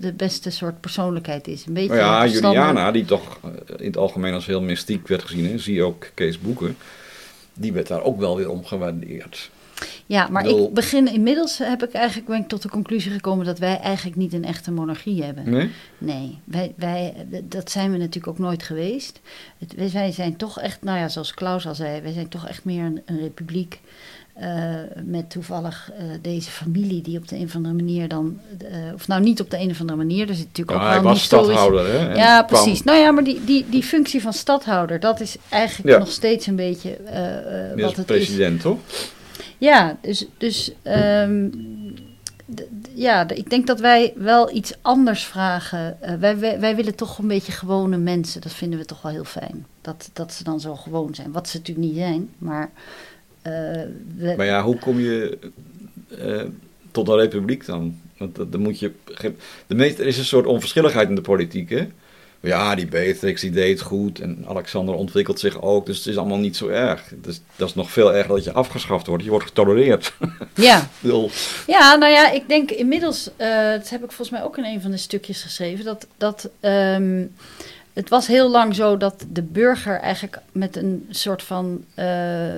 de 0.00 0.12
beste 0.12 0.50
soort 0.50 0.80
persoonlijkheid 0.80 1.48
is. 1.48 1.66
Een 1.66 1.72
beetje 1.72 1.88
Nou 1.94 2.26
ja. 2.26 2.26
Juliana, 2.32 2.90
die 2.90 3.04
toch 3.04 3.38
eh, 3.44 3.50
in 3.78 3.86
het 3.86 3.96
algemeen 3.96 4.34
als 4.34 4.46
heel 4.46 4.62
mystiek 4.62 5.08
werd 5.08 5.22
gezien, 5.22 5.46
hè, 5.50 5.58
zie 5.58 5.74
je 5.74 5.82
ook 5.82 6.10
Kees 6.14 6.40
Boeken, 6.40 6.76
die 7.54 7.72
werd 7.72 7.86
daar 7.88 8.02
ook 8.02 8.18
wel 8.18 8.36
weer 8.36 8.50
om 8.50 8.64
gewaardeerd. 8.64 9.50
Ja, 10.06 10.28
maar 10.28 10.46
ik 10.46 10.72
begin 10.74 11.12
inmiddels 11.12 11.58
heb 11.58 11.82
ik 11.82 11.92
eigenlijk 11.92 12.28
ben 12.28 12.38
ik 12.40 12.48
tot 12.48 12.62
de 12.62 12.68
conclusie 12.68 13.10
gekomen 13.12 13.46
dat 13.46 13.58
wij 13.58 13.78
eigenlijk 13.80 14.16
niet 14.16 14.32
een 14.32 14.44
echte 14.44 14.70
monarchie 14.72 15.22
hebben. 15.24 15.50
Nee? 15.50 15.70
Nee, 15.98 16.38
wij, 16.44 16.72
wij, 16.76 17.14
dat 17.42 17.70
zijn 17.70 17.90
we 17.92 17.96
natuurlijk 17.98 18.26
ook 18.26 18.38
nooit 18.38 18.62
geweest. 18.62 19.20
Het, 19.58 19.74
wij- 19.74 19.90
wij 19.92 20.12
zijn 20.12 20.36
toch 20.36 20.60
echt, 20.60 20.82
nou 20.82 20.98
ja, 20.98 21.08
zoals 21.08 21.34
Klaus 21.34 21.66
al 21.66 21.74
zei, 21.74 22.00
wij 22.00 22.12
zijn 22.12 22.28
toch 22.28 22.46
echt 22.48 22.64
meer 22.64 22.84
een, 22.84 23.02
een 23.06 23.18
republiek. 23.20 23.80
Eh, 24.32 24.74
met 25.04 25.30
toevallig 25.30 25.90
eh, 25.98 26.04
deze 26.22 26.50
familie 26.50 27.02
die 27.02 27.18
op 27.18 27.28
de 27.28 27.36
een 27.36 27.44
of 27.44 27.54
andere 27.54 27.74
manier 27.74 28.08
dan, 28.08 28.38
eh, 28.58 28.68
of 28.94 29.08
nou 29.08 29.22
niet 29.22 29.40
op 29.40 29.50
de 29.50 29.58
een 29.58 29.70
of 29.70 29.80
andere 29.80 29.98
manier, 29.98 30.28
er 30.28 30.34
zit 30.34 30.46
natuurlijk 30.46 30.78
Ja, 30.78 30.84
ook 30.84 30.90
hij 30.90 30.90
wel 30.90 30.98
een 31.00 31.08
was 31.08 31.18
historisch- 31.20 31.46
stadhouder, 31.58 31.92
hè? 31.92 32.14
Ja, 32.14 32.42
kwam- 32.42 32.62
precies. 32.62 32.82
Nou 32.82 32.98
ja, 32.98 33.10
maar 33.10 33.24
die, 33.24 33.44
die, 33.44 33.66
die 33.70 33.82
functie 33.82 34.22
van 34.22 34.32
stadhouder, 34.32 35.00
dat 35.00 35.20
is 35.20 35.36
eigenlijk 35.48 35.88
Ja. 35.94 35.98
nog 35.98 36.10
steeds 36.10 36.46
een 36.46 36.56
beetje 36.56 36.96
wat 37.76 37.96
het 37.96 38.10
is. 38.10 38.16
president, 38.16 38.60
toch? 38.60 38.78
Ja, 39.58 39.96
dus, 40.00 40.26
dus 40.38 40.72
ehm, 40.82 41.48
ja, 42.94 43.28
ik 43.28 43.50
denk 43.50 43.66
dat 43.66 43.80
wij 43.80 44.12
wel 44.16 44.54
iets 44.54 44.72
anders 44.82 45.24
vragen. 45.24 45.96
Wij, 46.20 46.38
wij, 46.38 46.60
wij 46.60 46.76
willen 46.76 46.94
toch 46.94 47.18
een 47.18 47.28
beetje 47.28 47.52
gewone 47.52 47.96
mensen. 47.96 48.40
Dat 48.40 48.52
vinden 48.52 48.78
we 48.78 48.84
toch 48.84 49.02
wel 49.02 49.12
heel 49.12 49.24
fijn. 49.24 49.66
Dat, 49.80 50.10
dat 50.12 50.32
ze 50.32 50.44
dan 50.44 50.60
zo 50.60 50.76
gewoon 50.76 51.14
zijn. 51.14 51.32
Wat 51.32 51.48
ze 51.48 51.56
natuurlijk 51.56 51.86
niet 51.86 51.96
zijn, 51.96 52.28
maar... 52.38 52.70
eh, 53.42 53.52
we- 54.16 54.34
Maar 54.36 54.46
ja, 54.46 54.62
hoe 54.62 54.78
kom 54.78 55.00
je 55.00 55.38
eh, 56.18 56.42
tot 56.90 57.08
een 57.08 57.16
republiek 57.16 57.66
dan? 57.66 58.00
Want 58.18 58.34
dat- 58.36 58.52
dan 58.52 58.60
moet 58.60 58.78
je. 58.78 58.92
De 59.66 59.74
meeste, 59.74 60.02
er 60.02 60.08
is 60.08 60.18
een 60.18 60.24
soort 60.24 60.46
onverschilligheid 60.46 61.08
in 61.08 61.14
de 61.14 61.20
politiek, 61.20 61.70
hè? 61.70 61.88
Ja, 62.40 62.74
die 62.74 62.86
Beatrix 62.86 63.40
die 63.40 63.50
deed 63.50 63.80
goed 63.80 64.20
en 64.20 64.44
Alexander 64.48 64.94
ontwikkelt 64.94 65.40
zich 65.40 65.62
ook, 65.62 65.86
dus 65.86 65.96
het 65.98 66.06
is 66.06 66.16
allemaal 66.16 66.38
niet 66.38 66.56
zo 66.56 66.68
erg. 66.68 67.12
Dus, 67.22 67.40
dat 67.56 67.68
is 67.68 67.74
nog 67.74 67.90
veel 67.90 68.14
erger 68.14 68.34
dat 68.34 68.44
je 68.44 68.52
afgeschaft 68.52 69.06
wordt. 69.06 69.24
Je 69.24 69.30
wordt 69.30 69.46
getolereerd. 69.46 70.12
ja. 70.54 70.88
Ja, 71.66 71.94
nou 71.94 72.12
ja, 72.12 72.30
ik 72.30 72.48
denk 72.48 72.70
inmiddels, 72.70 73.30
eh, 73.36 73.48
dat 73.70 73.88
heb 73.90 74.02
ik 74.04 74.12
volgens 74.12 74.30
mij 74.30 74.42
ook 74.42 74.58
in 74.58 74.64
een 74.64 74.80
van 74.80 74.90
de 74.90 74.96
stukjes 74.96 75.42
geschreven, 75.42 75.84
dat, 75.84 76.06
dat 76.16 76.50
ehm, 76.60 77.24
het 77.92 78.08
was 78.08 78.26
heel 78.26 78.50
lang 78.50 78.74
zo 78.74 78.96
dat 78.96 79.24
de 79.32 79.42
burger 79.42 80.00
eigenlijk 80.00 80.38
met 80.52 80.76
een 80.76 81.06
soort 81.10 81.42
van, 81.42 81.84
eh, 81.94 82.06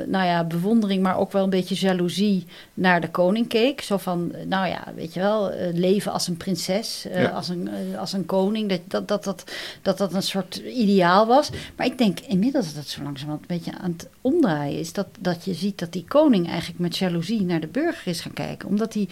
nou 0.07 0.26
ja, 0.26 0.45
bewondering, 0.45 1.03
maar 1.03 1.18
ook 1.18 1.32
wel 1.32 1.45
een 1.45 1.51
beetje 1.51 1.74
jaloezie 1.74 2.47
naar 2.74 3.01
de 3.01 3.11
koning 3.11 3.49
keek. 3.49 3.80
Zo 3.80 3.97
van, 3.97 4.32
nou 4.47 4.68
ja, 4.68 4.85
weet 4.97 5.14
je 5.14 5.20
wel, 5.20 5.51
eh, 5.51 5.74
leven 5.74 6.12
als 6.12 6.28
een 6.28 6.37
prinses, 6.37 7.07
eh, 7.07 7.22
Ja. 7.22 7.28
als, 7.28 7.49
een, 7.49 7.68
als 7.99 8.12
een 8.12 8.26
koning, 8.26 8.68
dat 8.68 8.80
dat, 8.89 9.09
dat, 9.09 9.24
dat, 9.24 9.45
dat 9.82 9.99
dat 9.99 10.14
een 10.14 10.22
soort 10.22 10.57
ideaal 10.57 11.26
was. 11.26 11.51
Maar 11.76 11.87
ik 11.87 11.99
denk 11.99 12.20
inmiddels 12.20 12.66
dat 12.66 12.82
het 12.82 12.89
zo 12.89 13.03
langzamerhand 13.03 13.51
een 13.51 13.57
beetje 13.57 13.78
aan 13.78 13.93
het 13.93 14.09
omdraaien 14.20 14.78
is, 14.78 14.93
dat, 14.93 15.07
dat 15.20 15.45
je 15.45 15.55
ziet 15.55 15.78
dat 15.78 15.93
die 15.93 16.05
koning 16.09 16.49
eigenlijk 16.49 16.78
met 16.80 16.97
jaloezie 16.97 17.43
naar 17.43 17.61
de 17.61 17.66
burger 17.66 18.07
is 18.12 18.20
gaan 18.20 18.32
kijken. 18.32 18.68
Omdat 18.68 18.95
hij 18.95 19.09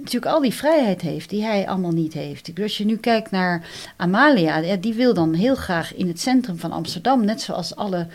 natuurlijk 0.00 0.32
al 0.32 0.40
die 0.40 0.54
vrijheid 0.54 1.00
heeft 1.00 1.30
die 1.30 1.42
hij 1.44 1.68
allemaal 1.68 1.90
niet 1.90 2.12
heeft. 2.12 2.46
Bedoel, 2.46 2.64
Als 2.64 2.78
je 2.78 2.84
nu 2.84 2.96
kijkt 2.96 3.30
naar 3.30 3.66
Amalia, 3.96 4.76
die 4.76 4.94
wil 4.94 5.14
dan 5.14 5.34
heel 5.34 5.54
graag 5.54 5.94
in 5.94 6.08
het 6.08 6.20
centrum 6.20 6.58
van 6.58 6.72
Amsterdam, 6.72 7.24
net 7.24 7.40
zoals 7.40 7.76
alle, 7.76 8.06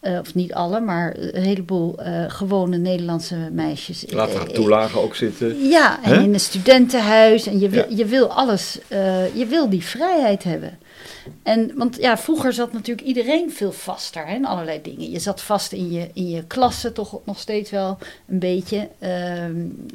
eh, 0.00 0.18
of 0.20 0.34
niet 0.34 0.52
alle, 0.54 0.80
maar 0.80 1.16
een 1.18 1.42
heleboel 1.42 1.98
eh, 1.98 2.24
gewone 2.28 2.76
Nederlandse 2.76 3.36
meisjes. 3.52 4.04
laat 4.08 4.28
Eh, 4.28 4.34
haar 4.36 4.46
toelagen 4.46 5.02
ook 5.02 5.14
zitten. 5.14 5.68
ja, 5.68 6.02
en 6.02 6.22
in 6.22 6.32
een 6.34 6.40
studentenhuis. 6.40 7.46
En 7.46 7.58
je 7.60 7.68
wil, 7.68 7.90
Ja. 7.90 7.96
je 7.96 8.04
wil 8.06 8.26
alles, 8.32 8.78
eh, 8.88 9.34
je 9.36 9.46
wil 9.46 9.68
die 9.68 9.84
vrijheid 9.84 10.42
hebben. 10.44 10.78
En, 11.42 11.72
want 11.76 11.96
ja, 11.96 12.18
vroeger 12.18 12.52
zat 12.52 12.72
natuurlijk 12.72 13.06
iedereen 13.06 13.52
veel 13.52 13.72
vaster 13.72 14.26
hè, 14.26 14.34
in 14.34 14.46
allerlei 14.46 14.82
dingen. 14.82 15.10
Je 15.10 15.18
zat 15.18 15.42
vast 15.42 15.72
in 15.72 15.92
je, 15.92 16.10
in 16.12 16.28
je 16.30 16.44
klasse 16.46 16.92
toch 16.92 17.18
nog 17.24 17.38
steeds 17.38 17.70
wel 17.70 17.98
een 18.28 18.38
beetje. 18.38 18.88
Ehm, 18.98 19.54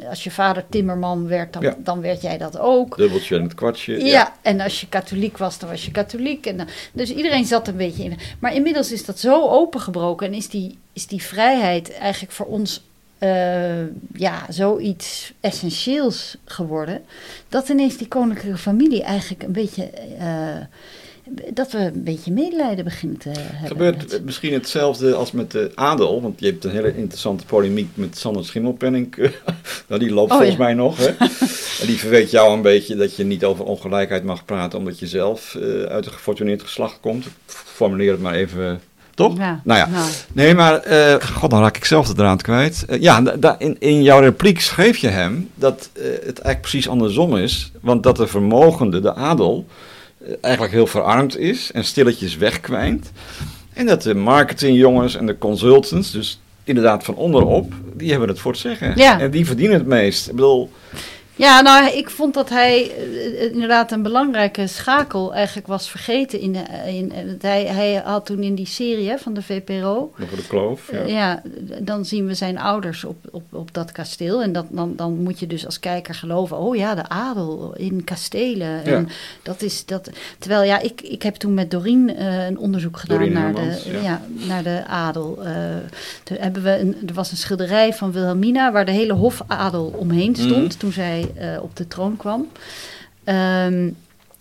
als 0.10 0.24
je 0.24 0.32
vader 0.32 0.64
timmerman 0.70 1.28
werd, 1.28 1.53
dan, 1.53 1.62
Ja. 1.62 1.76
dan 1.78 2.01
werd 2.01 2.22
jij 2.22 2.38
dat 2.38 2.58
ook. 2.60 2.97
Dubbeltje 2.97 3.36
en 3.36 3.43
het 3.43 3.53
kwartje. 3.53 4.05
Ja. 4.05 4.36
en 4.41 4.60
als 4.62 4.82
je 4.82 4.88
katholiek 4.88 5.38
was, 5.38 5.60
dan 5.60 5.70
was 5.70 5.86
je 5.86 5.91
katholiek. 5.91 6.45
En 6.45 6.58
dan, 6.58 6.68
dus 6.93 7.14
iedereen 7.14 7.45
zat 7.45 7.68
een 7.68 7.78
beetje 7.78 8.03
in. 8.03 8.18
Maar 8.39 8.53
inmiddels 8.55 8.91
is 8.91 9.05
dat 9.05 9.20
zo 9.20 9.47
opengebroken 9.49 10.28
en 10.28 10.34
is 10.34 10.49
die, 10.49 10.78
is 10.93 11.08
die 11.08 11.22
vrijheid 11.22 11.91
eigenlijk 11.93 12.34
voor 12.34 12.45
ons 12.45 12.86
eh, 13.18 13.82
ja, 14.13 14.45
zoiets 14.49 15.34
essentieels 15.39 16.38
geworden. 16.45 17.01
Dat 17.49 17.70
ineens 17.70 17.97
die 17.97 18.07
koninklijke 18.07 18.57
familie 18.59 19.03
eigenlijk 19.03 19.43
een 19.43 19.51
beetje. 19.51 19.84
eh, 20.20 20.55
dat 21.53 21.72
we 21.72 21.78
een 21.78 22.03
beetje 22.03 22.32
medelijden 22.32 22.84
beginnen 22.84 23.18
te 23.18 23.30
hebben. 23.30 23.68
Gebeurt 23.68 24.11
met- 24.11 24.26
misschien 24.26 24.53
hetzelfde 24.53 25.13
als 25.15 25.32
met 25.32 25.51
de 25.51 25.72
adel, 25.76 26.22
want 26.22 26.39
je 26.39 26.45
hebt 26.45 26.63
een 26.63 26.72
hele 26.72 26.95
interessante 26.97 27.45
polemiek 27.45 27.89
met 27.93 28.18
Sander 28.18 28.45
Schimmelpenning. 28.45 29.15
nou, 29.88 29.99
die 30.01 30.11
loopt 30.13 30.32
Oh, 30.32 30.38
volgens 30.38 30.57
ja. 30.57 30.63
mij 30.63 30.74
nog. 30.74 30.97
Hè? 30.97 31.05
en 31.82 31.88
die 31.88 31.97
verweet 31.97 32.32
jou 32.32 32.53
een 32.53 32.61
beetje 32.61 32.95
dat 32.95 33.15
je 33.15 33.24
niet 33.24 33.43
over 33.45 33.65
ongelijkheid 33.65 34.24
mag 34.24 34.45
praten, 34.45 34.80
omdat 34.80 34.99
je 34.99 35.07
zelf 35.07 35.55
eh, 35.55 35.82
uit 35.82 36.05
een 36.05 36.11
gefortuneerd 36.11 36.61
geslacht 36.61 36.99
komt. 36.99 37.26
Ik 37.26 37.32
formuleer 37.47 38.11
het 38.11 38.22
maar 38.22 38.34
even, 38.36 38.82
toch? 39.18 39.38
Ja, 39.38 39.61
Nou 39.63 39.80
ja, 39.80 39.88
nou. 39.88 40.09
nee, 40.34 40.55
maar 40.55 40.76
eh, 40.76 41.22
god, 41.22 41.49
dan 41.49 41.61
raak 41.61 41.78
ik 41.78 41.86
zelf 41.86 42.07
de 42.07 42.13
draad 42.13 42.41
kwijt. 42.41 42.86
Eh, 42.88 43.01
ja, 43.01 43.24
in, 43.57 43.76
in 43.80 44.03
jouw 44.03 44.20
repliek 44.20 44.61
schreef 44.61 44.97
je 44.97 45.07
hem 45.07 45.49
dat 45.55 45.89
eh, 45.93 46.03
het 46.03 46.24
eigenlijk 46.24 46.61
precies 46.61 46.89
andersom 46.89 47.38
is, 47.38 47.72
want 47.82 48.03
dat 48.03 48.15
de 48.15 48.28
vermogende, 48.28 48.99
de 48.99 49.15
adel, 49.15 49.65
eigenlijk 50.41 50.74
heel 50.74 50.88
verarmd 50.88 51.38
is 51.38 51.72
en 51.72 51.84
stilletjes 51.84 52.38
wegkwijnt. 52.38 53.11
En 53.74 53.86
dat 53.86 54.01
de 54.01 54.15
marketingjongens 54.15 55.15
en 55.15 55.26
de 55.26 55.38
consultants, 55.38 56.11
dus 56.11 56.41
inderdaad 56.63 57.03
van 57.03 57.15
onderop, 57.15 57.74
die 57.93 58.09
hebben 58.09 58.30
het 58.30 58.39
voor 58.39 58.51
het 58.51 58.61
zeggen. 58.61 58.93
Ja. 58.95 59.20
En 59.20 59.32
die 59.32 59.45
verdienen 59.45 59.78
het 59.78 59.88
meest. 59.88 60.28
Ik 60.28 60.36
bedoel, 60.36 60.72
Ja, 61.38 61.62
nou, 61.62 61.92
ik 61.98 62.10
vond 62.10 62.34
dat 62.34 62.50
hij 62.50 62.92
eh, 62.92 63.44
eh, 63.44 63.52
inderdaad 63.52 63.92
een 63.92 64.02
belangrijke 64.02 64.68
schakel 64.68 65.34
eigenlijk 65.34 65.68
was 65.68 65.90
vergeten. 65.90 66.40
In, 66.40 66.52
de- 66.54 66.94
in, 66.94 67.12
eh, 67.14 67.24
hij, 67.42 67.66
hij 67.66 67.94
had 68.06 68.26
toen 68.26 68.44
in 68.44 68.56
die 68.56 68.66
serie 68.66 69.10
hè, 69.10 69.18
van 69.18 69.34
de 69.34 69.42
VPRO. 69.42 70.12
over 70.24 70.38
de 70.38 70.48
kloof. 70.48 70.92
Ja. 70.92 70.98
eh, 70.98 71.08
Ja, 71.10 71.42
dan 71.80 72.06
zien 72.06 72.26
we 72.28 72.34
zijn 72.34 72.58
ouders 72.60 73.04
op, 73.04 73.18
op, 73.32 73.44
op 73.52 73.74
dat 73.74 73.92
kasteel. 73.92 74.42
En 74.42 74.52
dat, 74.52 74.66
dan, 74.70 74.94
dan 74.96 75.14
moet 75.24 75.40
je 75.40 75.48
dus 75.48 75.66
als 75.66 75.80
kijker 75.80 76.16
geloven: 76.16 76.58
oh 76.58 76.76
ja, 76.76 76.96
de 76.96 77.10
adel 77.10 77.74
in 77.78 78.04
kastelen. 78.04 78.84
En 78.84 78.92
Ja. 78.92 79.04
dat 79.44 79.62
is 79.62 79.86
dat. 79.86 80.10
Terwijl 80.40 80.64
ja, 80.64 80.80
ik, 80.80 81.02
ik 81.02 81.22
heb 81.24 81.36
toen 81.36 81.54
met 81.54 81.72
Doreen 81.72 82.16
eh, 82.16 82.46
een 82.46 82.58
onderzoek 82.58 82.98
gedaan 82.98 83.18
Doreen 83.18 83.34
naar, 83.34 83.54
de, 83.54 83.82
ja. 83.92 84.02
ja. 84.02 84.22
naar 84.48 84.64
de 84.64 84.84
adel. 84.88 85.38
Eh, 85.44 85.54
toen 86.24 86.38
hebben 86.40 86.64
we 86.64 86.80
een, 86.80 86.96
er 87.08 87.14
was 87.14 87.32
een 87.32 87.38
schilderij 87.38 87.94
van 87.94 88.12
Wilhelmina 88.12 88.72
waar 88.72 88.86
de 88.86 88.92
hele 88.92 89.14
hofadel 89.14 89.94
omheen 89.98 90.36
stond 90.36 90.56
Mhm. 90.68 90.78
toen 90.78 90.92
zij 90.92 91.26
eh, 91.36 91.62
op 91.62 91.76
de 91.76 91.88
troon 91.88 92.18
kwam. 92.18 92.48
Ehm, 93.24 93.90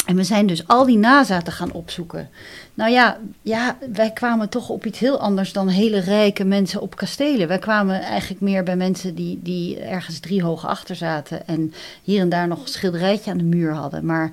en 0.06 0.16
we 0.16 0.24
zijn 0.24 0.46
dus 0.46 0.68
al 0.68 0.84
die 0.84 0.98
nazaten 0.98 1.52
gaan 1.52 1.72
opzoeken. 1.72 2.28
Nou 2.74 2.90
ja, 2.90 3.18
ja, 3.42 3.76
wij 3.92 4.10
kwamen 4.10 4.48
toch 4.48 4.68
op 4.68 4.86
iets 4.86 4.98
heel 4.98 5.20
anders 5.20 5.52
dan 5.52 5.68
hele 5.68 5.98
rijke 5.98 6.44
mensen 6.44 6.80
op 6.80 6.96
kastelen. 6.96 7.48
Wij 7.48 7.58
kwamen 7.58 8.00
eigenlijk 8.00 8.40
meer 8.40 8.62
bij 8.62 8.76
mensen 8.76 9.14
die, 9.14 9.40
die 9.42 9.78
ergens 9.78 10.18
drie 10.18 10.42
hoog 10.42 10.66
achter 10.66 10.96
zaten 10.96 11.46
en 11.46 11.72
hier 12.02 12.20
en 12.20 12.28
daar 12.28 12.48
nog 12.48 12.62
een 12.62 12.68
schilderijtje 12.68 13.30
aan 13.30 13.38
de 13.38 13.44
muur 13.44 13.72
hadden. 13.72 14.06
Maar 14.06 14.30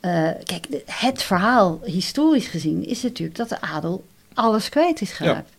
eh, 0.00 0.30
kijk, 0.44 0.66
het 0.84 1.22
verhaal, 1.22 1.80
historisch 1.84 2.48
gezien, 2.48 2.86
is 2.86 3.02
natuurlijk 3.02 3.38
dat 3.38 3.48
de 3.48 3.60
adel 3.60 4.04
alles 4.36 4.68
kwijt 4.68 5.00
is 5.00 5.12
geraakt. 5.12 5.50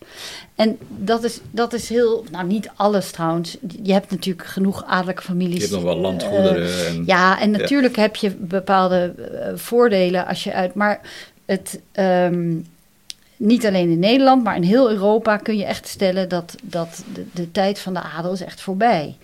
En 0.54 0.78
dat 0.88 1.24
is, 1.24 1.40
dat 1.50 1.72
is 1.72 1.88
heel, 1.88 2.24
nou 2.30 2.46
niet 2.46 2.70
alles 2.76 3.10
trouwens. 3.10 3.56
Je 3.82 3.92
hebt 3.92 4.10
natuurlijk 4.10 4.46
genoeg 4.46 4.84
adellijke 4.84 5.22
families. 5.22 5.54
Je 5.54 5.60
hebt 5.60 5.72
nog 5.72 5.82
wel 5.82 5.94
eh, 5.94 6.00
landgoederen. 6.00 6.86
en, 6.86 7.02
ja, 7.06 7.40
en 7.40 7.50
natuurlijk 7.50 7.96
heb 7.96 8.16
je 8.16 8.30
bepaalde 8.30 9.14
eh, 9.16 9.52
voordelen 9.54 10.26
als 10.26 10.44
je 10.44 10.52
uit. 10.52 10.74
Maar 10.74 11.00
het, 11.44 11.80
ehm, 11.92 12.56
niet 13.36 13.66
alleen 13.66 13.90
in 13.90 13.98
Nederland, 13.98 14.44
maar 14.44 14.56
in 14.56 14.62
heel 14.62 14.90
Europa 14.90 15.36
kun 15.36 15.56
je 15.56 15.64
echt 15.64 15.88
stellen 15.88 16.28
dat, 16.28 16.54
dat 16.62 17.04
de, 17.14 17.24
de 17.32 17.50
tijd 17.50 17.78
van 17.78 17.94
de 17.94 18.00
adel 18.00 18.32
is 18.32 18.42
echt 18.42 18.60
voorbij. 18.60 19.16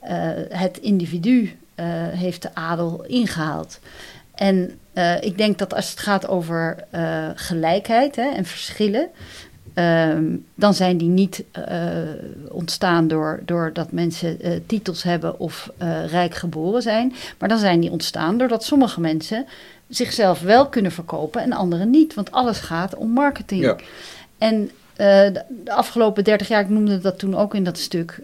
Eh, 0.00 0.30
het 0.48 0.78
individu 0.78 1.56
eh, 1.74 1.86
heeft 2.08 2.42
de 2.42 2.54
adel 2.54 3.04
ingehaald. 3.06 3.78
En 4.34 4.78
eh, 4.98 5.20
ik 5.20 5.38
denk 5.38 5.58
dat 5.58 5.74
als 5.74 5.90
het 5.90 5.98
gaat 6.00 6.28
over 6.28 6.76
eh, 6.90 7.28
gelijkheid 7.34 8.16
hè, 8.16 8.28
en 8.28 8.44
verschillen. 8.44 9.08
ehm, 9.74 10.36
dan 10.54 10.74
zijn 10.74 10.96
die 10.96 11.08
niet 11.08 11.44
eh, 11.52 11.88
ontstaan 12.48 13.08
door, 13.08 13.40
doordat 13.44 13.92
mensen 13.92 14.40
eh, 14.40 14.52
titels 14.66 15.02
hebben 15.02 15.38
of 15.40 15.70
rijk 16.06 16.34
geboren 16.34 16.82
zijn. 16.82 17.12
Maar 17.38 17.48
dan 17.48 17.58
zijn 17.58 17.80
die 17.80 17.90
ontstaan 17.90 18.38
doordat 18.38 18.64
sommige 18.64 19.00
mensen 19.00 19.46
zichzelf 19.88 20.40
wel 20.40 20.68
kunnen 20.68 20.92
verkopen 20.92 21.42
en 21.42 21.52
anderen 21.52 21.90
niet. 21.90 22.14
Want 22.14 22.32
alles 22.32 22.58
gaat 22.58 22.94
om 22.94 23.10
marketing. 23.10 23.62
Ja. 23.62 23.76
En 24.38 24.70
de, 24.96 25.42
de 25.64 25.72
afgelopen 25.72 26.24
30 26.24 26.48
jaar, 26.48 26.62
ik 26.62 26.68
noemde 26.68 26.98
dat 26.98 27.18
toen 27.18 27.36
ook 27.36 27.54
in 27.54 27.64
dat 27.64 27.78
stuk, 27.78 28.20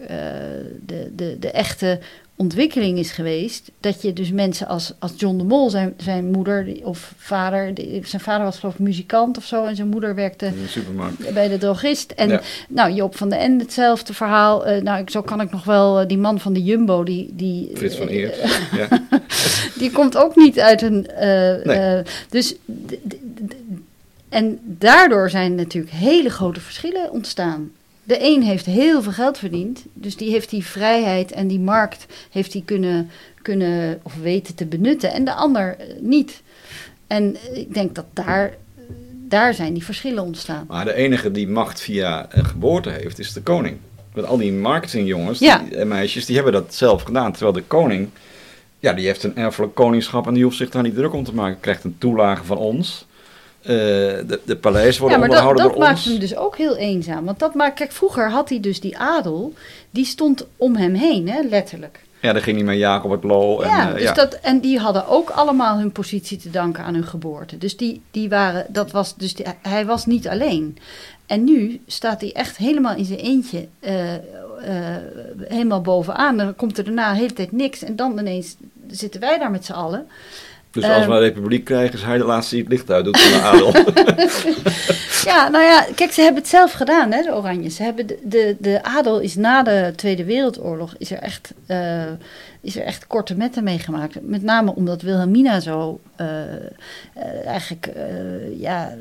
de, 0.85 1.11
de, 1.15 1.37
de 1.39 1.51
echte 1.51 1.99
ontwikkeling 2.37 2.97
is 2.97 3.11
geweest 3.11 3.71
dat 3.79 4.01
je 4.01 4.13
dus 4.13 4.31
mensen 4.31 4.67
als, 4.67 4.93
als 4.99 5.13
John 5.17 5.37
de 5.37 5.43
Mol, 5.43 5.69
zijn, 5.69 5.93
zijn 5.97 6.31
moeder 6.31 6.67
of 6.83 7.13
vader, 7.17 7.73
zijn 8.03 8.21
vader 8.21 8.45
was 8.45 8.59
geloof 8.59 8.73
ik 8.73 8.79
muzikant 8.79 9.37
of 9.37 9.45
zo 9.45 9.65
en 9.65 9.75
zijn 9.75 9.87
moeder 9.87 10.15
werkte 10.15 10.45
In 10.45 10.61
de 10.61 10.67
supermarkt. 10.67 11.33
bij 11.33 11.47
de 11.47 11.57
drogist. 11.57 12.11
En 12.11 12.29
Ja. 12.29 12.41
nou, 12.69 12.91
Joop 12.91 13.17
van 13.17 13.29
den 13.29 13.39
Ende 13.39 13.63
hetzelfde 13.63 14.13
verhaal. 14.13 14.65
Eh, 14.65 14.81
nou, 14.81 15.03
zo 15.09 15.21
kan 15.21 15.41
ik 15.41 15.51
nog 15.51 15.63
wel, 15.63 15.99
eh, 15.99 16.07
die 16.07 16.17
man 16.17 16.39
van 16.39 16.53
de 16.53 16.63
Jumbo, 16.63 17.03
die... 17.03 17.29
die 17.33 17.71
Frits 17.73 17.95
van 17.95 18.07
eh, 18.07 18.15
Eert. 18.15 18.35
Ja. 18.77 18.87
die 19.77 19.91
komt 19.91 20.17
ook 20.17 20.35
niet 20.35 20.59
uit 20.59 20.81
een. 20.81 21.07
Nee. 21.63 22.01
dus. 22.29 22.55
en 24.29 24.59
daardoor 24.63 25.29
zijn 25.29 25.55
natuurlijk 25.55 25.93
hele 25.93 26.29
grote 26.29 26.59
verschillen 26.59 27.11
ontstaan. 27.11 27.71
De 28.07 28.17
een 28.19 28.43
heeft 28.43 28.65
heel 28.65 29.01
veel 29.01 29.11
geld 29.11 29.37
verdiend, 29.37 29.83
dus 29.93 30.17
die 30.17 30.31
heeft 30.31 30.49
die 30.49 30.65
vrijheid 30.65 31.31
en 31.31 31.47
die 31.47 31.59
markt 31.59 32.05
heeft 32.31 32.51
die 32.51 32.63
kunnen, 32.65 33.09
kunnen 33.41 33.99
of 34.03 34.15
weten 34.21 34.55
te 34.55 34.65
benutten, 34.65 35.13
en 35.13 35.25
de 35.25 35.33
ander 35.33 35.75
eh, 35.77 35.87
niet. 35.99 36.41
En 37.07 37.35
ik 37.53 37.73
denk 37.73 37.95
dat 37.95 38.05
daar, 38.13 38.53
daar 39.27 39.53
zijn 39.53 39.73
die 39.73 39.83
verschillen 39.83 40.23
ontstaan. 40.23 40.65
Maar 40.67 40.85
de 40.85 40.93
enige 40.93 41.31
die 41.31 41.47
macht 41.47 41.81
via 41.81 42.27
een 42.29 42.45
geboorte 42.45 42.89
heeft, 42.89 43.19
is 43.19 43.33
de 43.33 43.41
koning. 43.41 43.77
Want 44.13 44.27
al 44.27 44.37
die 44.37 44.53
marketingjongens 44.53 45.39
Ja. 45.39 45.57
die, 45.57 45.75
en 45.75 45.87
meisjes, 45.87 46.25
die 46.25 46.35
hebben 46.35 46.53
dat 46.53 46.73
zelf 46.75 47.03
gedaan. 47.03 47.31
Terwijl 47.31 47.53
de 47.53 47.63
koning, 47.63 48.09
ja, 48.79 48.93
die 48.93 49.05
heeft 49.05 49.23
een 49.23 49.35
erfelijk 49.35 49.75
koningschap 49.75 50.27
en 50.27 50.33
die 50.33 50.43
hoeft 50.43 50.57
zich 50.57 50.69
daar 50.69 50.83
niet 50.83 50.95
druk 50.95 51.13
om 51.13 51.23
te 51.23 51.33
maken. 51.33 51.59
Krijgt 51.59 51.83
een 51.83 51.95
toelage 51.97 52.43
van 52.43 52.57
ons. 52.57 53.05
Eh, 53.65 53.71
de, 54.27 54.39
de 54.45 54.57
paleis 54.57 54.97
worden 54.97 55.19
Ja, 55.19 55.25
maar 55.25 55.35
dat, 55.35 55.45
onderhouden 55.45 55.63
dat 55.63 55.71
door 55.73 55.81
maakt 55.81 55.95
ons. 55.97 56.05
hem 56.05 56.19
dus 56.19 56.35
ook 56.35 56.57
heel 56.57 56.75
eenzaam. 56.75 57.25
Want 57.25 57.39
dat 57.39 57.53
maakt, 57.53 57.75
kijk, 57.75 57.91
vroeger 57.91 58.31
had 58.31 58.49
hij 58.49 58.59
dus 58.59 58.79
die 58.79 58.97
adel, 58.97 59.53
die 59.89 60.05
stond 60.05 60.45
om 60.57 60.75
hem 60.75 60.93
heen, 60.93 61.29
hè, 61.29 61.41
letterlijk. 61.49 62.03
Ja, 62.21 62.33
daar 62.33 62.41
ging 62.41 62.57
hij 62.57 62.65
met 62.65 62.77
Jacob 62.77 63.11
het 63.11 63.23
Lo. 63.23 63.61
En, 63.61 63.69
ja, 63.69 63.87
eh, 63.87 63.93
dus 63.93 64.01
ja. 64.03 64.13
Dat, 64.13 64.33
en 64.33 64.59
die 64.59 64.79
hadden 64.79 65.07
ook 65.07 65.29
allemaal 65.29 65.77
hun 65.77 65.91
positie 65.91 66.37
te 66.37 66.49
danken 66.49 66.83
aan 66.83 66.93
hun 66.93 67.03
geboorte. 67.07 67.57
Dus 67.57 67.77
die, 67.77 68.01
die 68.11 68.29
waren, 68.29 68.65
dat 68.69 68.91
was, 68.91 69.15
dus 69.15 69.33
die- 69.33 69.45
hij 69.61 69.85
was 69.85 70.05
niet 70.05 70.27
alleen. 70.27 70.77
En 71.25 71.43
nu 71.43 71.81
staat 71.87 72.21
hij 72.21 72.33
echt 72.33 72.57
helemaal 72.57 72.95
in 72.95 73.05
zijn 73.05 73.19
eentje, 73.19 73.67
eh, 73.79 73.93
helemaal 75.47 75.81
bovenaan. 75.81 76.37
Dan 76.37 76.55
komt 76.55 76.77
er 76.77 76.83
daarna 76.83 77.11
de 77.11 77.19
hele 77.19 77.33
tijd 77.33 77.51
niks. 77.51 77.83
En 77.83 77.95
dan 77.95 78.19
ineens 78.19 78.55
zitten 78.87 79.19
wij 79.19 79.37
daar 79.37 79.51
met 79.51 79.65
z'n 79.65 79.71
allen. 79.71 80.07
Dus 80.75 80.83
als 80.83 80.93
Ehm. 80.93 81.09
we 81.09 81.15
een 81.15 81.21
republiek 81.21 81.65
krijgen, 81.65 81.93
is 81.93 82.03
hij 82.03 82.17
de 82.17 82.23
laatste 82.23 82.55
die 82.55 82.63
het 82.63 82.71
licht 82.73 82.91
uit 82.91 83.05
doet 83.05 83.19
van 83.19 83.31
de 83.31 83.45
adel. 83.51 83.73
Ja, 85.25 85.47
nou 85.49 85.63
ja, 85.63 85.85
kijk, 85.95 86.11
ze 86.11 86.21
hebben 86.21 86.41
het 86.41 86.51
zelf 86.51 86.71
gedaan, 86.71 87.11
hè, 87.11 87.21
de 87.21 87.35
Oranje. 87.35 87.69
Ze 87.69 87.83
hebben 87.83 88.07
de, 88.07 88.19
de, 88.23 88.55
de 88.59 88.83
adel 88.83 89.19
is 89.19 89.35
na 89.35 89.63
de 89.63 89.93
Tweede 89.95 90.23
Wereldoorlog 90.23 90.95
is 90.97 91.11
er 91.11 91.17
echt, 91.17 91.53
eh, 91.65 92.03
is 92.61 92.75
er 92.75 92.83
echt 92.83 93.07
korte 93.07 93.35
metten 93.35 93.63
meegemaakt. 93.63 94.21
Met 94.21 94.43
name 94.43 94.75
omdat 94.75 95.01
Wilhelmina 95.01 95.59
zo 95.59 95.99
eh, 96.15 96.41
eh, 96.43 97.45
eigenlijk, 97.45 97.89
ja, 98.57 98.93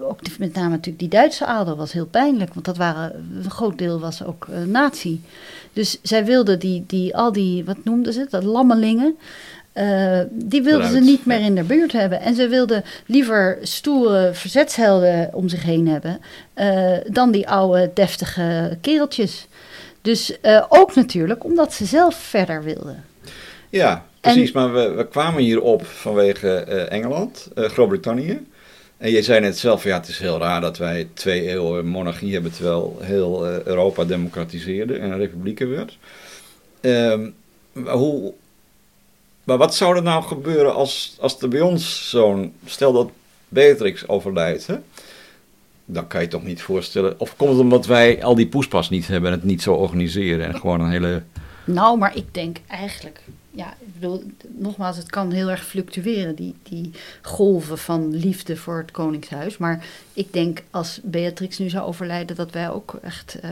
ook 0.00 0.20
met 0.38 0.54
name 0.54 0.68
natuurlijk 0.68 0.98
die 0.98 1.08
Duitse 1.08 1.46
adel 1.46 1.76
was 1.76 1.92
heel 1.92 2.06
pijnlijk. 2.06 2.54
Want 2.54 2.66
dat 2.66 2.76
waren, 2.76 3.28
een 3.44 3.50
groot 3.50 3.78
deel 3.78 4.00
was 4.00 4.24
ook 4.24 4.46
nazi. 4.66 5.22
Dus 5.72 5.98
zij 6.02 6.24
wilden 6.24 6.58
die, 6.58 6.84
die, 6.86 7.16
al 7.16 7.32
die, 7.32 7.64
wat 7.64 7.84
noemden 7.84 8.12
ze 8.12 8.20
het, 8.20 8.30
dat 8.30 8.44
lammelingen. 8.44 9.16
Eh, 9.74 10.20
die 10.30 10.62
wilden 10.62 10.90
ze 10.90 11.00
niet 11.00 11.26
meer 11.26 11.40
in 11.40 11.54
de 11.54 11.62
buurt 11.62 11.92
hebben. 11.92 12.20
En 12.20 12.34
ze 12.34 12.48
wilden 12.48 12.84
liever 13.06 13.58
stoere 13.62 14.34
verzetshelden 14.34 15.30
om 15.32 15.48
zich 15.48 15.62
heen 15.62 15.88
hebben. 15.88 16.20
eh, 16.54 16.92
dan 17.06 17.30
die 17.30 17.48
oude, 17.48 17.90
deftige 17.94 18.78
kereltjes. 18.80 19.46
Dus 20.02 20.40
eh, 20.40 20.64
ook 20.68 20.94
natuurlijk 20.94 21.44
omdat 21.44 21.72
ze 21.72 21.84
zelf 21.84 22.14
verder 22.14 22.62
wilden. 22.62 23.04
Ja, 23.70 24.04
precies. 24.20 24.52
Maar 24.52 24.72
we, 24.72 24.90
we 24.90 25.08
kwamen 25.08 25.42
hierop 25.42 25.86
vanwege 25.86 26.48
Engeland, 26.88 27.48
Groot-Brittannië. 27.54 28.46
En 28.96 29.10
je 29.10 29.22
zei 29.22 29.40
net 29.40 29.58
zelf, 29.58 29.84
ja, 29.84 29.96
het 29.96 30.08
is 30.08 30.18
heel 30.18 30.38
raar 30.38 30.60
dat 30.60 30.78
wij 30.78 31.08
twee 31.14 31.48
eeuwen 31.48 31.86
monarchie 31.86 32.32
hebben, 32.32 32.52
terwijl 32.52 32.98
heel 33.00 33.46
Europa 33.46 34.04
democratiseerde 34.04 34.98
en 34.98 35.10
een 35.10 35.18
republieken 35.18 35.70
werd. 35.70 35.98
Ehm, 36.80 37.30
hoe, 37.84 38.32
maar 39.44 39.58
wat 39.58 39.74
zou 39.74 39.96
er 39.96 40.02
nou 40.02 40.22
gebeuren 40.22 40.74
als, 40.74 41.16
als 41.20 41.40
er 41.40 41.48
bij 41.48 41.60
ons 41.60 42.10
zo'n, 42.10 42.54
stel 42.64 42.92
dat 42.92 43.10
Beatrix 43.48 44.08
overlijdt, 44.08 44.66
hè? 44.66 44.76
dan 45.84 46.06
kan 46.06 46.20
je 46.20 46.28
toch 46.28 46.42
niet 46.42 46.62
voorstellen, 46.62 47.20
of 47.20 47.36
komt 47.36 47.50
het 47.50 47.60
omdat 47.60 47.86
wij 47.86 48.24
al 48.24 48.34
die 48.34 48.46
poespas 48.46 48.90
niet 48.90 49.06
hebben 49.06 49.30
en 49.30 49.36
het 49.36 49.46
niet 49.46 49.62
zo 49.62 49.74
organiseren 49.74 50.46
en 50.46 50.54
gewoon 50.54 50.80
een 50.80 50.90
hele... 50.90 51.22
Nou, 51.64 51.98
maar 51.98 52.16
ik 52.16 52.34
denk 52.34 52.58
eigenlijk, 52.66 53.20
ja, 53.50 53.74
ik 53.80 53.94
bedoel, 53.94 54.22
nogmaals, 54.48 54.96
het 54.96 55.10
kan 55.10 55.30
heel 55.30 55.50
erg 55.50 55.64
fluctueren, 55.64 56.34
die, 56.34 56.54
die 56.62 56.90
golven 57.22 57.78
van 57.78 58.16
liefde 58.16 58.56
voor 58.56 58.78
het 58.78 58.90
Koningshuis. 58.90 59.56
Maar 59.56 59.86
ik 60.12 60.32
denk 60.32 60.62
als 60.70 61.00
Beatrix 61.02 61.58
nu 61.58 61.68
zou 61.68 61.86
overlijden, 61.86 62.36
dat 62.36 62.50
wij 62.50 62.70
ook 62.70 62.98
echt 63.02 63.38
eh, 63.40 63.50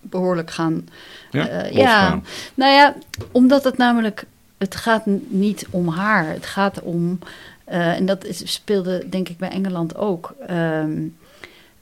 behoorlijk 0.00 0.50
gaan. 0.50 0.88
Ja, 1.30 1.48
eh, 1.48 1.72
ja, 1.72 2.20
nou 2.54 2.72
ja, 2.72 2.94
omdat 3.32 3.64
het 3.64 3.76
namelijk, 3.76 4.24
het 4.64 4.76
gaat 4.76 5.06
niet 5.28 5.66
om 5.70 5.88
haar, 5.88 6.28
het 6.28 6.46
gaat 6.46 6.82
om, 6.82 7.18
eh, 7.64 7.96
en 7.96 8.06
dat 8.06 8.24
is, 8.24 8.52
speelde 8.52 9.08
denk 9.08 9.28
ik 9.28 9.36
bij 9.36 9.50
Engeland 9.50 9.96
ook. 9.96 10.34
ehm, 10.46 11.02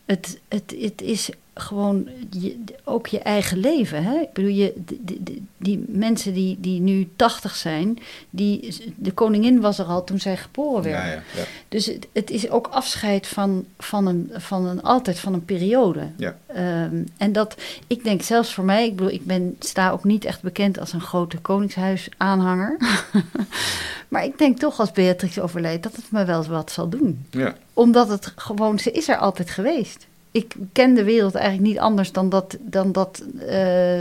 het, 0.05 0.41
het, 0.49 0.75
het 0.79 1.03
is 1.03 1.31
gewoon 1.55 2.09
je, 2.31 2.59
ook 2.85 3.07
je 3.07 3.19
eigen 3.19 3.59
leven. 3.59 4.05
Hè? 4.05 4.21
Ik 4.21 4.33
bedoel, 4.33 4.51
je, 4.51 4.73
die, 4.77 5.23
die, 5.23 5.47
die 5.57 5.85
mensen 5.89 6.35
die, 6.35 6.57
die 6.61 6.81
nu 6.81 7.09
80 7.17 7.55
zijn, 7.55 7.99
die, 8.31 8.77
de 8.97 9.13
koningin 9.13 9.61
was 9.61 9.79
er 9.79 9.85
al 9.85 10.05
toen 10.05 10.19
zij 10.19 10.37
geboren 10.37 10.83
werd. 10.83 11.05
Ja, 11.05 11.07
ja, 11.07 11.23
ja. 11.35 11.45
Dus 11.69 11.87
het, 11.87 12.09
het 12.13 12.31
is 12.31 12.51
ook 12.51 12.67
afscheid 12.67 13.27
van, 13.27 13.65
van, 13.79 14.07
een, 14.07 14.31
van 14.33 14.67
een, 14.67 14.83
altijd 14.83 15.19
van 15.19 15.33
een 15.33 15.45
periode. 15.45 16.09
Ehm, 16.47 17.05
en 17.17 17.33
dat, 17.33 17.57
ik 17.87 18.05
denk 18.05 18.23
zelfs 18.23 18.55
voor 18.55 18.65
mij, 18.65 18.87
ik 18.87 18.97
bedoel, 18.97 19.13
ik 19.13 19.27
ben, 19.27 19.57
sta 19.59 19.91
ook 19.91 20.05
niet 20.05 20.25
echt 20.25 20.43
bekend 20.43 20.79
als 20.79 20.93
een 20.93 21.01
grote 21.01 21.39
koningshuis-aanhanger. 21.39 22.77
maar 24.09 24.25
ik 24.25 24.39
denk 24.39 24.59
toch 24.59 24.81
als 24.81 24.93
Beatrix 24.93 25.41
overlijdt 25.41 25.83
dat 25.83 25.97
het 25.97 26.11
me 26.11 26.25
wel 26.25 26.45
wat 26.45 26.73
zal 26.73 26.89
doen 26.89 27.27
ja. 27.31 27.55
omdat 27.73 28.09
het 28.09 28.33
gewoon, 28.37 28.79
ze 28.79 28.91
is 28.91 29.09
er 29.09 29.17
altijd 29.17 29.51
geweest. 29.51 30.07
Ik 30.33 30.55
ken 30.73 30.95
de 30.95 31.05
wereld 31.05 31.35
eigenlijk 31.35 31.67
niet 31.69 31.79
anders 31.79 32.13
dan 32.13 32.29
dat. 32.29 32.57
Dan 32.61 32.93
dat 32.93 33.25
eh, 33.47 34.01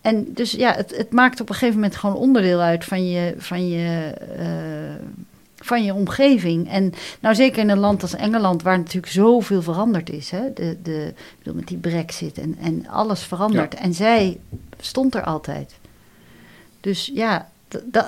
en 0.00 0.32
dus 0.34 0.52
ja, 0.52 0.74
het, 0.74 0.96
het 0.96 1.12
maakt 1.12 1.40
op 1.40 1.48
een 1.48 1.54
gegeven 1.54 1.74
moment 1.80 1.96
gewoon 1.96 2.16
onderdeel 2.16 2.60
uit 2.60 2.84
van 2.84 3.08
je, 3.08 3.34
van 3.38 3.68
je, 3.68 4.12
eh, 4.38 5.04
van 5.56 5.84
je 5.84 5.94
omgeving. 5.94 6.68
En 6.70 6.92
nou 7.20 7.34
zeker 7.34 7.58
in 7.58 7.68
een 7.70 7.78
land 7.78 8.02
als 8.02 8.14
Engeland, 8.14 8.62
waar 8.62 8.78
natuurlijk 8.78 9.12
zoveel 9.12 9.62
veranderd 9.62 10.10
is. 10.10 10.30
Hè? 10.30 10.52
De, 10.54 10.76
de, 10.82 11.06
ik 11.06 11.36
bedoel, 11.38 11.54
met 11.54 11.68
die 11.68 11.76
brexit 11.78 12.38
en, 12.38 12.56
en 12.60 12.86
alles 12.88 13.22
verandert. 13.22 13.74
En 13.74 13.94
zij 13.94 14.38
stond 14.80 15.14
er 15.14 15.22
altijd. 15.24 15.74
Dus 16.80 17.10
ja, 17.14 17.48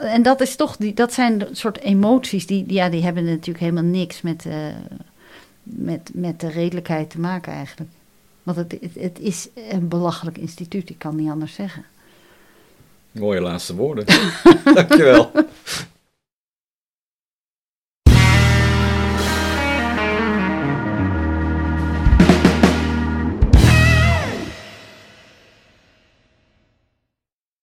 en 0.03 0.23
dat 0.23 0.41
is 0.41 0.57
toch, 0.57 0.77
die, 0.77 0.95
dat 0.95 1.13
zijn 1.13 1.47
soort 1.53 1.81
emoties 1.81 2.47
die, 2.47 2.67
die- 2.67 2.77
ja, 2.77 2.89
die 2.89 3.03
hebben 3.03 3.25
natuurlijk 3.25 3.59
helemaal 3.59 3.83
niks 3.85 4.21
met, 4.23 4.47
eh, 4.47 4.55
met, 5.73 6.11
met 6.15 6.41
de 6.41 6.49
redelijkheid 6.49 7.11
te 7.11 7.21
maken 7.21 7.53
eigenlijk. 7.53 7.91
Want 8.43 8.57
het, 8.57 8.77
het, 8.81 8.95
het 8.95 9.19
is 9.19 9.49
een 9.69 9.89
belachelijk 9.89 10.39
instituut, 10.39 10.91
ik 10.91 10.99
kan 10.99 11.17
niet 11.17 11.31
anders 11.31 11.55
zeggen. 11.55 11.85
Mooie 13.13 13.41
laatste 13.41 13.75
woorden. 13.75 14.05
Dankjewel. 14.75 15.31